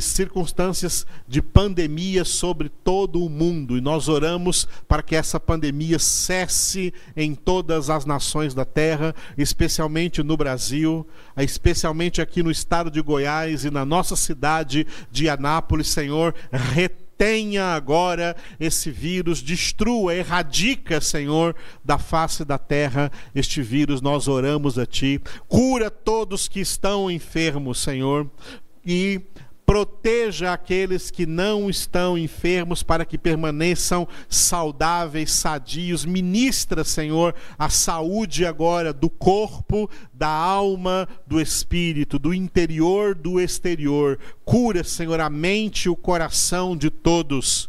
circunstâncias 0.00 1.06
de 1.26 1.40
pandemia 1.40 2.24
sobre 2.24 2.68
todo 2.68 3.24
o 3.24 3.30
mundo. 3.30 3.76
E 3.76 3.80
nós 3.80 4.08
oramos 4.08 4.68
para 4.86 5.02
que 5.02 5.16
essa 5.16 5.40
pandemia 5.40 5.98
cesse 5.98 6.92
em 7.16 7.34
todas 7.34 7.88
as 7.88 8.04
nações 8.04 8.54
da 8.54 8.64
terra, 8.64 9.14
especialmente 9.36 10.22
no 10.22 10.36
Brasil, 10.36 11.06
especialmente 11.36 12.20
aqui 12.20 12.42
no 12.42 12.50
estado 12.50 12.90
de 12.90 13.00
Goiás 13.00 13.64
e 13.64 13.70
na 13.70 13.84
nossa 13.84 14.14
cidade 14.14 14.86
de 15.10 15.28
Anápolis, 15.28 15.88
Senhor, 15.88 16.34
detenha 17.18 17.74
agora 17.74 18.36
esse 18.60 18.90
vírus, 18.92 19.42
destrua, 19.42 20.14
erradica, 20.14 21.00
Senhor, 21.00 21.54
da 21.84 21.98
face 21.98 22.44
da 22.44 22.56
terra 22.56 23.10
este 23.34 23.60
vírus. 23.60 24.00
Nós 24.00 24.28
oramos 24.28 24.78
a 24.78 24.86
Ti. 24.86 25.20
Cura 25.48 25.90
todos 25.90 26.46
que 26.46 26.60
estão 26.60 27.10
enfermos, 27.10 27.80
Senhor. 27.80 28.30
E 28.86 29.20
proteja 29.68 30.54
aqueles 30.54 31.10
que 31.10 31.26
não 31.26 31.68
estão 31.68 32.16
enfermos 32.16 32.82
para 32.82 33.04
que 33.04 33.18
permaneçam 33.18 34.08
saudáveis, 34.26 35.30
sadios. 35.30 36.06
Ministra, 36.06 36.82
Senhor, 36.82 37.34
a 37.58 37.68
saúde 37.68 38.46
agora 38.46 38.94
do 38.94 39.10
corpo, 39.10 39.90
da 40.14 40.30
alma, 40.30 41.06
do 41.26 41.38
espírito, 41.38 42.18
do 42.18 42.32
interior, 42.32 43.14
do 43.14 43.38
exterior. 43.38 44.18
Cura, 44.42 44.82
Senhor, 44.82 45.20
a 45.20 45.28
mente 45.28 45.84
e 45.84 45.90
o 45.90 45.96
coração 45.96 46.74
de 46.74 46.88
todos 46.88 47.68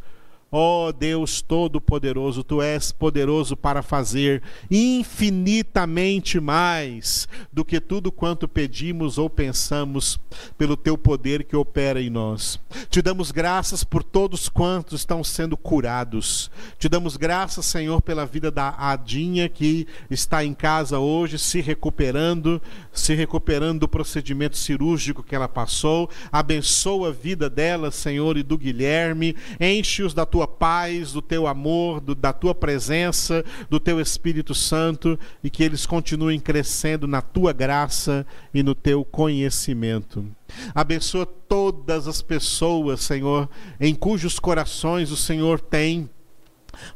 Ó 0.51 0.88
oh, 0.88 0.91
Deus 0.91 1.41
Todo-Poderoso, 1.41 2.43
tu 2.43 2.59
és 2.59 2.91
poderoso 2.91 3.55
para 3.55 3.83
fazer 3.83 4.41
infinitamente 4.69 6.39
mais 6.39 7.27
do 7.53 7.63
que 7.63 7.79
tudo 7.79 8.12
quanto 8.12 8.47
pedimos 8.47 9.19
ou 9.19 9.29
pensamos, 9.29 10.19
pelo 10.57 10.75
teu 10.75 10.97
poder 10.97 11.43
que 11.43 11.55
opera 11.55 12.01
em 12.01 12.09
nós. 12.09 12.59
Te 12.89 12.99
damos 12.99 13.29
graças 13.29 13.83
por 13.83 14.01
todos 14.01 14.49
quantos 14.49 15.01
estão 15.01 15.23
sendo 15.23 15.55
curados. 15.55 16.49
Te 16.79 16.89
damos 16.89 17.15
graças, 17.15 17.67
Senhor, 17.67 18.01
pela 18.01 18.25
vida 18.25 18.49
da 18.49 18.73
Adinha 18.75 19.47
que 19.47 19.88
está 20.09 20.43
em 20.43 20.55
casa 20.55 20.97
hoje, 20.97 21.38
se 21.38 21.62
recuperando, 21.62 22.59
se 22.91 23.13
recuperando 23.13 23.81
do 23.81 23.88
procedimento 23.88 24.57
cirúrgico 24.57 25.23
que 25.23 25.35
ela 25.35 25.47
passou. 25.47 26.09
Abençoa 26.31 27.09
a 27.09 27.12
vida 27.12 27.49
dela, 27.49 27.91
Senhor, 27.91 28.35
e 28.35 28.41
do 28.43 28.57
Guilherme. 28.57 29.35
Enche-os 29.59 30.13
da 30.13 30.25
tua 30.25 30.38
tua 30.39 30.47
paz, 30.47 31.12
do 31.12 31.21
teu 31.21 31.47
amor, 31.47 31.99
do, 31.99 32.15
da 32.15 32.32
tua 32.32 32.56
presença, 32.56 33.43
do 33.69 33.78
teu 33.78 33.99
Espírito 33.99 34.56
Santo 34.56 35.19
e 35.43 35.49
que 35.49 35.63
eles 35.63 35.86
continuem 35.86 36.39
crescendo 36.39 37.06
na 37.08 37.21
tua 37.21 37.52
graça 37.52 38.25
e 38.54 38.63
no 38.63 38.73
teu 38.73 39.04
conhecimento. 39.04 40.25
Abençoa 40.73 41.25
todas 41.25 42.08
as 42.08 42.21
pessoas, 42.21 43.02
Senhor, 43.02 43.49
em 43.82 43.93
cujos 43.93 44.39
corações 44.39 45.12
o 45.12 45.17
Senhor 45.17 45.60
tem 45.60 46.10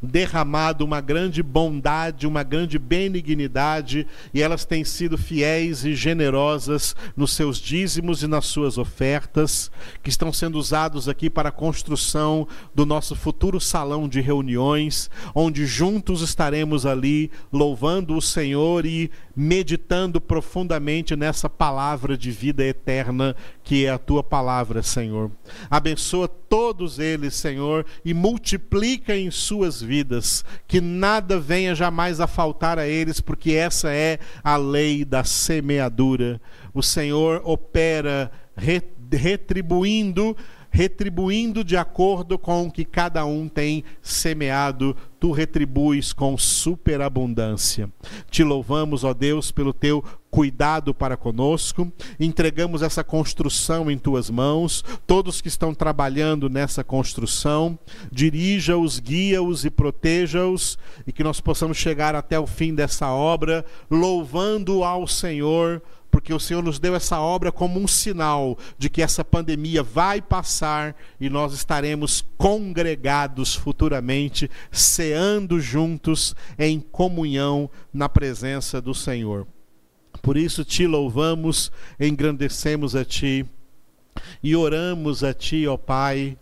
derramado 0.01 0.83
uma 0.83 1.01
grande 1.01 1.41
bondade, 1.41 2.27
uma 2.27 2.43
grande 2.43 2.77
benignidade, 2.77 4.07
e 4.33 4.41
elas 4.41 4.65
têm 4.65 4.83
sido 4.83 5.17
fiéis 5.17 5.85
e 5.85 5.95
generosas 5.95 6.95
nos 7.15 7.33
seus 7.33 7.57
dízimos 7.57 8.23
e 8.23 8.27
nas 8.27 8.45
suas 8.45 8.77
ofertas, 8.77 9.71
que 10.01 10.09
estão 10.09 10.31
sendo 10.31 10.57
usados 10.57 11.07
aqui 11.09 11.29
para 11.29 11.49
a 11.49 11.51
construção 11.51 12.47
do 12.73 12.85
nosso 12.85 13.15
futuro 13.15 13.59
salão 13.59 14.07
de 14.07 14.21
reuniões, 14.21 15.09
onde 15.33 15.65
juntos 15.65 16.21
estaremos 16.21 16.85
ali 16.85 17.31
louvando 17.51 18.15
o 18.15 18.21
Senhor 18.21 18.85
e 18.85 19.11
meditando 19.35 20.21
profundamente 20.21 21.15
nessa 21.15 21.49
palavra 21.49 22.17
de 22.17 22.29
vida 22.29 22.63
eterna 22.63 23.35
que 23.63 23.85
é 23.85 23.89
a 23.89 23.97
tua 23.97 24.23
palavra, 24.23 24.83
Senhor. 24.83 25.31
Abençoa 25.69 26.27
todos 26.27 26.99
eles, 26.99 27.33
Senhor, 27.33 27.85
e 28.03 28.13
multiplica 28.13 29.15
em 29.15 29.31
suas 29.63 29.81
vidas, 29.81 30.43
que 30.67 30.81
nada 30.81 31.39
venha 31.39 31.73
jamais 31.73 32.19
a 32.19 32.27
faltar 32.27 32.77
a 32.77 32.85
eles, 32.85 33.21
porque 33.21 33.53
essa 33.53 33.93
é 33.93 34.19
a 34.43 34.57
lei 34.57 35.05
da 35.05 35.23
semeadura. 35.23 36.41
O 36.73 36.83
Senhor 36.83 37.41
opera 37.45 38.29
retribuindo 39.11 40.35
retribuindo 40.73 41.63
de 41.63 41.77
acordo 41.77 42.39
com 42.39 42.65
o 42.65 42.71
que 42.71 42.83
cada 42.83 43.23
um 43.25 43.47
tem 43.47 43.83
semeado, 44.01 44.97
tu 45.19 45.31
retribuis 45.31 46.11
com 46.11 46.35
superabundância. 46.35 47.87
Te 48.31 48.43
louvamos, 48.43 49.03
ó 49.03 49.13
Deus, 49.13 49.51
pelo 49.51 49.71
teu 49.71 50.03
cuidado 50.31 50.91
para 50.91 51.15
conosco. 51.15 51.93
Entregamos 52.19 52.81
essa 52.81 53.03
construção 53.03 53.91
em 53.91 53.99
tuas 53.99 54.31
mãos, 54.31 54.83
todos 55.05 55.41
que 55.41 55.47
estão 55.47 55.75
trabalhando 55.75 56.49
nessa 56.49 56.83
construção, 56.83 57.77
dirija-os, 58.11 58.99
guia-os 58.99 59.65
e 59.65 59.69
proteja-os, 59.69 60.79
e 61.05 61.11
que 61.11 61.23
nós 61.23 61.39
possamos 61.39 61.77
chegar 61.77 62.15
até 62.15 62.39
o 62.39 62.47
fim 62.47 62.73
dessa 62.73 63.11
obra, 63.11 63.63
louvando 63.91 64.83
ao 64.83 65.07
Senhor 65.07 65.83
porque 66.13 66.31
o 66.31 66.39
Senhor 66.39 66.61
nos 66.61 66.77
deu 66.77 66.93
essa 66.93 67.19
obra 67.19 67.51
como 67.51 67.79
um 67.79 67.87
sinal 67.87 68.55
de 68.77 68.87
que 68.87 69.01
essa 69.01 69.25
pandemia 69.25 69.81
vai 69.81 70.21
passar 70.21 70.95
e 71.19 71.27
nós 71.27 71.53
estaremos 71.53 72.23
congregados 72.37 73.55
futuramente, 73.55 74.47
ceando 74.71 75.59
juntos 75.59 76.35
em 76.59 76.79
comunhão 76.79 77.67
na 77.91 78.07
presença 78.07 78.79
do 78.79 78.93
Senhor. 78.93 79.47
Por 80.21 80.37
isso 80.37 80.63
te 80.63 80.85
louvamos, 80.85 81.71
engrandecemos 81.99 82.95
a 82.95 83.03
ti 83.03 83.43
e 84.43 84.55
oramos 84.55 85.23
a 85.23 85.33
ti, 85.33 85.65
ó 85.65 85.77
Pai, 85.77 86.37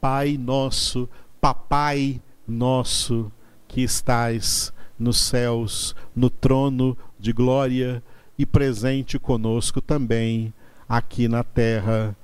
Pai 0.00 0.36
nosso, 0.36 1.08
Papai 1.40 2.20
nosso 2.44 3.30
que 3.68 3.82
estás 3.82 4.72
nos 4.98 5.16
céus, 5.16 5.94
no 6.12 6.28
trono 6.28 6.98
de 7.20 7.32
glória 7.32 8.02
e 8.38 8.46
presente 8.46 9.18
conosco 9.18 9.80
também 9.80 10.54
aqui 10.88 11.26
na 11.26 11.42
terra. 11.42 12.16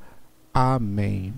Amém. 0.53 1.35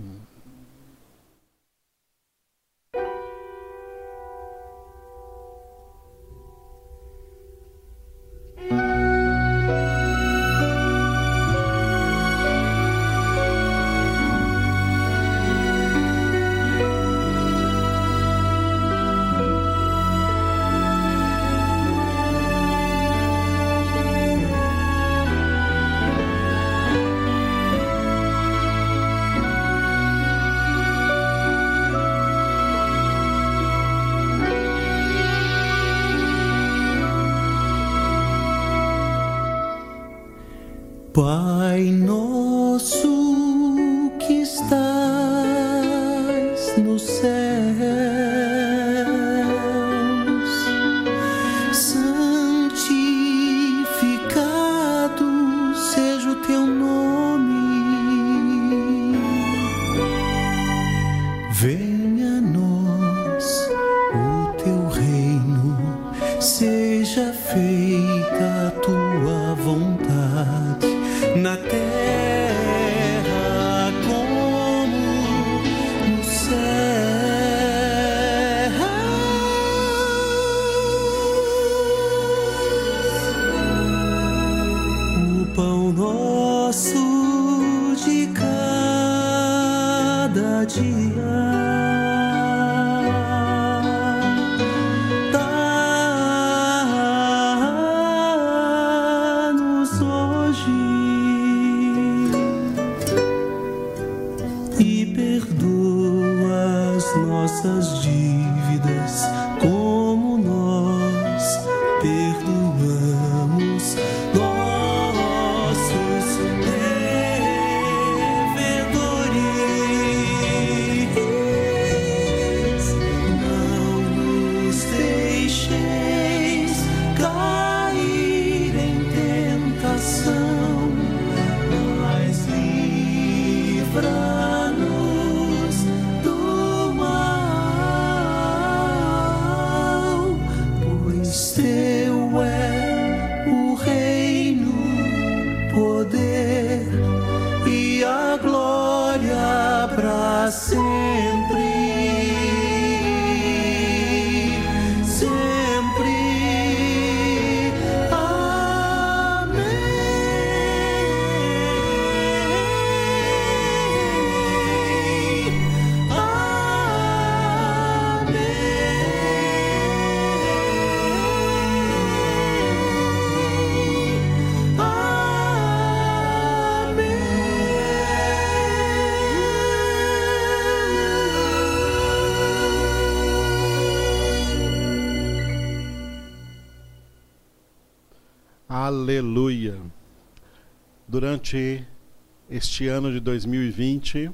Este 192.57 192.89
ano 192.89 193.13
de 193.13 193.21
2020, 193.21 194.31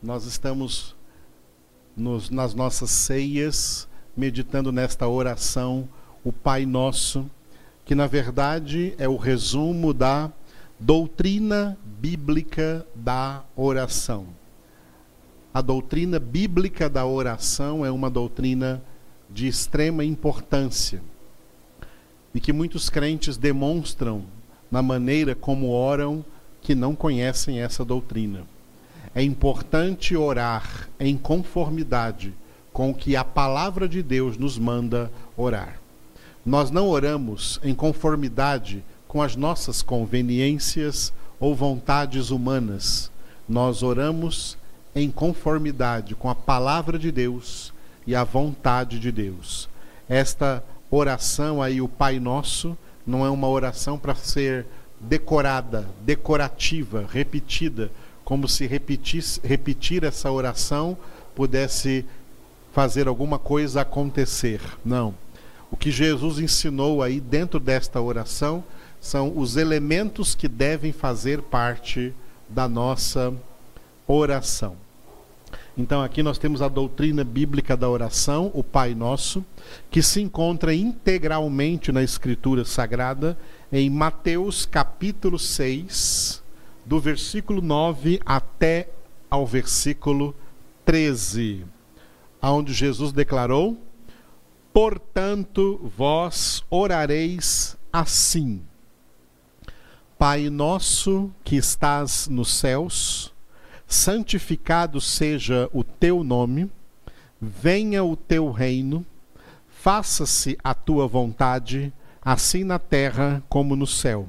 nós 0.00 0.26
estamos 0.26 0.94
nos, 1.96 2.30
nas 2.30 2.54
nossas 2.54 2.88
ceias, 2.88 3.88
meditando 4.16 4.70
nesta 4.70 5.08
oração, 5.08 5.88
o 6.22 6.32
Pai 6.32 6.64
Nosso, 6.64 7.28
que 7.84 7.96
na 7.96 8.06
verdade 8.06 8.94
é 8.96 9.08
o 9.08 9.16
resumo 9.16 9.92
da 9.92 10.30
doutrina 10.78 11.76
bíblica 11.84 12.86
da 12.94 13.42
oração. 13.56 14.28
A 15.52 15.60
doutrina 15.60 16.20
bíblica 16.20 16.88
da 16.88 17.04
oração 17.04 17.84
é 17.84 17.90
uma 17.90 18.08
doutrina 18.08 18.80
de 19.28 19.48
extrema 19.48 20.04
importância 20.04 21.02
e 22.32 22.38
que 22.38 22.52
muitos 22.52 22.88
crentes 22.88 23.36
demonstram 23.36 24.22
na 24.70 24.80
maneira 24.80 25.34
como 25.34 25.70
oram 25.70 26.24
que 26.60 26.74
não 26.74 26.94
conhecem 26.94 27.60
essa 27.60 27.84
doutrina. 27.84 28.42
É 29.14 29.22
importante 29.22 30.16
orar 30.16 30.88
em 31.00 31.16
conformidade 31.16 32.34
com 32.72 32.90
o 32.90 32.94
que 32.94 33.16
a 33.16 33.24
palavra 33.24 33.88
de 33.88 34.02
Deus 34.02 34.36
nos 34.36 34.58
manda 34.58 35.10
orar. 35.36 35.78
Nós 36.44 36.70
não 36.70 36.88
oramos 36.88 37.58
em 37.62 37.74
conformidade 37.74 38.84
com 39.06 39.22
as 39.22 39.34
nossas 39.34 39.82
conveniências 39.82 41.12
ou 41.40 41.54
vontades 41.54 42.30
humanas. 42.30 43.10
Nós 43.48 43.82
oramos 43.82 44.56
em 44.94 45.10
conformidade 45.10 46.14
com 46.14 46.28
a 46.28 46.34
palavra 46.34 46.98
de 46.98 47.10
Deus 47.10 47.72
e 48.06 48.14
a 48.14 48.24
vontade 48.24 48.98
de 48.98 49.10
Deus. 49.10 49.68
Esta 50.08 50.62
oração 50.90 51.62
aí, 51.62 51.80
o 51.80 51.88
Pai 51.88 52.18
Nosso, 52.18 52.76
não 53.06 53.24
é 53.24 53.30
uma 53.30 53.48
oração 53.48 53.98
para 53.98 54.14
ser 54.14 54.66
decorada, 55.00 55.88
decorativa, 56.02 57.06
repetida, 57.10 57.90
como 58.24 58.48
se 58.48 58.66
repetisse, 58.66 59.40
repetir 59.42 60.04
essa 60.04 60.30
oração 60.30 60.96
pudesse 61.34 62.04
fazer 62.72 63.06
alguma 63.08 63.38
coisa 63.38 63.82
acontecer. 63.82 64.60
Não. 64.84 65.14
O 65.70 65.76
que 65.76 65.90
Jesus 65.90 66.38
ensinou 66.38 67.02
aí 67.02 67.20
dentro 67.20 67.60
desta 67.60 68.00
oração 68.00 68.64
são 69.00 69.32
os 69.36 69.56
elementos 69.56 70.34
que 70.34 70.48
devem 70.48 70.92
fazer 70.92 71.42
parte 71.42 72.12
da 72.48 72.68
nossa 72.68 73.32
oração. 74.06 74.76
Então 75.76 76.02
aqui 76.02 76.24
nós 76.24 76.38
temos 76.38 76.60
a 76.60 76.66
doutrina 76.66 77.22
bíblica 77.22 77.76
da 77.76 77.88
oração, 77.88 78.50
o 78.52 78.64
Pai 78.64 78.94
Nosso, 78.96 79.44
que 79.90 80.02
se 80.02 80.20
encontra 80.20 80.74
integralmente 80.74 81.92
na 81.92 82.02
Escritura 82.02 82.64
Sagrada 82.64 83.38
em 83.70 83.90
Mateus 83.90 84.64
capítulo 84.64 85.38
6, 85.38 86.42
do 86.86 86.98
versículo 86.98 87.60
9 87.60 88.18
até 88.24 88.88
ao 89.30 89.46
versículo 89.46 90.34
13, 90.86 91.66
onde 92.40 92.72
Jesus 92.72 93.12
declarou: 93.12 93.76
Portanto, 94.72 95.78
vós 95.96 96.64
orareis 96.70 97.76
assim: 97.92 98.62
Pai 100.18 100.48
nosso 100.48 101.30
que 101.44 101.56
estás 101.56 102.26
nos 102.26 102.54
céus, 102.54 103.34
santificado 103.86 104.98
seja 104.98 105.68
o 105.74 105.84
teu 105.84 106.24
nome, 106.24 106.70
venha 107.38 108.02
o 108.02 108.16
teu 108.16 108.50
reino, 108.50 109.04
faça-se 109.68 110.56
a 110.64 110.72
tua 110.72 111.06
vontade, 111.06 111.92
assim 112.30 112.62
na 112.62 112.78
terra 112.78 113.42
como 113.48 113.74
no 113.74 113.86
céu. 113.86 114.28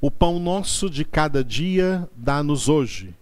O 0.00 0.12
pão 0.12 0.38
nosso 0.38 0.88
de 0.88 1.04
cada 1.04 1.42
dia 1.42 2.08
dá-nos 2.14 2.68
hoje, 2.68 3.16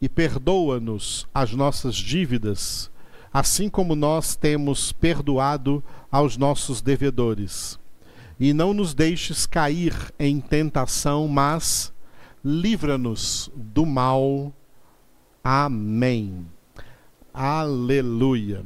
e 0.00 0.08
perdoa-nos 0.08 1.28
as 1.32 1.52
nossas 1.52 1.94
dívidas, 1.94 2.90
assim 3.32 3.70
como 3.70 3.94
nós 3.94 4.34
temos 4.34 4.90
perdoado 4.90 5.80
aos 6.10 6.36
nossos 6.36 6.82
devedores. 6.82 7.78
E 8.40 8.52
não 8.52 8.74
nos 8.74 8.94
deixes 8.94 9.46
cair 9.46 9.94
em 10.18 10.40
tentação, 10.40 11.28
mas 11.28 11.92
livra-nos 12.44 13.48
do 13.54 13.86
mal. 13.86 14.52
Amém. 15.44 16.44
Aleluia. 17.32 18.64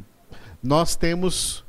Nós 0.63 0.97
temos, 0.97 1.66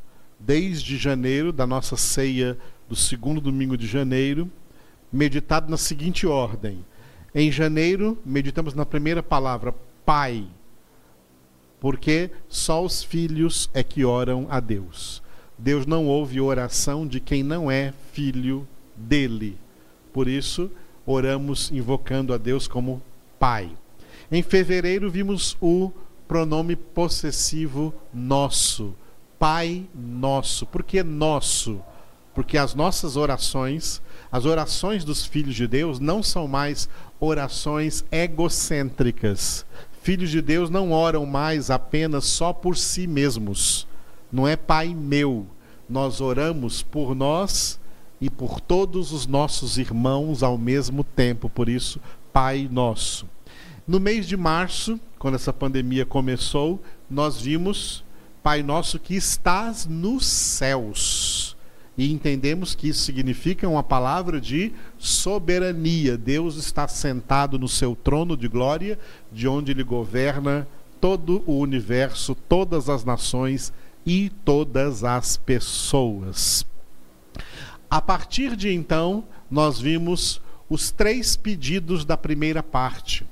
desde 0.47 0.95
janeiro, 0.95 1.51
da 1.51 1.67
nossa 1.67 1.97
ceia 1.97 2.57
do 2.87 2.95
segundo 2.95 3.41
domingo 3.41 3.77
de 3.77 3.85
janeiro, 3.85 4.49
meditado 5.11 5.69
na 5.69 5.75
seguinte 5.75 6.25
ordem. 6.25 6.85
Em 7.35 7.51
janeiro, 7.51 8.17
meditamos 8.25 8.73
na 8.73 8.85
primeira 8.85 9.21
palavra, 9.21 9.75
Pai, 10.05 10.47
porque 11.81 12.31
só 12.47 12.81
os 12.81 13.03
filhos 13.03 13.69
é 13.73 13.83
que 13.83 14.05
oram 14.05 14.47
a 14.49 14.61
Deus. 14.61 15.21
Deus 15.57 15.85
não 15.85 16.07
ouve 16.07 16.39
oração 16.39 17.05
de 17.05 17.19
quem 17.19 17.43
não 17.43 17.69
é 17.69 17.93
filho 18.13 18.65
dele. 18.95 19.57
Por 20.13 20.29
isso, 20.29 20.71
oramos 21.05 21.69
invocando 21.71 22.33
a 22.33 22.37
Deus 22.37 22.69
como 22.69 23.01
Pai. 23.37 23.69
Em 24.31 24.41
fevereiro 24.41 25.11
vimos 25.11 25.57
o 25.59 25.91
pronome 26.25 26.77
possessivo 26.77 27.93
nosso. 28.13 28.95
Pai 29.39 29.87
nosso. 29.93 30.65
Por 30.65 30.83
que 30.83 31.03
nosso? 31.03 31.79
Porque 32.33 32.57
as 32.57 32.75
nossas 32.75 33.15
orações, 33.15 34.01
as 34.31 34.45
orações 34.45 35.03
dos 35.03 35.25
filhos 35.25 35.55
de 35.55 35.67
Deus, 35.67 35.99
não 35.99 36.21
são 36.21 36.47
mais 36.47 36.87
orações 37.19 38.05
egocêntricas. 38.11 39.65
Filhos 40.01 40.29
de 40.29 40.41
Deus 40.41 40.69
não 40.69 40.91
oram 40.91 41.25
mais 41.25 41.69
apenas 41.69 42.25
só 42.25 42.53
por 42.53 42.77
si 42.77 43.07
mesmos. 43.07 43.87
Não 44.31 44.47
é 44.47 44.55
Pai 44.55 44.93
meu. 44.93 45.45
Nós 45.89 46.21
oramos 46.21 46.81
por 46.81 47.15
nós 47.15 47.79
e 48.19 48.29
por 48.29 48.59
todos 48.59 49.11
os 49.11 49.27
nossos 49.27 49.77
irmãos 49.77 50.43
ao 50.43 50.57
mesmo 50.57 51.03
tempo. 51.03 51.49
Por 51.49 51.69
isso, 51.69 51.99
Pai 52.33 52.67
Nosso. 52.71 53.27
No 53.87 53.99
mês 53.99 54.27
de 54.27 54.35
março, 54.35 54.99
quando 55.17 55.35
essa 55.35 55.53
pandemia 55.53 56.05
começou, 56.05 56.81
nós 57.09 57.41
vimos 57.41 58.03
Pai 58.47 58.63
Nosso 58.63 58.97
que 58.97 59.13
estás 59.13 59.85
nos 59.85 60.25
céus. 60.25 61.57
E 61.97 62.13
entendemos 62.13 62.73
que 62.73 62.87
isso 62.87 63.01
significa 63.01 63.67
uma 63.67 63.83
palavra 63.83 64.39
de 64.39 64.71
soberania. 64.97 66.17
Deus 66.17 66.55
está 66.55 66.87
sentado 66.87 67.59
no 67.59 67.67
seu 67.67 67.93
trono 67.93 68.37
de 68.37 68.47
glória, 68.47 68.97
de 69.33 69.49
onde 69.49 69.73
ele 69.73 69.83
governa 69.83 70.65
todo 71.01 71.43
o 71.45 71.59
universo, 71.59 72.33
todas 72.33 72.87
as 72.87 73.03
nações 73.03 73.73
e 74.05 74.29
todas 74.45 75.03
as 75.03 75.35
pessoas. 75.35 76.65
A 77.89 77.99
partir 77.99 78.55
de 78.55 78.73
então, 78.73 79.25
nós 79.51 79.77
vimos 79.77 80.39
os 80.69 80.89
três 80.89 81.35
pedidos 81.35 82.05
da 82.05 82.15
primeira 82.15 82.63
parte. 82.63 83.25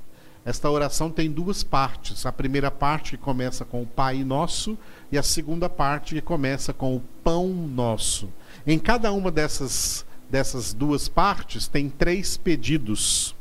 Esta 0.44 0.70
oração 0.70 1.10
tem 1.10 1.28
duas 1.30 1.64
partes. 1.64 2.26
A 2.26 2.30
primeira 2.30 2.70
parte 2.70 3.16
começa 3.16 3.64
com 3.64 3.82
o 3.82 3.86
Pai 3.86 4.22
Nosso 4.22 4.78
e 5.10 5.18
a 5.18 5.22
segunda 5.22 5.68
parte 5.68 6.14
que 6.14 6.20
começa 6.20 6.72
com 6.72 6.96
o 6.96 7.02
Pão 7.22 7.48
Nosso. 7.48 8.28
Em 8.66 8.78
cada 8.78 9.12
uma 9.12 9.30
dessas, 9.30 10.04
dessas 10.30 10.72
duas 10.72 11.08
partes 11.08 11.68
tem 11.68 11.88
três 11.88 12.36
pedidos. 12.36 13.34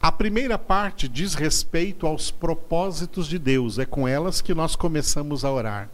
A 0.00 0.12
primeira 0.12 0.58
parte 0.58 1.08
diz 1.08 1.34
respeito 1.34 2.06
aos 2.06 2.30
propósitos 2.30 3.26
de 3.26 3.38
Deus, 3.38 3.78
é 3.78 3.84
com 3.84 4.06
elas 4.06 4.40
que 4.40 4.54
nós 4.54 4.76
começamos 4.76 5.44
a 5.44 5.50
orar 5.50 5.90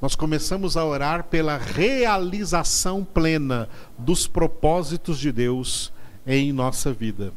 nós 0.00 0.14
começamos 0.14 0.76
a 0.76 0.84
orar 0.84 1.24
pela 1.24 1.56
realização 1.56 3.04
plena 3.04 3.68
dos 3.98 4.26
propósitos 4.26 5.18
de 5.18 5.32
Deus 5.32 5.92
em 6.26 6.52
nossa 6.52 6.92
vida. 6.92 7.32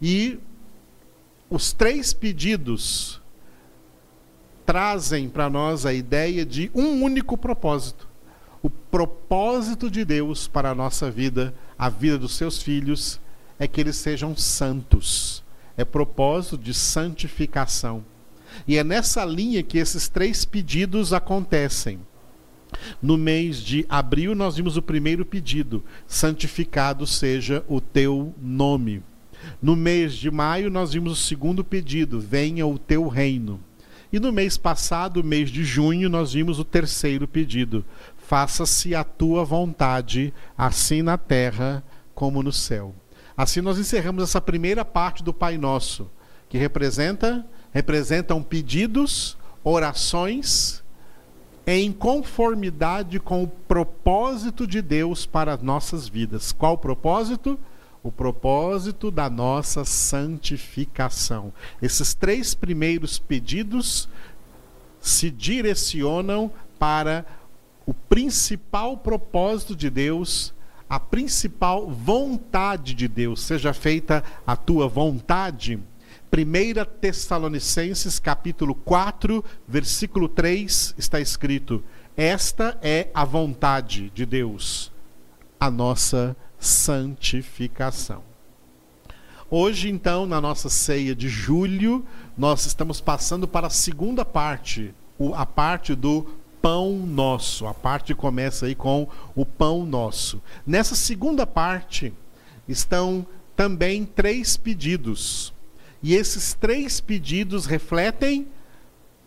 E 0.00 0.38
os 1.48 1.72
três 1.72 2.12
pedidos 2.12 3.20
trazem 4.64 5.28
para 5.28 5.50
nós 5.50 5.84
a 5.86 5.92
ideia 5.92 6.44
de 6.44 6.70
um 6.74 7.02
único 7.02 7.36
propósito. 7.36 8.08
O 8.62 8.70
propósito 8.70 9.90
de 9.90 10.04
Deus 10.04 10.48
para 10.48 10.70
a 10.70 10.74
nossa 10.74 11.10
vida, 11.10 11.54
a 11.78 11.88
vida 11.88 12.18
dos 12.18 12.34
seus 12.34 12.62
filhos, 12.62 13.20
é 13.58 13.68
que 13.68 13.80
eles 13.80 13.96
sejam 13.96 14.36
santos. 14.36 15.42
É 15.76 15.84
propósito 15.84 16.56
de 16.56 16.72
santificação. 16.72 18.04
E 18.66 18.78
é 18.78 18.84
nessa 18.84 19.24
linha 19.24 19.62
que 19.62 19.78
esses 19.78 20.08
três 20.08 20.44
pedidos 20.44 21.12
acontecem. 21.12 21.98
No 23.02 23.16
mês 23.16 23.58
de 23.58 23.84
abril, 23.88 24.34
nós 24.34 24.56
vimos 24.56 24.76
o 24.76 24.82
primeiro 24.82 25.24
pedido: 25.24 25.84
santificado 26.06 27.06
seja 27.06 27.64
o 27.68 27.80
teu 27.80 28.34
nome. 28.40 29.02
No 29.60 29.76
mês 29.76 30.14
de 30.14 30.30
maio, 30.30 30.70
nós 30.70 30.92
vimos 30.92 31.12
o 31.12 31.22
segundo 31.22 31.62
pedido: 31.62 32.18
venha 32.20 32.66
o 32.66 32.78
teu 32.78 33.08
reino. 33.08 33.60
E 34.14 34.20
no 34.20 34.30
mês 34.30 34.56
passado, 34.56 35.24
mês 35.24 35.50
de 35.50 35.64
junho, 35.64 36.08
nós 36.08 36.34
vimos 36.34 36.60
o 36.60 36.64
terceiro 36.64 37.26
pedido: 37.26 37.84
faça-se 38.16 38.94
a 38.94 39.02
tua 39.02 39.44
vontade, 39.44 40.32
assim 40.56 41.02
na 41.02 41.18
terra 41.18 41.82
como 42.14 42.40
no 42.40 42.52
céu. 42.52 42.94
Assim 43.36 43.60
nós 43.60 43.76
encerramos 43.76 44.22
essa 44.22 44.40
primeira 44.40 44.84
parte 44.84 45.20
do 45.24 45.34
Pai 45.34 45.58
Nosso, 45.58 46.08
que 46.48 46.56
representa 46.56 47.44
representam 47.72 48.40
pedidos, 48.40 49.36
orações 49.64 50.80
em 51.66 51.90
conformidade 51.90 53.18
com 53.18 53.42
o 53.42 53.48
propósito 53.48 54.64
de 54.64 54.80
Deus 54.80 55.26
para 55.26 55.54
as 55.54 55.60
nossas 55.60 56.06
vidas. 56.06 56.52
Qual 56.52 56.74
o 56.74 56.78
propósito? 56.78 57.58
O 58.04 58.12
propósito 58.12 59.10
da 59.10 59.28
nossa 59.28 59.84
santificação. 59.84 61.52
Esses 61.82 62.14
três 62.14 62.54
primeiros 62.54 63.18
pedidos 63.18 64.08
se 65.00 65.30
direcionam 65.30 66.52
para 66.78 67.26
o 67.84 67.92
principal 67.92 68.98
propósito 68.98 69.74
de 69.74 69.90
Deus, 69.90 70.54
a 70.88 71.00
principal 71.00 71.90
vontade 71.90 72.94
de 72.94 73.08
Deus. 73.08 73.40
Seja 73.40 73.72
feita 73.72 74.22
a 74.46 74.54
tua 74.54 74.86
vontade 74.86 75.80
1 76.36 76.98
Tessalonicenses 77.00 78.18
capítulo 78.18 78.74
4, 78.74 79.44
versículo 79.68 80.28
3, 80.28 80.96
está 80.98 81.20
escrito: 81.20 81.82
Esta 82.16 82.76
é 82.82 83.08
a 83.14 83.24
vontade 83.24 84.10
de 84.10 84.26
Deus, 84.26 84.90
a 85.60 85.70
nossa 85.70 86.36
santificação. 86.64 88.22
Hoje, 89.50 89.88
então, 89.88 90.26
na 90.26 90.40
nossa 90.40 90.68
ceia 90.68 91.14
de 91.14 91.28
julho, 91.28 92.04
nós 92.36 92.66
estamos 92.66 93.00
passando 93.00 93.46
para 93.46 93.66
a 93.66 93.70
segunda 93.70 94.24
parte, 94.24 94.94
a 95.34 95.46
parte 95.46 95.94
do 95.94 96.26
pão 96.60 96.96
nosso. 97.06 97.66
A 97.66 97.74
parte 97.74 98.14
começa 98.14 98.66
aí 98.66 98.74
com 98.74 99.06
o 99.34 99.44
pão 99.44 99.84
nosso. 99.84 100.42
Nessa 100.66 100.94
segunda 100.94 101.46
parte 101.46 102.12
estão 102.66 103.26
também 103.54 104.04
três 104.04 104.56
pedidos. 104.56 105.52
E 106.02 106.14
esses 106.14 106.54
três 106.54 107.00
pedidos 107.00 107.66
refletem 107.66 108.48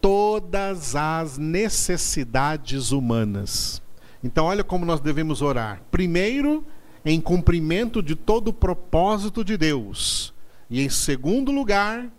todas 0.01 0.95
as 0.95 1.37
necessidades 1.37 2.91
humanas. 2.91 3.81
Então, 4.23 4.45
olha 4.45 4.63
como 4.63 4.85
nós 4.85 4.99
devemos 4.99 5.41
orar. 5.41 5.81
Primeiro, 5.91 6.65
em 7.09 7.21
cumprimento 7.21 8.03
de 8.03 8.15
todo 8.17 8.49
o 8.49 8.53
propósito 8.53 9.41
de 9.41 9.55
Deus. 9.55 10.33
E 10.69 10.81
em 10.81 10.89
segundo 10.89 11.53
lugar, 11.53 12.11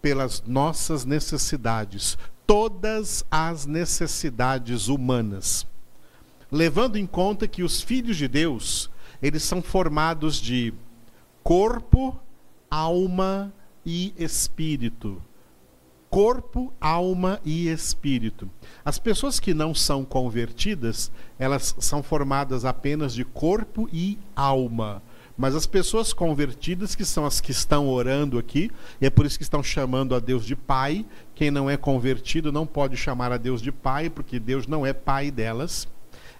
pelas 0.00 0.42
nossas 0.46 1.04
necessidades, 1.04 2.16
todas 2.46 3.26
as 3.30 3.66
necessidades 3.66 4.88
humanas. 4.88 5.66
Levando 6.50 6.96
em 6.96 7.06
conta 7.06 7.46
que 7.46 7.62
os 7.62 7.82
filhos 7.82 8.16
de 8.16 8.26
Deus, 8.26 8.90
eles 9.20 9.42
são 9.42 9.60
formados 9.60 10.40
de 10.40 10.72
corpo, 11.42 12.18
alma 12.70 13.52
e 13.84 14.14
espírito. 14.16 15.22
Corpo, 16.10 16.72
alma 16.80 17.40
e 17.44 17.68
espírito. 17.68 18.50
As 18.84 18.98
pessoas 18.98 19.38
que 19.38 19.54
não 19.54 19.72
são 19.72 20.04
convertidas, 20.04 21.12
elas 21.38 21.74
são 21.78 22.02
formadas 22.02 22.64
apenas 22.64 23.14
de 23.14 23.24
corpo 23.24 23.88
e 23.92 24.18
alma. 24.34 25.00
Mas 25.38 25.54
as 25.54 25.66
pessoas 25.66 26.12
convertidas, 26.12 26.96
que 26.96 27.04
são 27.04 27.24
as 27.24 27.40
que 27.40 27.52
estão 27.52 27.88
orando 27.88 28.38
aqui, 28.38 28.72
e 29.00 29.06
é 29.06 29.10
por 29.10 29.24
isso 29.24 29.38
que 29.38 29.44
estão 29.44 29.62
chamando 29.62 30.14
a 30.14 30.18
Deus 30.18 30.44
de 30.44 30.56
Pai. 30.56 31.06
Quem 31.34 31.48
não 31.48 31.70
é 31.70 31.76
convertido 31.76 32.50
não 32.50 32.66
pode 32.66 32.96
chamar 32.96 33.30
a 33.30 33.36
Deus 33.36 33.62
de 33.62 33.70
Pai, 33.70 34.10
porque 34.10 34.40
Deus 34.40 34.66
não 34.66 34.84
é 34.84 34.92
Pai 34.92 35.30
delas. 35.30 35.86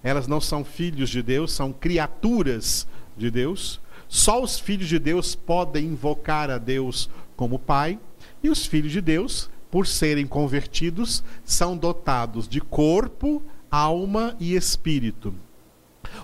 Elas 0.02 0.26
não 0.26 0.40
são 0.40 0.64
filhos 0.64 1.08
de 1.08 1.22
Deus, 1.22 1.52
são 1.52 1.72
criaturas 1.72 2.88
de 3.16 3.30
Deus. 3.30 3.80
Só 4.08 4.42
os 4.42 4.58
filhos 4.58 4.88
de 4.88 4.98
Deus 4.98 5.36
podem 5.36 5.86
invocar 5.86 6.50
a 6.50 6.58
Deus 6.58 7.08
como 7.36 7.56
Pai, 7.56 7.98
e 8.42 8.50
os 8.50 8.66
filhos 8.66 8.90
de 8.90 9.00
Deus, 9.00 9.48
por 9.70 9.86
serem 9.86 10.26
convertidos, 10.26 11.22
são 11.44 11.76
dotados 11.76 12.48
de 12.48 12.60
corpo, 12.60 13.42
alma 13.70 14.36
e 14.40 14.54
espírito. 14.54 15.34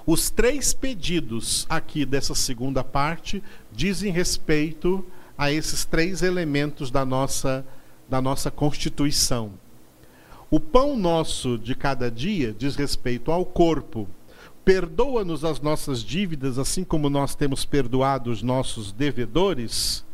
Os 0.06 0.30
três 0.30 0.74
pedidos 0.74 1.66
aqui 1.68 2.04
dessa 2.04 2.34
segunda 2.34 2.82
parte 2.82 3.42
dizem 3.72 4.10
respeito 4.10 5.04
a 5.38 5.52
esses 5.52 5.84
três 5.84 6.22
elementos 6.22 6.90
da 6.90 7.04
nossa, 7.04 7.64
da 8.08 8.20
nossa 8.20 8.50
constituição. 8.50 9.52
O 10.50 10.58
pão 10.58 10.96
nosso 10.96 11.58
de 11.58 11.74
cada 11.74 12.10
dia 12.10 12.54
diz 12.56 12.76
respeito 12.76 13.30
ao 13.30 13.44
corpo. 13.44 14.08
Perdoa-nos 14.64 15.44
as 15.44 15.60
nossas 15.60 16.02
dívidas, 16.02 16.58
assim 16.58 16.82
como 16.82 17.10
nós 17.10 17.34
temos 17.34 17.64
perdoado 17.64 18.30
os 18.30 18.42
nossos 18.42 18.92
devedores 18.92 20.04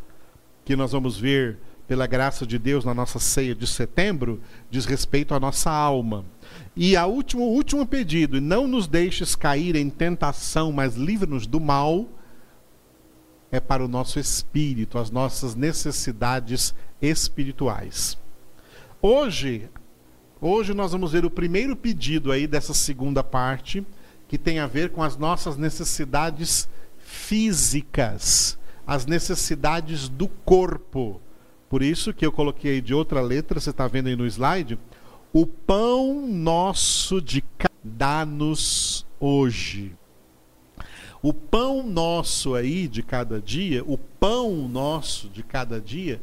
que 0.65 0.77
nós 0.77 0.93
vamos 0.93 1.19
ver 1.19 1.59
pela 1.87 2.07
graça 2.07 2.47
de 2.47 2.59
Deus 2.59 2.85
na 2.85 2.95
nossa 2.95 3.19
ceia 3.19 3.55
de 3.55 3.67
setembro, 3.67 4.41
diz 4.71 4.85
respeito 4.85 5.35
à 5.35 5.41
nossa 5.41 5.71
alma. 5.71 6.25
E 6.77 6.97
a 6.97 7.07
último, 7.07 7.45
último 7.45 7.87
pedido, 7.87 8.41
não 8.41 8.67
nos 8.67 8.87
deixes 8.87 9.35
cair 9.35 9.77
em 9.77 9.91
tentação, 9.91 10.73
mas 10.73 10.95
livra-nos 10.95 11.47
do 11.47 11.61
mal, 11.61 12.07
é 13.51 13.61
para 13.61 13.85
o 13.85 13.89
nosso 13.89 14.19
espírito, 14.19 14.99
as 14.99 15.11
nossas 15.11 15.55
necessidades 15.55 16.75
espirituais. 17.01 18.17
Hoje, 19.01 19.69
hoje 20.41 20.73
nós 20.73 20.93
vamos 20.93 21.13
ver 21.13 21.25
o 21.25 21.31
primeiro 21.31 21.77
pedido 21.77 22.33
aí 22.33 22.47
dessa 22.47 22.73
segunda 22.73 23.23
parte, 23.23 23.87
que 24.27 24.39
tem 24.39 24.59
a 24.59 24.67
ver 24.67 24.91
com 24.91 25.03
as 25.03 25.17
nossas 25.17 25.59
necessidades 25.59 26.67
físicas 26.99 28.59
as 28.87 29.07
necessidades 29.07 30.09
do 30.09 30.29
corpo. 30.29 31.21
Por 31.73 31.83
isso 31.83 32.13
que 32.13 32.27
eu 32.27 32.31
coloquei 32.31 32.83
de 32.83 32.93
outra 32.93 33.23
letra, 33.23 33.59
você 33.59 33.71
está 33.71 33.89
vendo 33.89 34.09
aí 34.09 34.15
no 34.15 34.27
slide, 34.27 34.79
o 35.33 35.47
pão 35.47 36.27
nosso 36.29 37.19
de 37.19 37.43
dá-nos 37.83 39.07
hoje. 39.19 39.97
O 41.23 41.33
pão 41.33 41.83
nosso 41.83 42.55
aí 42.55 42.87
de 42.87 43.03
cada 43.03 43.41
dia, 43.41 43.83
o 43.87 43.97
pão 43.97 44.69
nosso 44.69 45.31
de 45.31 45.43
cada 45.43 45.81
dia, 45.81 46.21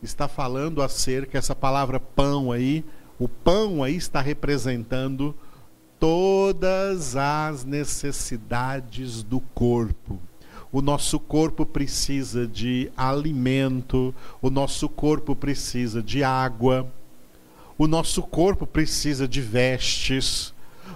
está 0.00 0.28
falando 0.28 0.80
acerca, 0.80 1.38
essa 1.38 1.56
palavra 1.56 1.98
pão 1.98 2.52
aí, 2.52 2.84
o 3.18 3.28
pão 3.28 3.82
aí 3.82 3.96
está 3.96 4.20
representando 4.20 5.34
todas 5.98 7.16
as 7.16 7.64
necessidades 7.64 9.24
do 9.24 9.40
corpo. 9.40 10.20
O 10.74 10.82
nosso 10.82 11.20
corpo 11.20 11.64
precisa 11.64 12.48
de 12.48 12.90
alimento, 12.96 14.12
o 14.42 14.50
nosso 14.50 14.88
corpo 14.88 15.36
precisa 15.36 16.02
de 16.02 16.24
água, 16.24 16.92
o 17.78 17.86
nosso 17.86 18.20
corpo 18.20 18.66
precisa 18.66 19.28
de 19.28 19.40
vestes, 19.40 20.52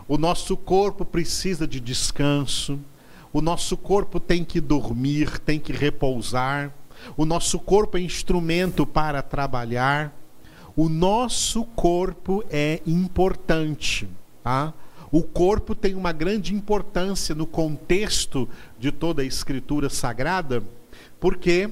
o 0.09 0.19
nosso 0.19 0.57
corpo 0.57 1.05
precisa 1.05 1.65
de 1.65 1.79
descanso, 1.79 2.77
o 3.33 3.41
nosso 3.41 3.77
corpo 3.77 4.19
tem 4.19 4.45
que 4.45 4.61
dormir, 4.61 5.39
tem 5.39 5.61
que 5.61 5.73
repousar, 5.73 6.75
o 7.17 7.25
nosso 7.25 7.57
corpo 7.61 7.97
é 7.97 8.01
instrumento 8.01 8.85
para 8.85 9.23
trabalhar. 9.23 10.13
O 10.75 10.89
nosso 10.89 11.63
corpo 11.65 12.43
é 12.51 12.83
importante, 12.85 14.09
tá? 14.43 14.75
O 15.11 15.23
corpo 15.23 15.75
tem 15.75 15.95
uma 15.95 16.13
grande 16.13 16.55
importância 16.55 17.35
no 17.35 17.47
contexto 17.47 18.47
de 18.79 18.93
toda 18.93 19.23
a 19.23 19.25
escritura 19.25 19.89
sagrada, 19.89 20.63
porque 21.19 21.71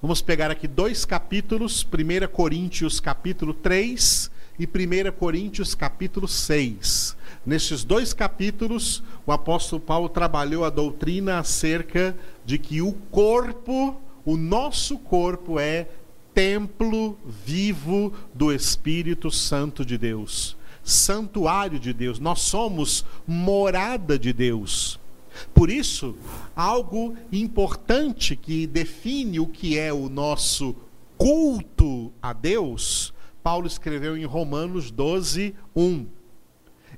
vamos 0.00 0.22
pegar 0.22 0.50
aqui 0.50 0.66
dois 0.66 1.04
capítulos, 1.04 1.84
1 1.84 2.28
Coríntios 2.32 2.98
capítulo 2.98 3.52
3 3.52 4.30
e 4.58 4.64
1 4.64 5.12
Coríntios 5.18 5.74
capítulo 5.74 6.26
6. 6.26 7.14
Nestes 7.44 7.84
dois 7.84 8.14
capítulos, 8.14 9.02
o 9.26 9.32
apóstolo 9.32 9.82
Paulo 9.82 10.08
trabalhou 10.08 10.64
a 10.64 10.70
doutrina 10.70 11.40
acerca 11.40 12.16
de 12.46 12.56
que 12.56 12.80
o 12.80 12.94
corpo, 13.10 14.00
o 14.24 14.38
nosso 14.38 14.98
corpo 14.98 15.60
é 15.60 15.88
templo 16.32 17.18
vivo 17.44 18.14
do 18.32 18.50
Espírito 18.50 19.30
Santo 19.30 19.84
de 19.84 19.98
Deus 19.98 20.58
santuário 20.90 21.78
de 21.78 21.92
Deus, 21.92 22.18
nós 22.18 22.40
somos 22.40 23.04
morada 23.26 24.18
de 24.18 24.32
Deus. 24.32 24.98
Por 25.54 25.70
isso, 25.70 26.16
algo 26.54 27.16
importante 27.32 28.36
que 28.36 28.66
define 28.66 29.40
o 29.40 29.46
que 29.46 29.78
é 29.78 29.92
o 29.92 30.08
nosso 30.08 30.74
culto 31.16 32.12
a 32.20 32.32
Deus, 32.32 33.14
Paulo 33.42 33.66
escreveu 33.66 34.16
em 34.16 34.24
Romanos 34.24 34.90
12, 34.90 35.54
1. 35.74 36.06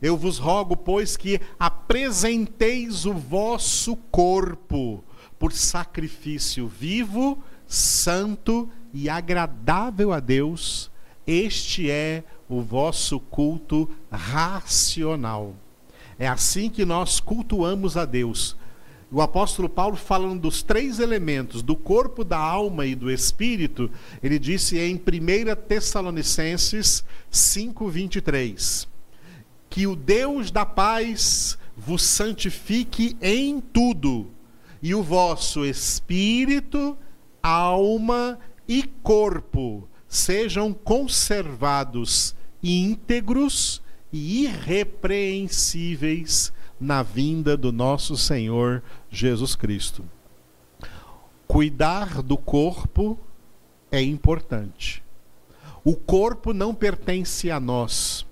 Eu 0.00 0.16
vos 0.16 0.38
rogo, 0.38 0.76
pois, 0.76 1.16
que 1.16 1.40
apresenteis 1.58 3.06
o 3.06 3.14
vosso 3.14 3.96
corpo 4.10 5.04
por 5.38 5.52
sacrifício 5.52 6.66
vivo, 6.66 7.42
santo 7.66 8.68
e 8.92 9.08
agradável 9.08 10.12
a 10.12 10.18
Deus. 10.18 10.90
Este 11.24 11.88
é 11.88 12.24
o 12.52 12.60
vosso 12.60 13.18
culto 13.18 13.88
racional. 14.10 15.54
É 16.18 16.28
assim 16.28 16.68
que 16.68 16.84
nós 16.84 17.18
cultuamos 17.18 17.96
a 17.96 18.04
Deus. 18.04 18.54
O 19.10 19.22
apóstolo 19.22 19.70
Paulo, 19.70 19.96
falando 19.96 20.42
dos 20.42 20.62
três 20.62 20.98
elementos, 20.98 21.62
do 21.62 21.74
corpo, 21.74 22.22
da 22.22 22.36
alma 22.36 22.84
e 22.84 22.94
do 22.94 23.10
espírito, 23.10 23.90
ele 24.22 24.38
disse 24.38 24.78
em 24.78 24.96
1 24.96 25.00
Tessalonicenses 25.66 27.02
5,23: 27.32 28.86
Que 29.70 29.86
o 29.86 29.96
Deus 29.96 30.50
da 30.50 30.66
paz 30.66 31.58
vos 31.74 32.02
santifique 32.02 33.16
em 33.20 33.60
tudo, 33.60 34.30
e 34.82 34.94
o 34.94 35.02
vosso 35.02 35.64
espírito, 35.64 36.98
alma 37.42 38.38
e 38.68 38.82
corpo 38.82 39.88
sejam 40.12 40.74
conservados 40.74 42.36
íntegros 42.62 43.82
e 44.12 44.44
irrepreensíveis 44.44 46.52
na 46.78 47.02
vinda 47.02 47.56
do 47.56 47.72
nosso 47.72 48.16
Senhor 48.16 48.82
Jesus 49.10 49.56
Cristo. 49.56 50.04
Cuidar 51.46 52.22
do 52.22 52.36
corpo 52.36 53.18
é 53.90 54.00
importante. 54.00 55.02
O 55.84 55.96
corpo 55.96 56.52
não 56.52 56.74
pertence 56.74 57.50
a 57.50 57.58
nós. 57.58 58.26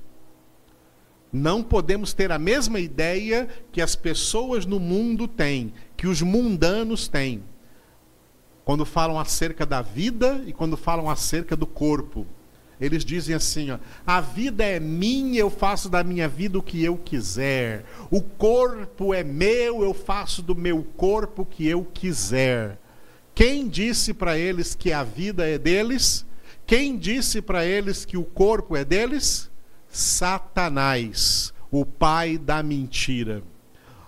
Não 1.33 1.62
podemos 1.62 2.12
ter 2.12 2.33
a 2.33 2.39
mesma 2.39 2.81
ideia 2.81 3.49
que 3.70 3.81
as 3.81 3.95
pessoas 3.95 4.66
no 4.66 4.81
mundo 4.81 5.28
têm, 5.28 5.72
que 5.97 6.07
os 6.07 6.22
mundanos 6.22 7.07
têm, 7.07 7.43
quando 8.64 8.85
falam 8.85 9.18
acerca 9.18 9.64
da 9.64 9.81
vida 9.81 10.43
e 10.47 10.53
quando 10.53 10.76
falam 10.76 11.09
acerca 11.09 11.57
do 11.57 11.66
corpo. 11.66 12.26
Eles 12.81 13.05
dizem 13.05 13.35
assim: 13.35 13.70
ó, 13.70 13.78
a 14.07 14.20
vida 14.20 14.64
é 14.64 14.81
minha, 14.81 15.41
eu 15.41 15.51
faço 15.51 15.89
da 15.89 16.03
minha 16.03 16.26
vida 16.28 16.59
o 16.59 16.62
que 16.62 16.83
eu 16.83 16.97
quiser. 16.97 17.85
O 18.11 18.22
corpo 18.22 19.12
é 19.12 19.22
meu, 19.22 19.83
eu 19.83 19.93
faço 19.93 20.41
do 20.43 20.55
meu 20.55 20.83
corpo 20.97 21.43
o 21.43 21.47
que 21.47 21.66
eu 21.66 21.85
quiser. 21.85 22.78
Quem 23.35 23.68
disse 23.68 24.14
para 24.14 24.39
eles 24.39 24.74
que 24.74 24.93
a 24.93 25.03
vida 25.03 25.49
é 25.49 25.59
deles? 25.59 26.26
Quem 26.66 26.97
disse 26.97 27.43
para 27.43 27.64
eles 27.64 28.05
que 28.05 28.16
o 28.16 28.24
corpo 28.24 28.76
é 28.76 28.85
deles? 28.85 29.51
Satanás, 29.89 31.53
o 31.70 31.85
pai 31.85 32.39
da 32.39 32.62
mentira. 32.62 33.43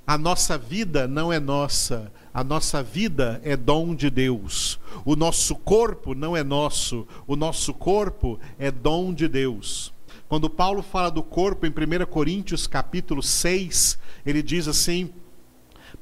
A 0.07 0.17
nossa 0.17 0.57
vida 0.57 1.07
não 1.07 1.33
é 1.33 1.39
nossa, 1.39 2.13
a 2.33 2.43
nossa 2.43 2.83
vida 2.83 3.41
é 3.45 3.57
dom 3.57 3.95
de 3.95 4.09
Deus. 4.09 4.81
O 5.05 5.15
nosso 5.15 5.55
corpo 5.55 6.15
não 6.15 6.37
é 6.37 6.43
nosso, 6.43 7.07
o 7.27 7.37
nosso 7.37 7.75
corpo 7.75 8.41
é 8.59 8.71
dom 8.71 9.13
de 9.13 9.29
Deus. 9.29 9.93
Quando 10.29 10.49
Paulo 10.49 10.83
fala 10.83 11.11
do 11.11 11.23
corpo 11.23 11.67
em 11.67 11.71
1 11.71 12.07
Coríntios 12.07 12.67
capítulo 12.67 13.23
6, 13.23 13.99
ele 14.25 14.43
diz 14.43 14.67
assim, 14.67 15.13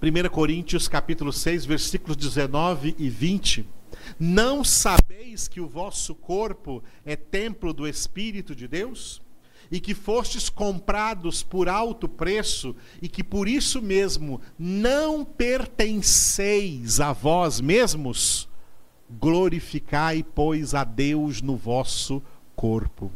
1 0.01 0.29
Coríntios 0.29 0.87
capítulo 0.87 1.33
6, 1.33 1.65
versículos 1.65 2.17
19 2.17 2.95
e 2.97 3.11
20: 3.11 3.67
Não 4.19 4.63
sabeis 4.63 5.49
que 5.49 5.61
o 5.61 5.67
vosso 5.67 6.15
corpo 6.15 6.83
é 7.05 7.17
templo 7.17 7.73
do 7.73 7.89
Espírito 7.89 8.55
de 8.55 8.69
Deus? 8.69 9.21
E 9.71 9.79
que 9.79 9.95
fostes 9.95 10.49
comprados 10.49 11.43
por 11.43 11.69
alto 11.69 12.09
preço, 12.09 12.75
e 13.01 13.09
que 13.09 13.23
por 13.23 13.49
isso 13.49 13.81
mesmo 13.81 14.41
não 14.59 15.25
pertenceis 15.25 16.99
a 16.99 17.13
vós 17.13 17.61
mesmos, 17.61 18.49
glorificai, 19.09 20.23
pois, 20.23 20.75
a 20.75 20.85
Deus 20.85 21.41
no 21.41 21.57
vosso 21.57 22.23
corpo. 22.57 23.11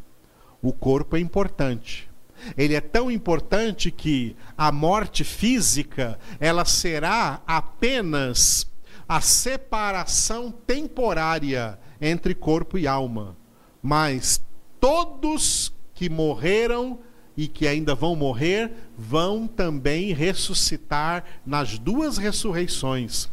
O 0.62 0.72
corpo 0.72 1.16
é 1.16 1.20
importante. 1.20 2.08
Ele 2.56 2.74
é 2.74 2.80
tão 2.80 3.10
importante 3.10 3.90
que 3.90 4.36
a 4.56 4.70
morte 4.70 5.24
física, 5.24 6.18
ela 6.38 6.64
será 6.64 7.42
apenas 7.46 8.70
a 9.08 9.20
separação 9.20 10.50
temporária 10.50 11.78
entre 12.00 12.34
corpo 12.34 12.78
e 12.78 12.86
alma. 12.86 13.36
Mas 13.82 14.40
todos 14.80 15.73
que 15.94 16.08
morreram 16.08 16.98
e 17.36 17.48
que 17.48 17.66
ainda 17.66 17.94
vão 17.94 18.14
morrer, 18.14 18.72
vão 18.96 19.46
também 19.46 20.12
ressuscitar 20.12 21.24
nas 21.44 21.78
duas 21.78 22.16
ressurreições. 22.18 23.28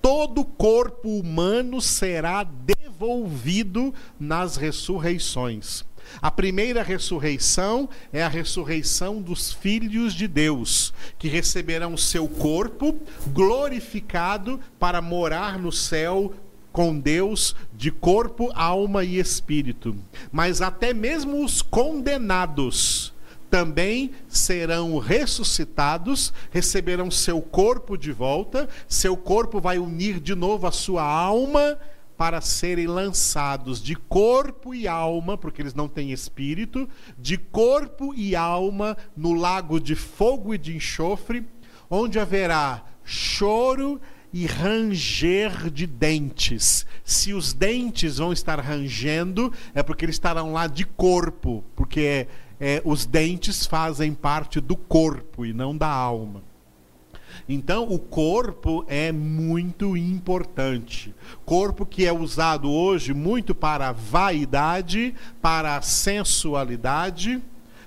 Todo 0.00 0.44
corpo 0.44 1.08
humano 1.08 1.80
será 1.80 2.44
devolvido 2.44 3.94
nas 4.18 4.56
ressurreições. 4.56 5.84
A 6.20 6.30
primeira 6.30 6.82
ressurreição 6.82 7.88
é 8.12 8.22
a 8.22 8.28
ressurreição 8.28 9.20
dos 9.20 9.52
filhos 9.52 10.14
de 10.14 10.28
Deus, 10.28 10.92
que 11.18 11.28
receberão 11.28 11.96
seu 11.96 12.28
corpo 12.28 12.94
glorificado 13.28 14.60
para 14.78 15.00
morar 15.00 15.58
no 15.58 15.72
céu 15.72 16.34
com 16.74 16.98
Deus 16.98 17.54
de 17.72 17.92
corpo, 17.92 18.50
alma 18.52 19.04
e 19.04 19.20
espírito. 19.20 19.96
Mas 20.32 20.60
até 20.60 20.92
mesmo 20.92 21.44
os 21.44 21.62
condenados 21.62 23.14
também 23.48 24.10
serão 24.26 24.98
ressuscitados, 24.98 26.32
receberão 26.50 27.12
seu 27.12 27.40
corpo 27.40 27.96
de 27.96 28.10
volta, 28.10 28.68
seu 28.88 29.16
corpo 29.16 29.60
vai 29.60 29.78
unir 29.78 30.18
de 30.18 30.34
novo 30.34 30.66
a 30.66 30.72
sua 30.72 31.04
alma 31.04 31.78
para 32.16 32.40
serem 32.40 32.88
lançados 32.88 33.80
de 33.80 33.94
corpo 33.94 34.74
e 34.74 34.88
alma, 34.88 35.38
porque 35.38 35.62
eles 35.62 35.74
não 35.74 35.86
têm 35.86 36.10
espírito, 36.10 36.88
de 37.16 37.38
corpo 37.38 38.12
e 38.16 38.34
alma 38.34 38.96
no 39.16 39.32
lago 39.32 39.78
de 39.78 39.94
fogo 39.94 40.52
e 40.52 40.58
de 40.58 40.74
enxofre, 40.74 41.46
onde 41.88 42.18
haverá 42.18 42.82
choro 43.04 44.00
e 44.34 44.46
ranger 44.46 45.70
de 45.70 45.86
dentes. 45.86 46.84
Se 47.04 47.32
os 47.32 47.52
dentes 47.52 48.18
vão 48.18 48.32
estar 48.32 48.58
rangendo, 48.58 49.52
é 49.72 49.80
porque 49.80 50.04
eles 50.04 50.16
estarão 50.16 50.52
lá 50.52 50.66
de 50.66 50.84
corpo, 50.84 51.62
porque 51.76 52.00
é, 52.00 52.26
é, 52.58 52.82
os 52.84 53.06
dentes 53.06 53.64
fazem 53.64 54.12
parte 54.12 54.60
do 54.60 54.74
corpo 54.74 55.46
e 55.46 55.52
não 55.52 55.76
da 55.76 55.86
alma. 55.86 56.42
Então, 57.48 57.88
o 57.88 57.96
corpo 57.96 58.84
é 58.88 59.12
muito 59.12 59.96
importante. 59.96 61.14
Corpo 61.44 61.86
que 61.86 62.04
é 62.04 62.12
usado 62.12 62.68
hoje 62.68 63.14
muito 63.14 63.54
para 63.54 63.92
vaidade, 63.92 65.14
para 65.40 65.80
sensualidade, 65.80 67.40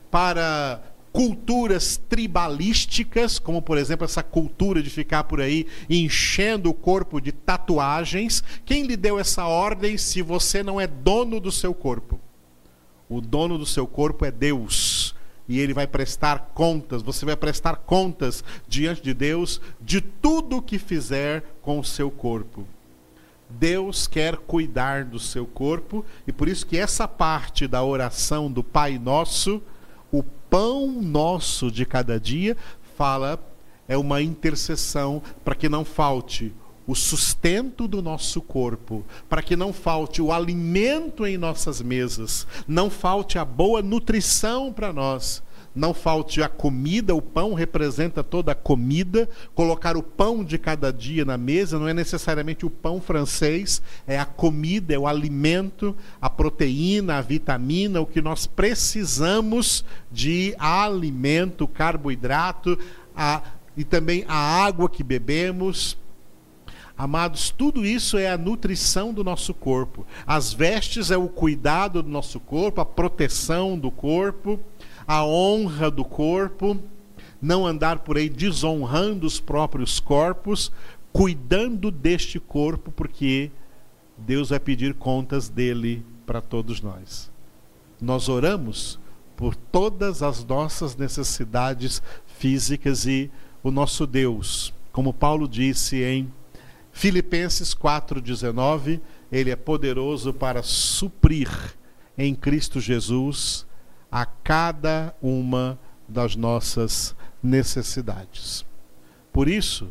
para 0.09 0.81
culturas 1.17 1.97
tribalísticas, 1.97 3.39
como 3.39 3.59
por 3.59 3.75
exemplo 3.79 4.05
essa 4.05 4.21
cultura 4.21 4.83
de 4.83 4.89
ficar 4.91 5.23
por 5.23 5.41
aí 5.41 5.65
enchendo 5.89 6.69
o 6.69 6.75
corpo 6.75 7.19
de 7.19 7.31
tatuagens. 7.31 8.43
Quem 8.63 8.83
lhe 8.83 8.95
deu 8.95 9.17
essa 9.17 9.47
ordem 9.47 9.97
se 9.97 10.21
você 10.21 10.61
não 10.61 10.79
é 10.79 10.85
dono 10.85 11.39
do 11.39 11.51
seu 11.51 11.73
corpo? 11.73 12.19
O 13.09 13.19
dono 13.19 13.57
do 13.57 13.65
seu 13.65 13.87
corpo 13.87 14.25
é 14.25 14.31
Deus. 14.31 15.15
E 15.49 15.59
ele 15.59 15.73
vai 15.73 15.87
prestar 15.87 16.51
contas, 16.53 17.01
você 17.01 17.25
vai 17.25 17.35
prestar 17.35 17.77
contas 17.77 18.43
diante 18.67 19.01
de 19.01 19.15
Deus 19.15 19.59
de 19.81 20.01
tudo 20.01 20.61
que 20.61 20.77
fizer 20.77 21.43
com 21.63 21.79
o 21.79 21.83
seu 21.83 22.11
corpo. 22.11 22.63
Deus 23.49 24.05
quer 24.05 24.37
cuidar 24.37 25.03
do 25.03 25.17
seu 25.17 25.47
corpo 25.47 26.05
e 26.27 26.31
por 26.31 26.47
isso 26.47 26.67
que 26.67 26.77
essa 26.77 27.07
parte 27.07 27.67
da 27.67 27.83
oração 27.83 28.51
do 28.51 28.63
Pai 28.63 28.99
Nosso 28.99 29.63
pão 30.49 31.01
nosso 31.01 31.71
de 31.71 31.85
cada 31.85 32.19
dia 32.19 32.55
fala 32.97 33.39
é 33.87 33.97
uma 33.97 34.21
intercessão 34.21 35.21
para 35.43 35.55
que 35.55 35.69
não 35.69 35.85
falte 35.85 36.53
o 36.85 36.95
sustento 36.95 37.85
do 37.87 38.01
nosso 38.01 38.41
corpo, 38.41 39.05
para 39.27 39.43
que 39.43 39.57
não 39.57 39.73
falte 39.73 40.21
o 40.21 40.31
alimento 40.31 41.25
em 41.25 41.37
nossas 41.37 41.81
mesas, 41.81 42.47
não 42.65 42.89
falte 42.89 43.37
a 43.37 43.43
boa 43.43 43.81
nutrição 43.81 44.71
para 44.71 44.93
nós, 44.93 45.43
não 45.77 45.93
falte 45.93 46.41
a 46.41 46.49
comida, 46.49 47.13
o 47.13 47.21
pão 47.21 47.53
representa 47.53 48.23
toda 48.23 48.51
a 48.51 48.55
comida. 48.55 49.29
Colocar 49.53 49.95
o 49.95 50.01
pão 50.01 50.43
de 50.43 50.57
cada 50.57 50.91
dia 50.91 51.23
na 51.23 51.37
mesa 51.37 51.77
não 51.77 51.87
é 51.87 51.93
necessariamente 51.93 52.65
o 52.65 52.69
pão 52.69 52.99
francês, 52.99 53.81
é 54.07 54.17
a 54.17 54.25
comida, 54.25 54.93
é 54.93 54.99
o 54.99 55.07
alimento, 55.07 55.95
a 56.19 56.29
proteína, 56.29 57.17
a 57.17 57.21
vitamina, 57.21 58.01
o 58.01 58.07
que 58.07 58.21
nós 58.21 58.47
precisamos 58.47 59.85
de 60.11 60.55
alimento, 60.57 61.67
carboidrato, 61.67 62.77
a, 63.15 63.43
e 63.75 63.83
também 63.83 64.25
a 64.27 64.65
água 64.65 64.89
que 64.89 65.03
bebemos. 65.03 65.95
Amados, 66.97 67.51
tudo 67.51 67.85
isso 67.85 68.17
é 68.17 68.27
a 68.27 68.37
nutrição 68.37 69.13
do 69.13 69.23
nosso 69.23 69.53
corpo. 69.53 70.07
As 70.25 70.51
vestes 70.51 71.11
é 71.11 71.17
o 71.17 71.27
cuidado 71.27 72.01
do 72.01 72.09
nosso 72.09 72.39
corpo, 72.39 72.81
a 72.81 72.85
proteção 72.85 73.77
do 73.77 73.91
corpo 73.91 74.59
a 75.07 75.23
honra 75.23 75.89
do 75.89 76.03
corpo, 76.03 76.77
não 77.41 77.65
andar 77.65 77.99
por 77.99 78.17
aí 78.17 78.27
desonrando 78.27 79.25
os 79.25 79.39
próprios 79.39 79.99
corpos, 79.99 80.71
cuidando 81.13 81.89
deste 81.89 82.39
corpo, 82.39 82.91
porque 82.91 83.49
Deus 84.17 84.49
vai 84.49 84.59
pedir 84.59 84.93
contas 84.95 85.47
dele 85.47 86.05
para 86.25 86.41
todos 86.41 86.81
nós. 86.81 87.31
Nós 88.01 88.27
oramos 88.27 88.99
por 89.37 89.55
todas 89.55 90.21
as 90.21 90.43
nossas 90.43 90.95
necessidades 90.95 92.01
físicas 92.25 93.05
e 93.05 93.31
o 93.63 93.71
nosso 93.71 94.05
Deus, 94.05 94.73
como 94.91 95.13
Paulo 95.13 95.47
disse 95.47 96.03
em 96.03 96.31
Filipenses 96.91 97.75
4:19, 97.75 98.99
ele 99.31 99.51
é 99.51 99.55
poderoso 99.55 100.33
para 100.33 100.63
suprir 100.63 101.49
em 102.17 102.33
Cristo 102.33 102.79
Jesus 102.79 103.66
a 104.11 104.25
cada 104.25 105.15
uma 105.21 105.77
das 106.07 106.35
nossas 106.35 107.15
necessidades. 107.41 108.65
Por 109.31 109.47
isso, 109.47 109.89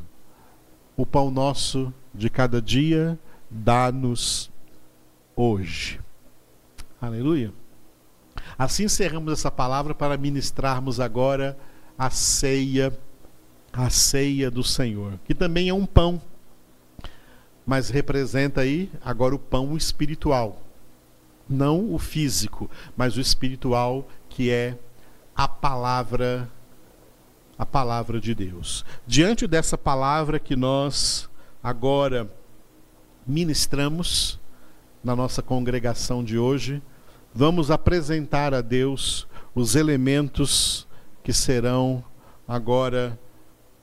o 0.96 1.04
pão 1.04 1.30
nosso 1.30 1.92
de 2.14 2.30
cada 2.30 2.60
dia 2.60 3.18
dá-nos 3.50 4.50
hoje. 5.34 6.00
Aleluia. 7.00 7.52
Assim 8.58 8.84
encerramos 8.84 9.32
essa 9.32 9.50
palavra 9.50 9.94
para 9.94 10.16
ministrarmos 10.16 10.98
agora 10.98 11.56
a 11.98 12.10
ceia, 12.10 12.96
a 13.72 13.90
ceia 13.90 14.50
do 14.50 14.64
Senhor, 14.64 15.18
que 15.24 15.34
também 15.34 15.68
é 15.68 15.74
um 15.74 15.84
pão, 15.84 16.20
mas 17.66 17.90
representa 17.90 18.62
aí 18.62 18.90
agora 19.04 19.34
o 19.34 19.38
pão 19.38 19.76
espiritual. 19.76 20.62
Não 21.49 21.92
o 21.92 21.99
físico, 21.99 22.70
mas 22.97 23.16
o 23.16 23.20
espiritual, 23.20 24.09
que 24.28 24.51
é 24.51 24.76
a 25.34 25.47
palavra 25.47 26.51
a 27.59 27.64
palavra 27.64 28.20
de 28.20 28.34
Deus. 28.34 28.84
Diante 29.07 29.47
dessa 29.47 29.78
palavra 29.78 30.38
que 30.38 30.55
nós 30.55 31.28
agora 31.62 32.30
ministramos 33.26 34.38
na 35.03 35.16
nossa 35.16 35.40
congregação 35.42 36.22
de 36.22 36.38
hoje, 36.38 36.82
vamos 37.34 37.70
apresentar 37.70 38.53
a 38.53 38.61
Deus 38.61 39.26
os 39.55 39.74
elementos 39.74 40.86
que 41.22 41.32
serão 41.32 42.05
agora 42.47 43.18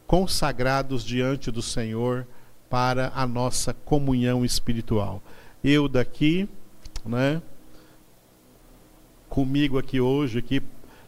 consagrados 0.05 1.03
diante 1.03 1.49
do 1.49 1.61
Senhor 1.61 2.27
para 2.69 3.11
a 3.15 3.25
nossa 3.25 3.73
comunhão 3.73 4.45
espiritual. 4.45 5.21
Eu 5.63 5.87
daqui, 5.87 6.47
né? 7.05 7.41
Comigo 9.33 9.79
aqui 9.79 9.99
hoje, 9.99 10.37
aqui 10.37 10.61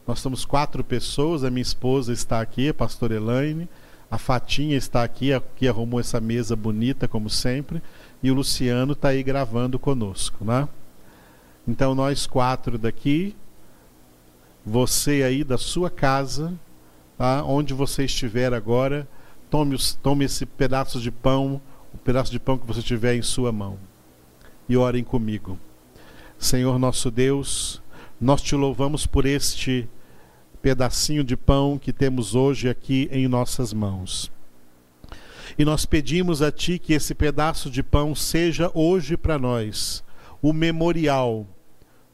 nós 0.07 0.17
somos 0.17 0.45
quatro 0.45 0.84
pessoas. 0.84 1.43
A 1.43 1.51
minha 1.51 1.61
esposa 1.61 2.11
está 2.11 2.41
aqui, 2.41 2.69
a 2.69 2.73
pastora 2.73 3.13
Elaine. 3.13 3.69
A 4.09 4.17
Fatinha 4.17 4.76
está 4.76 5.03
aqui, 5.03 5.28
que 5.55 5.67
arrumou 5.67 5.99
essa 5.99 6.19
mesa 6.19 6.55
bonita, 6.55 7.07
como 7.07 7.30
sempre. 7.30 7.84
E 8.23 8.32
o 8.32 8.34
Luciano 8.34 8.93
está 8.93 9.09
aí 9.09 9.21
gravando 9.21 9.78
conosco, 9.78 10.43
né? 10.43 10.67
Então, 11.67 11.93
nós 11.93 12.26
quatro 12.26 12.80
daqui, 12.80 13.36
você 14.65 15.21
aí 15.21 15.43
da 15.43 15.59
sua 15.59 15.91
casa, 15.91 16.51
tá? 17.19 17.43
onde 17.43 17.76
você 17.76 18.05
estiver 18.05 18.55
agora, 18.55 19.07
tome, 19.51 19.76
os, 19.76 19.93
tome 19.93 20.26
esse 20.26 20.47
pedaço 20.47 20.99
de 20.99 21.11
pão, 21.11 21.61
o 21.93 21.97
pedaço 21.99 22.32
de 22.32 22.39
pão 22.39 22.57
que 22.57 22.65
você 22.65 22.82
tiver 22.82 23.13
em 23.13 23.21
sua 23.21 23.51
mão, 23.51 23.78
e 24.67 24.76
orem 24.76 25.03
comigo. 25.03 25.59
Senhor 26.39 26.80
nosso 26.80 27.11
Deus, 27.11 27.84
nós 28.20 28.41
te 28.41 28.55
louvamos 28.55 29.05
por 29.05 29.26
este 29.26 29.88
pedacinho 30.61 31.24
de 31.24 31.36
pão 31.36 31.78
que 31.78 31.93
temos 31.93 32.34
hoje 32.34 32.70
aqui 32.70 33.09
em 33.11 33.28
nossas 33.28 33.74
mãos. 33.74 34.32
E 35.57 35.63
nós 35.63 35.86
pedimos 35.86 36.41
a 36.41 36.51
Ti 36.51 36.80
que 36.80 36.93
esse 36.93 37.13
pedaço 37.13 37.70
de 37.70 37.84
pão 37.84 38.16
seja 38.16 38.72
hoje 38.74 39.16
para 39.16 39.38
nós 39.38 40.03
o 40.41 40.51
memorial 40.51 41.47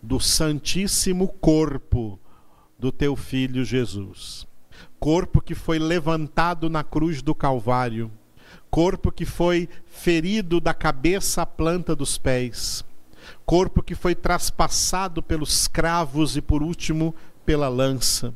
do 0.02 0.20
Santíssimo 0.20 1.28
Corpo 1.28 2.20
do 2.78 2.92
Teu 2.92 3.16
Filho 3.16 3.64
Jesus. 3.64 4.48
Corpo 5.00 5.42
que 5.42 5.56
foi 5.56 5.80
levantado 5.80 6.70
na 6.70 6.84
cruz 6.84 7.22
do 7.22 7.34
Calvário, 7.34 8.12
corpo 8.70 9.12
que 9.12 9.26
foi 9.26 9.70
ferido 9.86 10.60
da 10.60 10.74
cabeça 10.74 11.44
à 11.44 11.46
planta 11.46 11.96
dos 11.96 12.18
pés, 12.18 12.84
corpo 13.46 13.84
que 13.84 13.96
foi 13.96 14.16
traspassado 14.16 15.22
pelos 15.22 15.68
cravos 15.68 16.36
e, 16.36 16.42
por 16.42 16.62
último, 16.64 17.16
pela 17.46 17.68
lança 17.68 18.34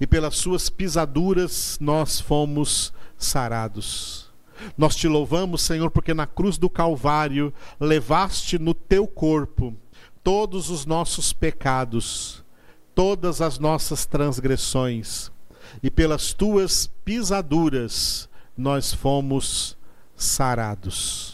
e 0.00 0.06
pelas 0.06 0.36
suas 0.36 0.68
pisaduras 0.68 1.78
nós 1.80 2.20
fomos 2.20 2.92
sarados. 3.16 4.32
Nós 4.76 4.94
te 4.94 5.08
louvamos, 5.08 5.62
Senhor, 5.62 5.90
porque 5.90 6.14
na 6.14 6.26
cruz 6.26 6.56
do 6.56 6.70
Calvário 6.70 7.52
levaste 7.78 8.58
no 8.58 8.72
teu 8.72 9.06
corpo 9.06 9.74
todos 10.22 10.70
os 10.70 10.86
nossos 10.86 11.32
pecados, 11.32 12.44
todas 12.94 13.40
as 13.40 13.58
nossas 13.58 14.06
transgressões, 14.06 15.30
e 15.82 15.90
pelas 15.90 16.32
tuas 16.32 16.86
pisaduras 17.04 18.28
nós 18.56 18.94
fomos 18.94 19.76
sarados. 20.16 21.33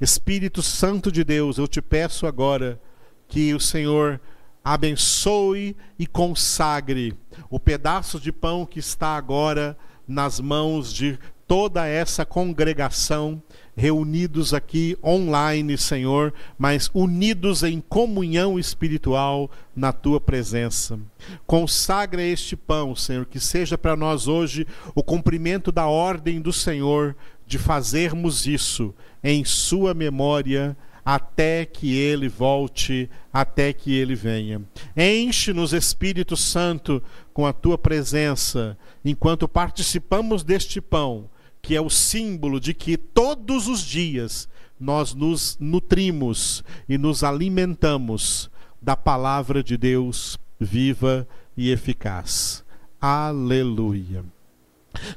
Espírito 0.00 0.62
Santo 0.62 1.10
de 1.10 1.24
Deus, 1.24 1.58
eu 1.58 1.68
te 1.68 1.80
peço 1.80 2.26
agora 2.26 2.80
que 3.28 3.54
o 3.54 3.60
Senhor 3.60 4.20
abençoe 4.64 5.76
e 5.98 6.06
consagre 6.06 7.14
o 7.50 7.58
pedaço 7.58 8.20
de 8.20 8.30
pão 8.30 8.64
que 8.64 8.78
está 8.78 9.16
agora 9.16 9.76
nas 10.06 10.38
mãos 10.40 10.92
de 10.92 11.18
toda 11.46 11.86
essa 11.86 12.24
congregação 12.24 13.42
reunidos 13.76 14.52
aqui 14.54 14.96
online, 15.02 15.76
Senhor, 15.78 16.32
mas 16.58 16.90
unidos 16.94 17.62
em 17.62 17.80
comunhão 17.80 18.58
espiritual 18.58 19.50
na 19.74 19.92
tua 19.92 20.20
presença. 20.20 20.98
Consagra 21.46 22.22
este 22.22 22.56
pão, 22.56 22.94
Senhor, 22.94 23.26
que 23.26 23.40
seja 23.40 23.76
para 23.76 23.96
nós 23.96 24.28
hoje 24.28 24.66
o 24.94 25.02
cumprimento 25.02 25.72
da 25.72 25.86
ordem 25.86 26.40
do 26.40 26.52
Senhor 26.52 27.16
de 27.52 27.58
fazermos 27.58 28.46
isso 28.46 28.94
em 29.22 29.44
sua 29.44 29.92
memória 29.92 30.74
até 31.04 31.66
que 31.66 31.94
ele 31.94 32.26
volte, 32.26 33.10
até 33.30 33.74
que 33.74 33.92
ele 33.92 34.14
venha. 34.14 34.62
Enche-nos, 34.96 35.74
Espírito 35.74 36.34
Santo, 36.34 37.02
com 37.34 37.44
a 37.44 37.52
tua 37.52 37.76
presença, 37.76 38.78
enquanto 39.04 39.46
participamos 39.46 40.42
deste 40.42 40.80
pão, 40.80 41.28
que 41.60 41.76
é 41.76 41.80
o 41.80 41.90
símbolo 41.90 42.58
de 42.58 42.72
que 42.72 42.96
todos 42.96 43.68
os 43.68 43.82
dias 43.82 44.48
nós 44.80 45.12
nos 45.12 45.58
nutrimos 45.60 46.64
e 46.88 46.96
nos 46.96 47.22
alimentamos 47.22 48.50
da 48.80 48.96
palavra 48.96 49.62
de 49.62 49.76
Deus 49.76 50.38
viva 50.58 51.28
e 51.54 51.70
eficaz. 51.70 52.64
Aleluia. 52.98 54.24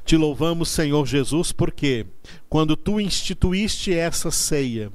Te 0.04 0.16
louvamos, 0.16 0.68
Senhor 0.68 1.06
Jesus, 1.06 1.52
porque 1.52 2.06
quando 2.48 2.76
tu 2.76 3.00
instituíste 3.00 3.92
essa 3.92 4.30
ceia, 4.30 4.90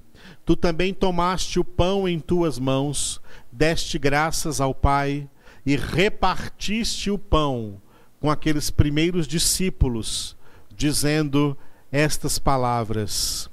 Tu 0.45 0.55
também 0.55 0.93
tomaste 0.93 1.59
o 1.59 1.65
pão 1.65 2.07
em 2.07 2.19
tuas 2.19 2.57
mãos, 2.57 3.21
deste 3.51 3.99
graças 3.99 4.59
ao 4.59 4.73
Pai 4.73 5.29
e 5.65 5.75
repartiste 5.75 7.11
o 7.11 7.17
pão 7.17 7.81
com 8.19 8.29
aqueles 8.29 8.69
primeiros 8.69 9.27
discípulos, 9.27 10.35
dizendo 10.75 11.57
estas 11.91 12.39
palavras: 12.39 13.49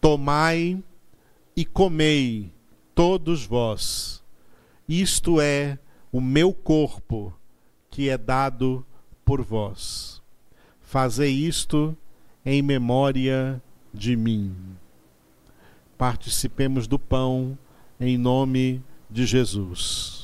Tomai 0.00 0.82
e 1.56 1.64
comei, 1.64 2.52
todos 2.94 3.44
vós, 3.44 4.22
isto 4.88 5.40
é 5.40 5.78
o 6.10 6.20
meu 6.20 6.52
corpo 6.52 7.34
que 7.90 8.08
é 8.08 8.16
dado 8.16 8.86
por 9.24 9.42
vós. 9.42 10.11
Fazei 10.92 11.30
isto 11.30 11.96
em 12.44 12.60
memória 12.60 13.62
de 13.94 14.14
mim 14.14 14.54
participemos 15.96 16.86
do 16.86 16.98
pão 16.98 17.56
em 17.98 18.18
nome 18.18 18.82
de 19.08 19.24
Jesus. 19.24 20.21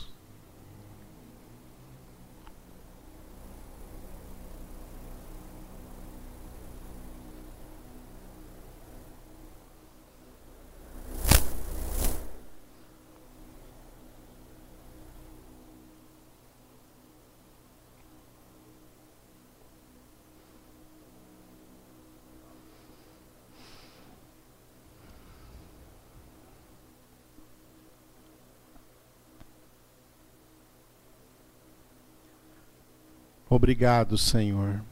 Obrigado, 33.68 34.16
Senhor. 34.16 34.82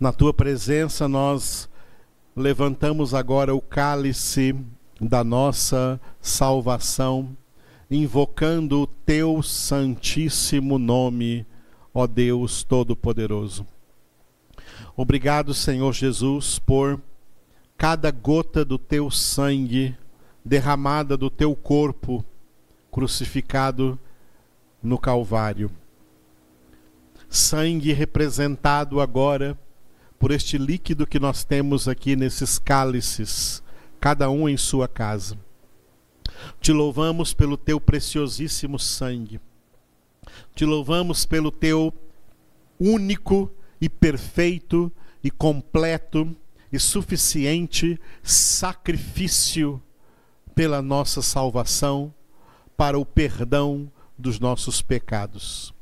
Na 0.00 0.12
tua 0.12 0.34
presença 0.34 1.06
nós 1.06 1.68
levantamos 2.34 3.14
agora 3.14 3.54
o 3.54 3.60
cálice 3.60 4.56
da 5.00 5.22
nossa 5.22 6.00
salvação, 6.20 7.28
invocando 7.88 8.80
o 8.80 8.88
teu 8.88 9.40
santíssimo 9.40 10.80
nome, 10.80 11.46
ó 11.94 12.08
Deus 12.08 12.64
Todo-Poderoso. 12.64 13.64
Obrigado, 14.96 15.54
Senhor 15.54 15.92
Jesus, 15.92 16.58
por 16.58 17.00
cada 17.78 18.10
gota 18.10 18.64
do 18.64 18.78
teu 18.78 19.12
sangue 19.12 19.94
derramada 20.44 21.16
do 21.16 21.30
teu 21.30 21.54
corpo 21.54 22.24
crucificado 22.90 23.96
no 24.82 24.98
Calvário. 24.98 25.70
Sangue 27.28 27.92
representado 27.92 29.00
agora 29.00 29.58
por 30.18 30.30
este 30.30 30.56
líquido 30.56 31.06
que 31.06 31.18
nós 31.18 31.44
temos 31.44 31.88
aqui 31.88 32.16
nesses 32.16 32.58
cálices, 32.58 33.62
cada 34.00 34.30
um 34.30 34.48
em 34.48 34.56
sua 34.56 34.88
casa. 34.88 35.38
Te 36.60 36.72
louvamos 36.72 37.34
pelo 37.34 37.56
teu 37.56 37.80
preciosíssimo 37.80 38.78
sangue. 38.78 39.40
Te 40.54 40.64
louvamos 40.64 41.24
pelo 41.24 41.50
teu 41.50 41.92
único 42.78 43.50
e 43.80 43.88
perfeito 43.88 44.92
e 45.22 45.30
completo 45.30 46.34
e 46.72 46.78
suficiente 46.78 48.00
sacrifício 48.22 49.82
pela 50.54 50.80
nossa 50.80 51.20
salvação, 51.20 52.12
para 52.76 52.98
o 52.98 53.04
perdão 53.04 53.90
dos 54.16 54.38
nossos 54.40 54.80
pecados. 54.82 55.75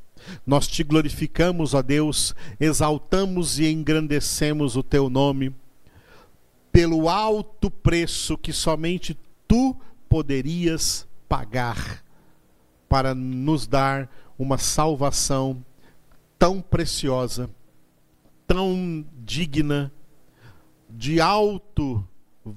Nós 0.46 0.66
te 0.66 0.82
glorificamos, 0.82 1.74
ó 1.74 1.82
Deus, 1.82 2.34
exaltamos 2.58 3.58
e 3.58 3.70
engrandecemos 3.70 4.76
o 4.76 4.82
teu 4.82 5.08
nome 5.08 5.54
pelo 6.72 7.08
alto 7.08 7.70
preço 7.70 8.36
que 8.36 8.52
somente 8.52 9.16
tu 9.46 9.76
poderias 10.08 11.06
pagar 11.28 12.04
para 12.88 13.14
nos 13.14 13.66
dar 13.66 14.10
uma 14.38 14.58
salvação 14.58 15.64
tão 16.38 16.60
preciosa, 16.60 17.48
tão 18.46 19.04
digna, 19.24 19.92
de 20.90 21.20
alto, 21.20 22.06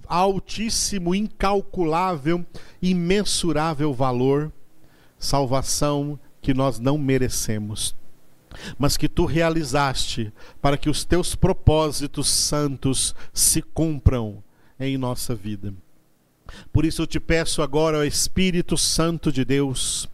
altíssimo, 0.08 1.16
incalculável, 1.16 2.46
imensurável 2.82 3.94
valor, 3.94 4.52
salvação 5.18 6.20
que 6.48 6.54
nós 6.54 6.80
não 6.80 6.98
merecemos, 6.98 7.94
mas 8.80 8.96
que 8.96 9.10
tu 9.10 9.26
realizaste 9.26 10.32
para 10.62 10.78
que 10.78 10.90
os 10.90 11.04
teus 11.04 11.36
propósitos 11.36 12.30
santos 12.30 13.14
se 13.34 13.62
cumpram 13.62 14.42
em 14.80 14.98
nossa 14.98 15.36
vida. 15.36 15.74
Por 16.72 16.86
isso 16.86 17.02
eu 17.02 17.06
te 17.06 17.20
peço 17.20 17.62
agora, 17.62 17.98
ó 17.98 18.04
Espírito 18.06 18.78
Santo 18.78 19.30
de 19.30 19.44
Deus, 19.44 20.10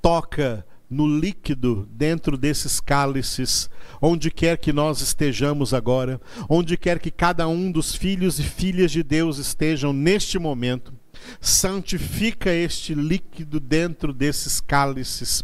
toca 0.00 0.64
no 0.88 1.18
líquido 1.18 1.88
dentro 1.90 2.38
desses 2.38 2.78
cálices, 2.78 3.68
onde 4.00 4.30
quer 4.30 4.58
que 4.58 4.72
nós 4.72 5.00
estejamos 5.00 5.74
agora, 5.74 6.20
onde 6.48 6.76
quer 6.76 7.00
que 7.00 7.10
cada 7.10 7.48
um 7.48 7.72
dos 7.72 7.92
filhos 7.92 8.38
e 8.38 8.44
filhas 8.44 8.92
de 8.92 9.02
Deus 9.02 9.38
estejam 9.38 9.92
neste 9.92 10.38
momento, 10.38 10.94
santifica 11.40 12.52
este 12.52 12.94
líquido 12.94 13.58
dentro 13.58 14.12
desses 14.12 14.60
cálices, 14.60 15.42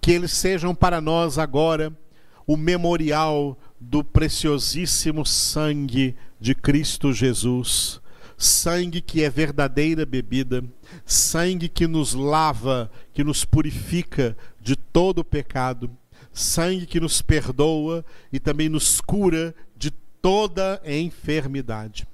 que 0.00 0.12
eles 0.12 0.32
sejam 0.32 0.74
para 0.74 1.00
nós 1.00 1.38
agora 1.38 1.96
o 2.46 2.56
memorial 2.56 3.58
do 3.80 4.02
preciosíssimo 4.04 5.24
sangue 5.24 6.16
de 6.40 6.54
Cristo 6.54 7.12
Jesus, 7.12 8.00
sangue 8.36 9.00
que 9.00 9.22
é 9.22 9.30
verdadeira 9.30 10.04
bebida, 10.04 10.64
sangue 11.04 11.68
que 11.68 11.86
nos 11.86 12.14
lava, 12.14 12.90
que 13.12 13.22
nos 13.22 13.44
purifica 13.44 14.36
de 14.60 14.76
todo 14.76 15.20
o 15.20 15.24
pecado, 15.24 15.90
sangue 16.32 16.86
que 16.86 17.00
nos 17.00 17.22
perdoa 17.22 18.04
e 18.32 18.40
também 18.40 18.68
nos 18.68 19.00
cura 19.00 19.54
de 19.76 19.90
toda 20.20 20.80
enfermidade. 20.84 22.06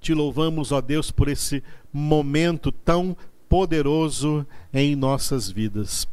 Te 0.00 0.14
louvamos, 0.14 0.72
ó 0.72 0.80
Deus, 0.80 1.10
por 1.10 1.28
esse 1.28 1.62
momento 1.92 2.70
tão 2.70 3.16
poderoso 3.48 4.46
em 4.72 4.94
nossas 4.94 5.50
vidas. 5.50 6.06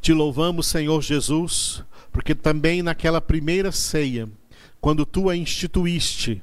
Te 0.00 0.12
louvamos, 0.12 0.66
Senhor 0.66 1.00
Jesus, 1.02 1.84
porque 2.10 2.34
também 2.34 2.82
naquela 2.82 3.20
primeira 3.20 3.72
ceia, 3.72 4.28
quando 4.80 5.06
tu 5.06 5.30
a 5.30 5.36
instituíste, 5.36 6.42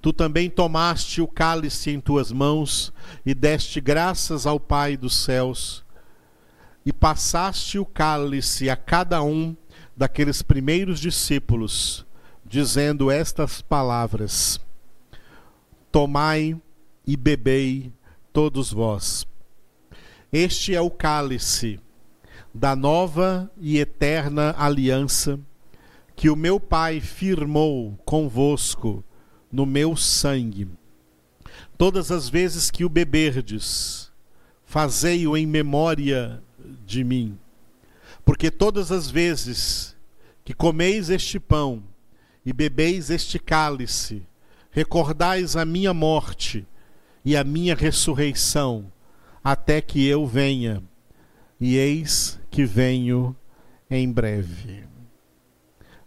tu 0.00 0.12
também 0.12 0.48
tomaste 0.48 1.20
o 1.20 1.28
cálice 1.28 1.90
em 1.90 2.00
tuas 2.00 2.32
mãos 2.32 2.92
e 3.24 3.34
deste 3.34 3.80
graças 3.80 4.46
ao 4.46 4.58
Pai 4.58 4.96
dos 4.96 5.16
céus, 5.16 5.84
e 6.84 6.92
passaste 6.92 7.78
o 7.78 7.84
cálice 7.84 8.70
a 8.70 8.76
cada 8.76 9.22
um 9.22 9.54
daqueles 9.96 10.40
primeiros 10.40 10.98
discípulos, 10.98 12.06
dizendo 12.44 13.10
estas 13.10 13.60
palavras: 13.60 14.58
Tomai 15.92 16.56
e 17.06 17.16
bebei 17.16 17.92
todos 18.32 18.72
vós. 18.72 19.26
Este 20.32 20.74
é 20.74 20.80
o 20.80 20.90
cálice 20.90 21.78
da 22.52 22.74
nova 22.74 23.50
e 23.58 23.78
eterna 23.78 24.54
aliança 24.58 25.38
que 26.16 26.28
o 26.28 26.36
meu 26.36 26.60
Pai 26.60 27.00
firmou 27.00 27.98
convosco 28.04 29.02
no 29.50 29.64
meu 29.64 29.96
sangue. 29.96 30.68
Todas 31.78 32.10
as 32.10 32.28
vezes 32.28 32.70
que 32.70 32.84
o 32.84 32.88
beberdes, 32.88 34.10
fazei-o 34.64 35.36
em 35.36 35.46
memória 35.46 36.42
de 36.84 37.02
mim. 37.02 37.38
Porque 38.24 38.50
todas 38.50 38.92
as 38.92 39.10
vezes 39.10 39.96
que 40.44 40.52
comeis 40.52 41.08
este 41.08 41.40
pão 41.40 41.82
e 42.44 42.52
bebeis 42.52 43.10
este 43.10 43.38
cálice, 43.38 44.22
recordais 44.70 45.56
a 45.56 45.64
minha 45.64 45.94
morte 45.94 46.66
e 47.24 47.36
a 47.36 47.44
minha 47.44 47.74
ressurreição, 47.74 48.92
até 49.42 49.80
que 49.80 50.06
eu 50.06 50.26
venha. 50.26 50.82
E 51.60 51.76
eis 51.76 52.39
que 52.50 52.64
venho 52.64 53.34
em 53.90 54.10
breve. 54.10 54.84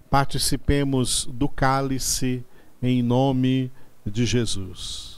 Participemos 0.10 1.28
do 1.32 1.48
cálice 1.50 2.44
em 2.82 3.02
nome 3.02 3.72
de 4.06 4.26
Jesus. 4.26 5.13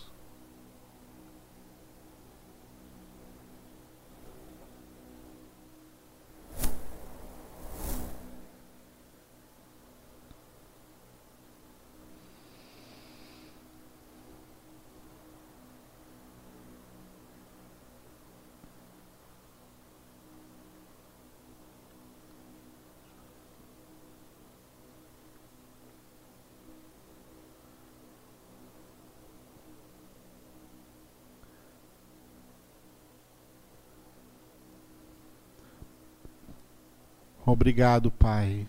Obrigado, 37.56 38.12
Pai. 38.12 38.68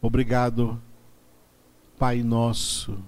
Obrigado, 0.00 0.80
Pai 1.98 2.22
nosso, 2.22 3.04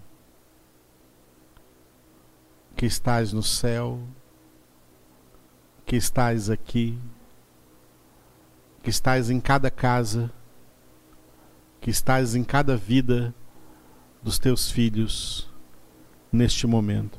que 2.77 2.85
estás 2.85 3.33
no 3.33 3.43
céu, 3.43 3.99
que 5.87 5.97
estás 5.97 6.51
aqui, 6.51 6.99
que 8.83 8.91
estás 8.91 9.31
em 9.31 9.41
cada 9.41 9.71
casa, 9.71 10.31
que 11.81 11.89
estás 11.89 12.35
em 12.35 12.45
cada 12.45 12.77
vida 12.77 13.35
dos 14.23 14.39
teus 14.39 14.71
filhos 14.71 15.51
neste 16.31 16.67
momento 16.67 17.19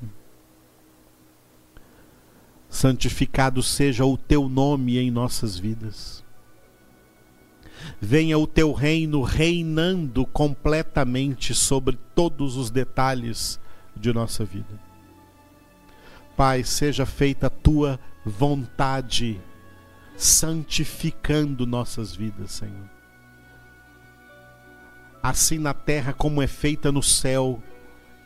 santificado 2.78 3.63
seja 3.63 4.05
o 4.05 4.15
teu 4.15 4.47
nome 4.47 4.99
em 4.99 5.09
nossas 5.09 5.57
vidas. 5.57 6.23
Venha 7.99 8.38
o 8.38 8.45
teu 8.45 8.71
reino 8.71 9.23
reinando 9.23 10.28
completamente 10.28 11.55
sobre 11.55 11.97
todos 12.13 12.55
os 12.55 12.69
detalhes 12.69 13.59
de 13.95 14.13
nossa 14.13 14.45
vida. 14.45 14.80
Pai, 16.36 16.63
seja 16.63 17.03
feita 17.03 17.47
a 17.47 17.49
tua 17.49 17.99
vontade, 18.23 19.41
santificando 20.15 21.65
nossas 21.65 22.15
vidas, 22.15 22.51
Senhor. 22.51 22.89
Assim 25.23 25.57
na 25.57 25.73
terra 25.73 26.13
como 26.13 26.43
é 26.43 26.47
feita 26.47 26.91
no 26.91 27.01
céu, 27.01 27.61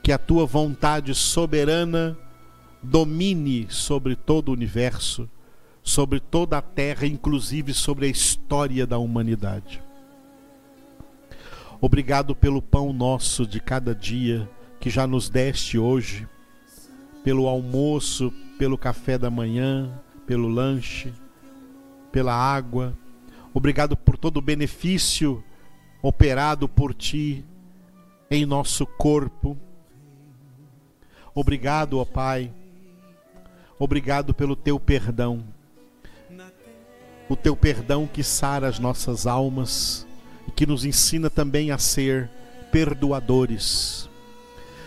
que 0.04 0.12
a 0.12 0.18
tua 0.18 0.46
vontade 0.46 1.16
soberana 1.16 2.18
domine 2.82 3.68
sobre 3.70 4.16
todo 4.16 4.50
o 4.50 4.54
universo, 4.54 5.30
sobre 5.84 6.20
toda 6.20 6.58
a 6.58 6.62
terra, 6.62 7.06
inclusive 7.06 7.74
sobre 7.74 8.06
a 8.06 8.10
história 8.10 8.86
da 8.86 8.98
humanidade. 8.98 9.82
Obrigado 11.80 12.36
pelo 12.36 12.62
pão 12.62 12.94
nosso 12.94 13.46
de 13.46 13.60
cada 13.60 13.96
dia 13.96 14.48
que 14.80 14.90
já 14.90 15.08
nos 15.08 15.30
deste 15.30 15.78
hoje, 15.78 16.28
pelo 17.24 17.48
almoço, 17.48 18.34
pelo 18.58 18.78
café 18.78 19.18
da 19.18 19.30
manhã, 19.30 19.92
pelo 20.26 20.48
lanche, 20.48 21.14
pela 22.12 22.34
água. 22.34 22.98
Obrigado 23.54 23.98
por 23.98 24.18
todo 24.18 24.38
o 24.38 24.42
benefício 24.42 25.44
operado 26.02 26.68
por 26.68 26.94
ti 26.94 27.46
em 28.30 28.46
nosso 28.46 28.86
corpo. 28.86 29.58
Obrigado, 31.34 32.00
ó 32.00 32.06
Pai. 32.06 32.54
Obrigado 33.82 34.32
pelo 34.32 34.56
teu 34.56 34.80
perdão. 34.80 35.44
O 37.28 37.36
teu 37.36 37.56
perdão 37.56 38.06
que 38.06 38.22
sara 38.22 38.68
as 38.68 38.78
nossas 38.78 39.26
almas 39.26 40.06
e 40.48 40.52
que 40.52 40.68
nos 40.68 40.86
ensina 40.86 41.32
também 41.32 41.72
a 41.72 41.80
ser 41.80 42.30
perdoadores. 42.72 44.08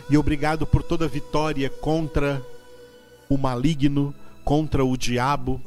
E 0.08 0.16
obrigado 0.16 0.64
por 0.64 0.80
toda 0.80 1.08
vitória 1.08 1.68
contra 1.68 2.40
o 3.28 3.36
maligno, 3.36 4.14
contra 4.44 4.84
o 4.84 4.96
diabo, 4.96 5.60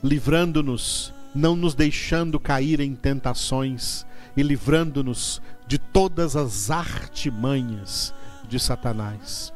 livrando-nos, 0.00 1.12
não 1.34 1.56
nos 1.56 1.74
deixando 1.74 2.38
cair 2.38 2.78
em 2.78 2.94
tentações 2.94 4.06
e 4.36 4.44
livrando-nos 4.44 5.42
de 5.66 5.76
todas 5.76 6.36
as 6.36 6.70
artimanhas 6.70 8.14
de 8.48 8.60
Satanás. 8.60 9.55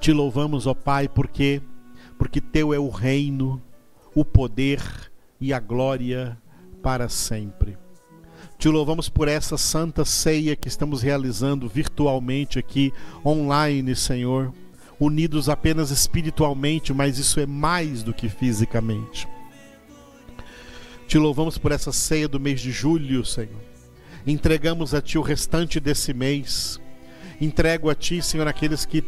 Te 0.00 0.12
louvamos, 0.12 0.66
ó 0.66 0.74
Pai, 0.74 1.08
porque 1.08 1.62
porque 2.18 2.40
teu 2.40 2.72
é 2.72 2.78
o 2.78 2.88
reino, 2.88 3.60
o 4.14 4.24
poder 4.24 4.80
e 5.40 5.52
a 5.52 5.58
glória 5.58 6.38
para 6.80 7.08
sempre. 7.08 7.76
Te 8.56 8.68
louvamos 8.68 9.08
por 9.08 9.26
essa 9.26 9.58
santa 9.58 10.04
ceia 10.04 10.54
que 10.54 10.68
estamos 10.68 11.02
realizando 11.02 11.68
virtualmente 11.68 12.60
aqui, 12.60 12.92
online, 13.24 13.96
Senhor, 13.96 14.54
unidos 15.00 15.48
apenas 15.48 15.90
espiritualmente, 15.90 16.94
mas 16.94 17.18
isso 17.18 17.40
é 17.40 17.46
mais 17.46 18.04
do 18.04 18.14
que 18.14 18.28
fisicamente. 18.28 19.26
Te 21.08 21.18
louvamos 21.18 21.58
por 21.58 21.72
essa 21.72 21.90
ceia 21.90 22.28
do 22.28 22.38
mês 22.38 22.60
de 22.60 22.70
julho, 22.70 23.24
Senhor. 23.24 23.60
Entregamos 24.24 24.94
a 24.94 25.02
Ti 25.02 25.18
o 25.18 25.22
restante 25.22 25.80
desse 25.80 26.14
mês. 26.14 26.80
Entrego 27.40 27.90
a 27.90 27.96
Ti, 27.96 28.22
Senhor, 28.22 28.46
aqueles 28.46 28.86
que 28.86 29.02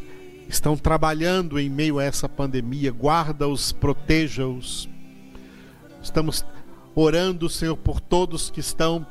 estão 0.49 0.77
trabalhando 0.77 1.59
em 1.59 1.69
meio 1.69 1.99
a 1.99 2.05
essa 2.05 2.29
pandemia. 2.29 2.91
Guarda-os, 2.91 3.73
proteja-os. 3.73 4.89
Estamos 6.03 6.45
orando, 6.95 7.49
Senhor, 7.49 7.77
por 7.77 8.01
todos 8.01 8.51
que 8.51 8.61
estão 8.61 9.07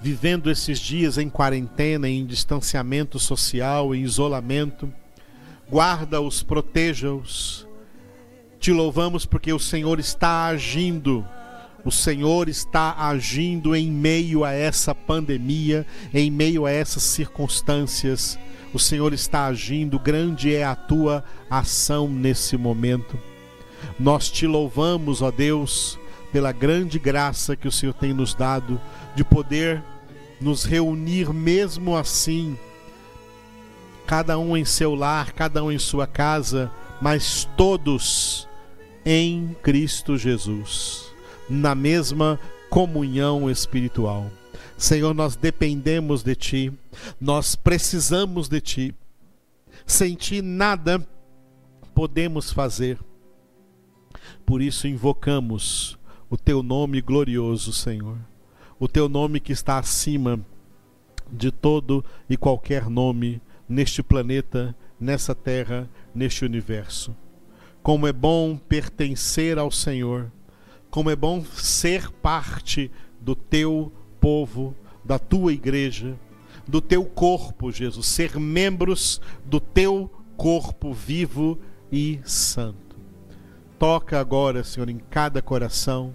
vivendo 0.00 0.50
esses 0.50 0.78
dias 0.78 1.18
em 1.18 1.28
quarentena, 1.28 2.08
em 2.08 2.24
distanciamento 2.24 3.18
social, 3.18 3.94
em 3.94 4.02
isolamento. 4.02 4.92
Guarda-os, 5.70 6.42
proteja-os. 6.42 7.66
Te 8.58 8.72
louvamos 8.72 9.26
porque 9.26 9.52
o 9.52 9.58
Senhor 9.58 10.00
está 10.00 10.46
agindo. 10.46 11.26
O 11.84 11.90
Senhor 11.90 12.48
está 12.48 12.94
agindo 12.98 13.74
em 13.74 13.90
meio 13.90 14.44
a 14.44 14.52
essa 14.52 14.94
pandemia, 14.94 15.86
em 16.12 16.30
meio 16.30 16.66
a 16.66 16.70
essas 16.70 17.02
circunstâncias. 17.02 18.38
O 18.72 18.78
Senhor 18.78 19.12
está 19.12 19.46
agindo, 19.46 19.98
grande 19.98 20.54
é 20.54 20.64
a 20.64 20.74
tua 20.74 21.24
ação 21.48 22.08
nesse 22.08 22.56
momento. 22.56 23.18
Nós 23.98 24.30
te 24.30 24.46
louvamos, 24.46 25.22
ó 25.22 25.30
Deus, 25.30 25.98
pela 26.32 26.52
grande 26.52 26.98
graça 26.98 27.56
que 27.56 27.66
o 27.66 27.72
Senhor 27.72 27.94
tem 27.94 28.12
nos 28.12 28.34
dado 28.34 28.80
de 29.14 29.24
poder 29.24 29.82
nos 30.40 30.64
reunir 30.64 31.32
mesmo 31.32 31.96
assim, 31.96 32.56
cada 34.06 34.38
um 34.38 34.56
em 34.56 34.64
seu 34.64 34.94
lar, 34.94 35.32
cada 35.32 35.64
um 35.64 35.72
em 35.72 35.78
sua 35.78 36.06
casa, 36.06 36.70
mas 37.00 37.48
todos 37.56 38.48
em 39.04 39.56
Cristo 39.62 40.16
Jesus, 40.16 41.12
na 41.48 41.74
mesma 41.74 42.38
comunhão 42.68 43.50
espiritual. 43.50 44.30
Senhor, 44.76 45.12
nós 45.14 45.34
dependemos 45.36 46.22
de 46.22 46.34
Ti, 46.34 46.72
nós 47.20 47.56
precisamos 47.56 48.48
de 48.48 48.60
Ti. 48.60 48.94
Sem 49.86 50.14
Ti 50.14 50.40
nada 50.42 51.06
podemos 51.94 52.52
fazer. 52.52 52.98
Por 54.46 54.62
isso 54.62 54.86
invocamos 54.86 55.98
o 56.30 56.36
Teu 56.36 56.62
nome 56.62 57.00
glorioso, 57.00 57.72
Senhor. 57.72 58.18
O 58.78 58.86
Teu 58.86 59.08
nome 59.08 59.40
que 59.40 59.52
está 59.52 59.78
acima 59.78 60.40
de 61.30 61.50
todo 61.50 62.04
e 62.28 62.36
qualquer 62.36 62.88
nome 62.88 63.40
neste 63.68 64.02
planeta, 64.02 64.74
nessa 64.98 65.34
terra, 65.34 65.88
neste 66.14 66.44
universo. 66.44 67.14
Como 67.82 68.06
é 68.06 68.12
bom 68.12 68.56
pertencer 68.56 69.58
ao 69.58 69.70
Senhor, 69.70 70.30
como 70.90 71.10
é 71.10 71.16
bom 71.16 71.44
ser 71.44 72.10
parte 72.10 72.90
do 73.20 73.34
Teu 73.34 73.92
povo, 74.20 74.74
da 75.04 75.18
tua 75.18 75.52
igreja, 75.52 76.18
do 76.66 76.80
teu 76.80 77.04
corpo, 77.04 77.72
Jesus, 77.72 78.06
ser 78.06 78.38
membros 78.38 79.20
do 79.44 79.58
teu 79.58 80.10
corpo 80.36 80.92
vivo 80.92 81.58
e 81.90 82.20
santo. 82.24 82.98
Toca 83.78 84.20
agora, 84.20 84.62
Senhor, 84.62 84.90
em 84.90 84.98
cada 84.98 85.40
coração, 85.40 86.14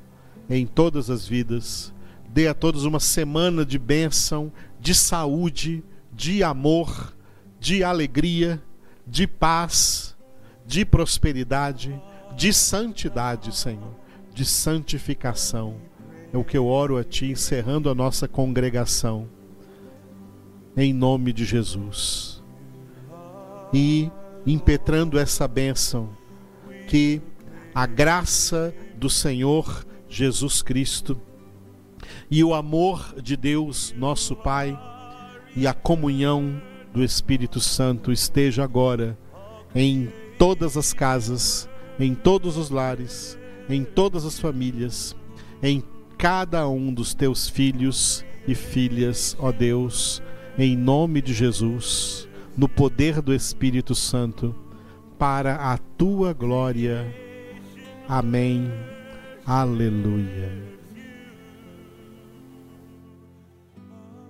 em 0.50 0.66
todas 0.68 1.10
as 1.10 1.28
vidas. 1.28 1.92
Dê 2.30 2.48
a 2.48 2.54
todos 2.54 2.86
uma 2.86 3.00
semana 3.00 3.66
de 3.66 3.80
bênção, 3.80 4.52
de 4.80 4.94
saúde, 4.94 5.84
de 6.12 6.44
amor, 6.44 7.16
de 7.60 7.84
alegria, 7.84 8.62
de 9.08 9.26
paz, 9.26 10.16
de 10.66 10.86
prosperidade, 10.86 12.00
de 12.36 12.54
santidade, 12.54 13.56
Senhor, 13.56 13.96
de 14.34 14.46
santificação 14.46 15.93
é 16.34 16.38
o 16.38 16.44
que 16.44 16.58
eu 16.58 16.66
oro 16.66 16.98
a 16.98 17.04
Ti, 17.04 17.28
encerrando 17.28 17.92
a 17.92 17.96
nossa 17.96 18.28
congregação, 18.28 19.30
em 20.76 20.92
nome 20.92 21.32
de 21.32 21.46
Jesus. 21.46 22.42
E 23.72 24.10
impetrando 24.46 25.20
essa 25.20 25.48
bênção, 25.48 26.10
que 26.88 27.22
a 27.74 27.86
graça 27.86 28.74
do 28.98 29.10
Senhor 29.10 29.86
Jesus 30.10 30.64
Cristo 30.64 31.22
e 32.30 32.44
o 32.44 32.56
amor 32.56 33.14
de 33.22 33.38
Deus, 33.38 33.94
nosso 33.96 34.36
Pai, 34.36 34.78
e 35.56 35.68
a 35.68 35.74
comunhão 35.74 36.60
do 36.92 37.04
Espírito 37.04 37.60
Santo 37.60 38.12
esteja 38.12 38.64
agora 38.64 39.18
em 39.76 40.12
todas 40.40 40.78
as 40.78 40.94
casas, 40.94 41.70
em 42.00 42.16
todos 42.16 42.58
os 42.58 42.72
lares, 42.72 43.38
em 43.70 43.84
todas 43.84 44.26
as 44.26 44.40
famílias, 44.40 45.16
em 45.62 45.84
cada 46.24 46.70
um 46.70 46.94
dos 46.94 47.14
teus 47.14 47.50
filhos 47.50 48.24
e 48.48 48.56
filhas, 48.56 49.36
ó 49.38 49.52
Deus, 49.52 50.24
em 50.58 50.74
nome 50.74 51.22
de 51.22 51.34
Jesus, 51.34 52.30
no 52.56 52.70
poder 52.70 53.22
do 53.22 53.34
Espírito 53.34 53.94
Santo, 53.94 54.56
para 55.20 55.56
a 55.56 55.78
tua 55.78 56.32
glória. 56.32 57.14
Amém. 58.08 58.72
Aleluia. 59.46 60.50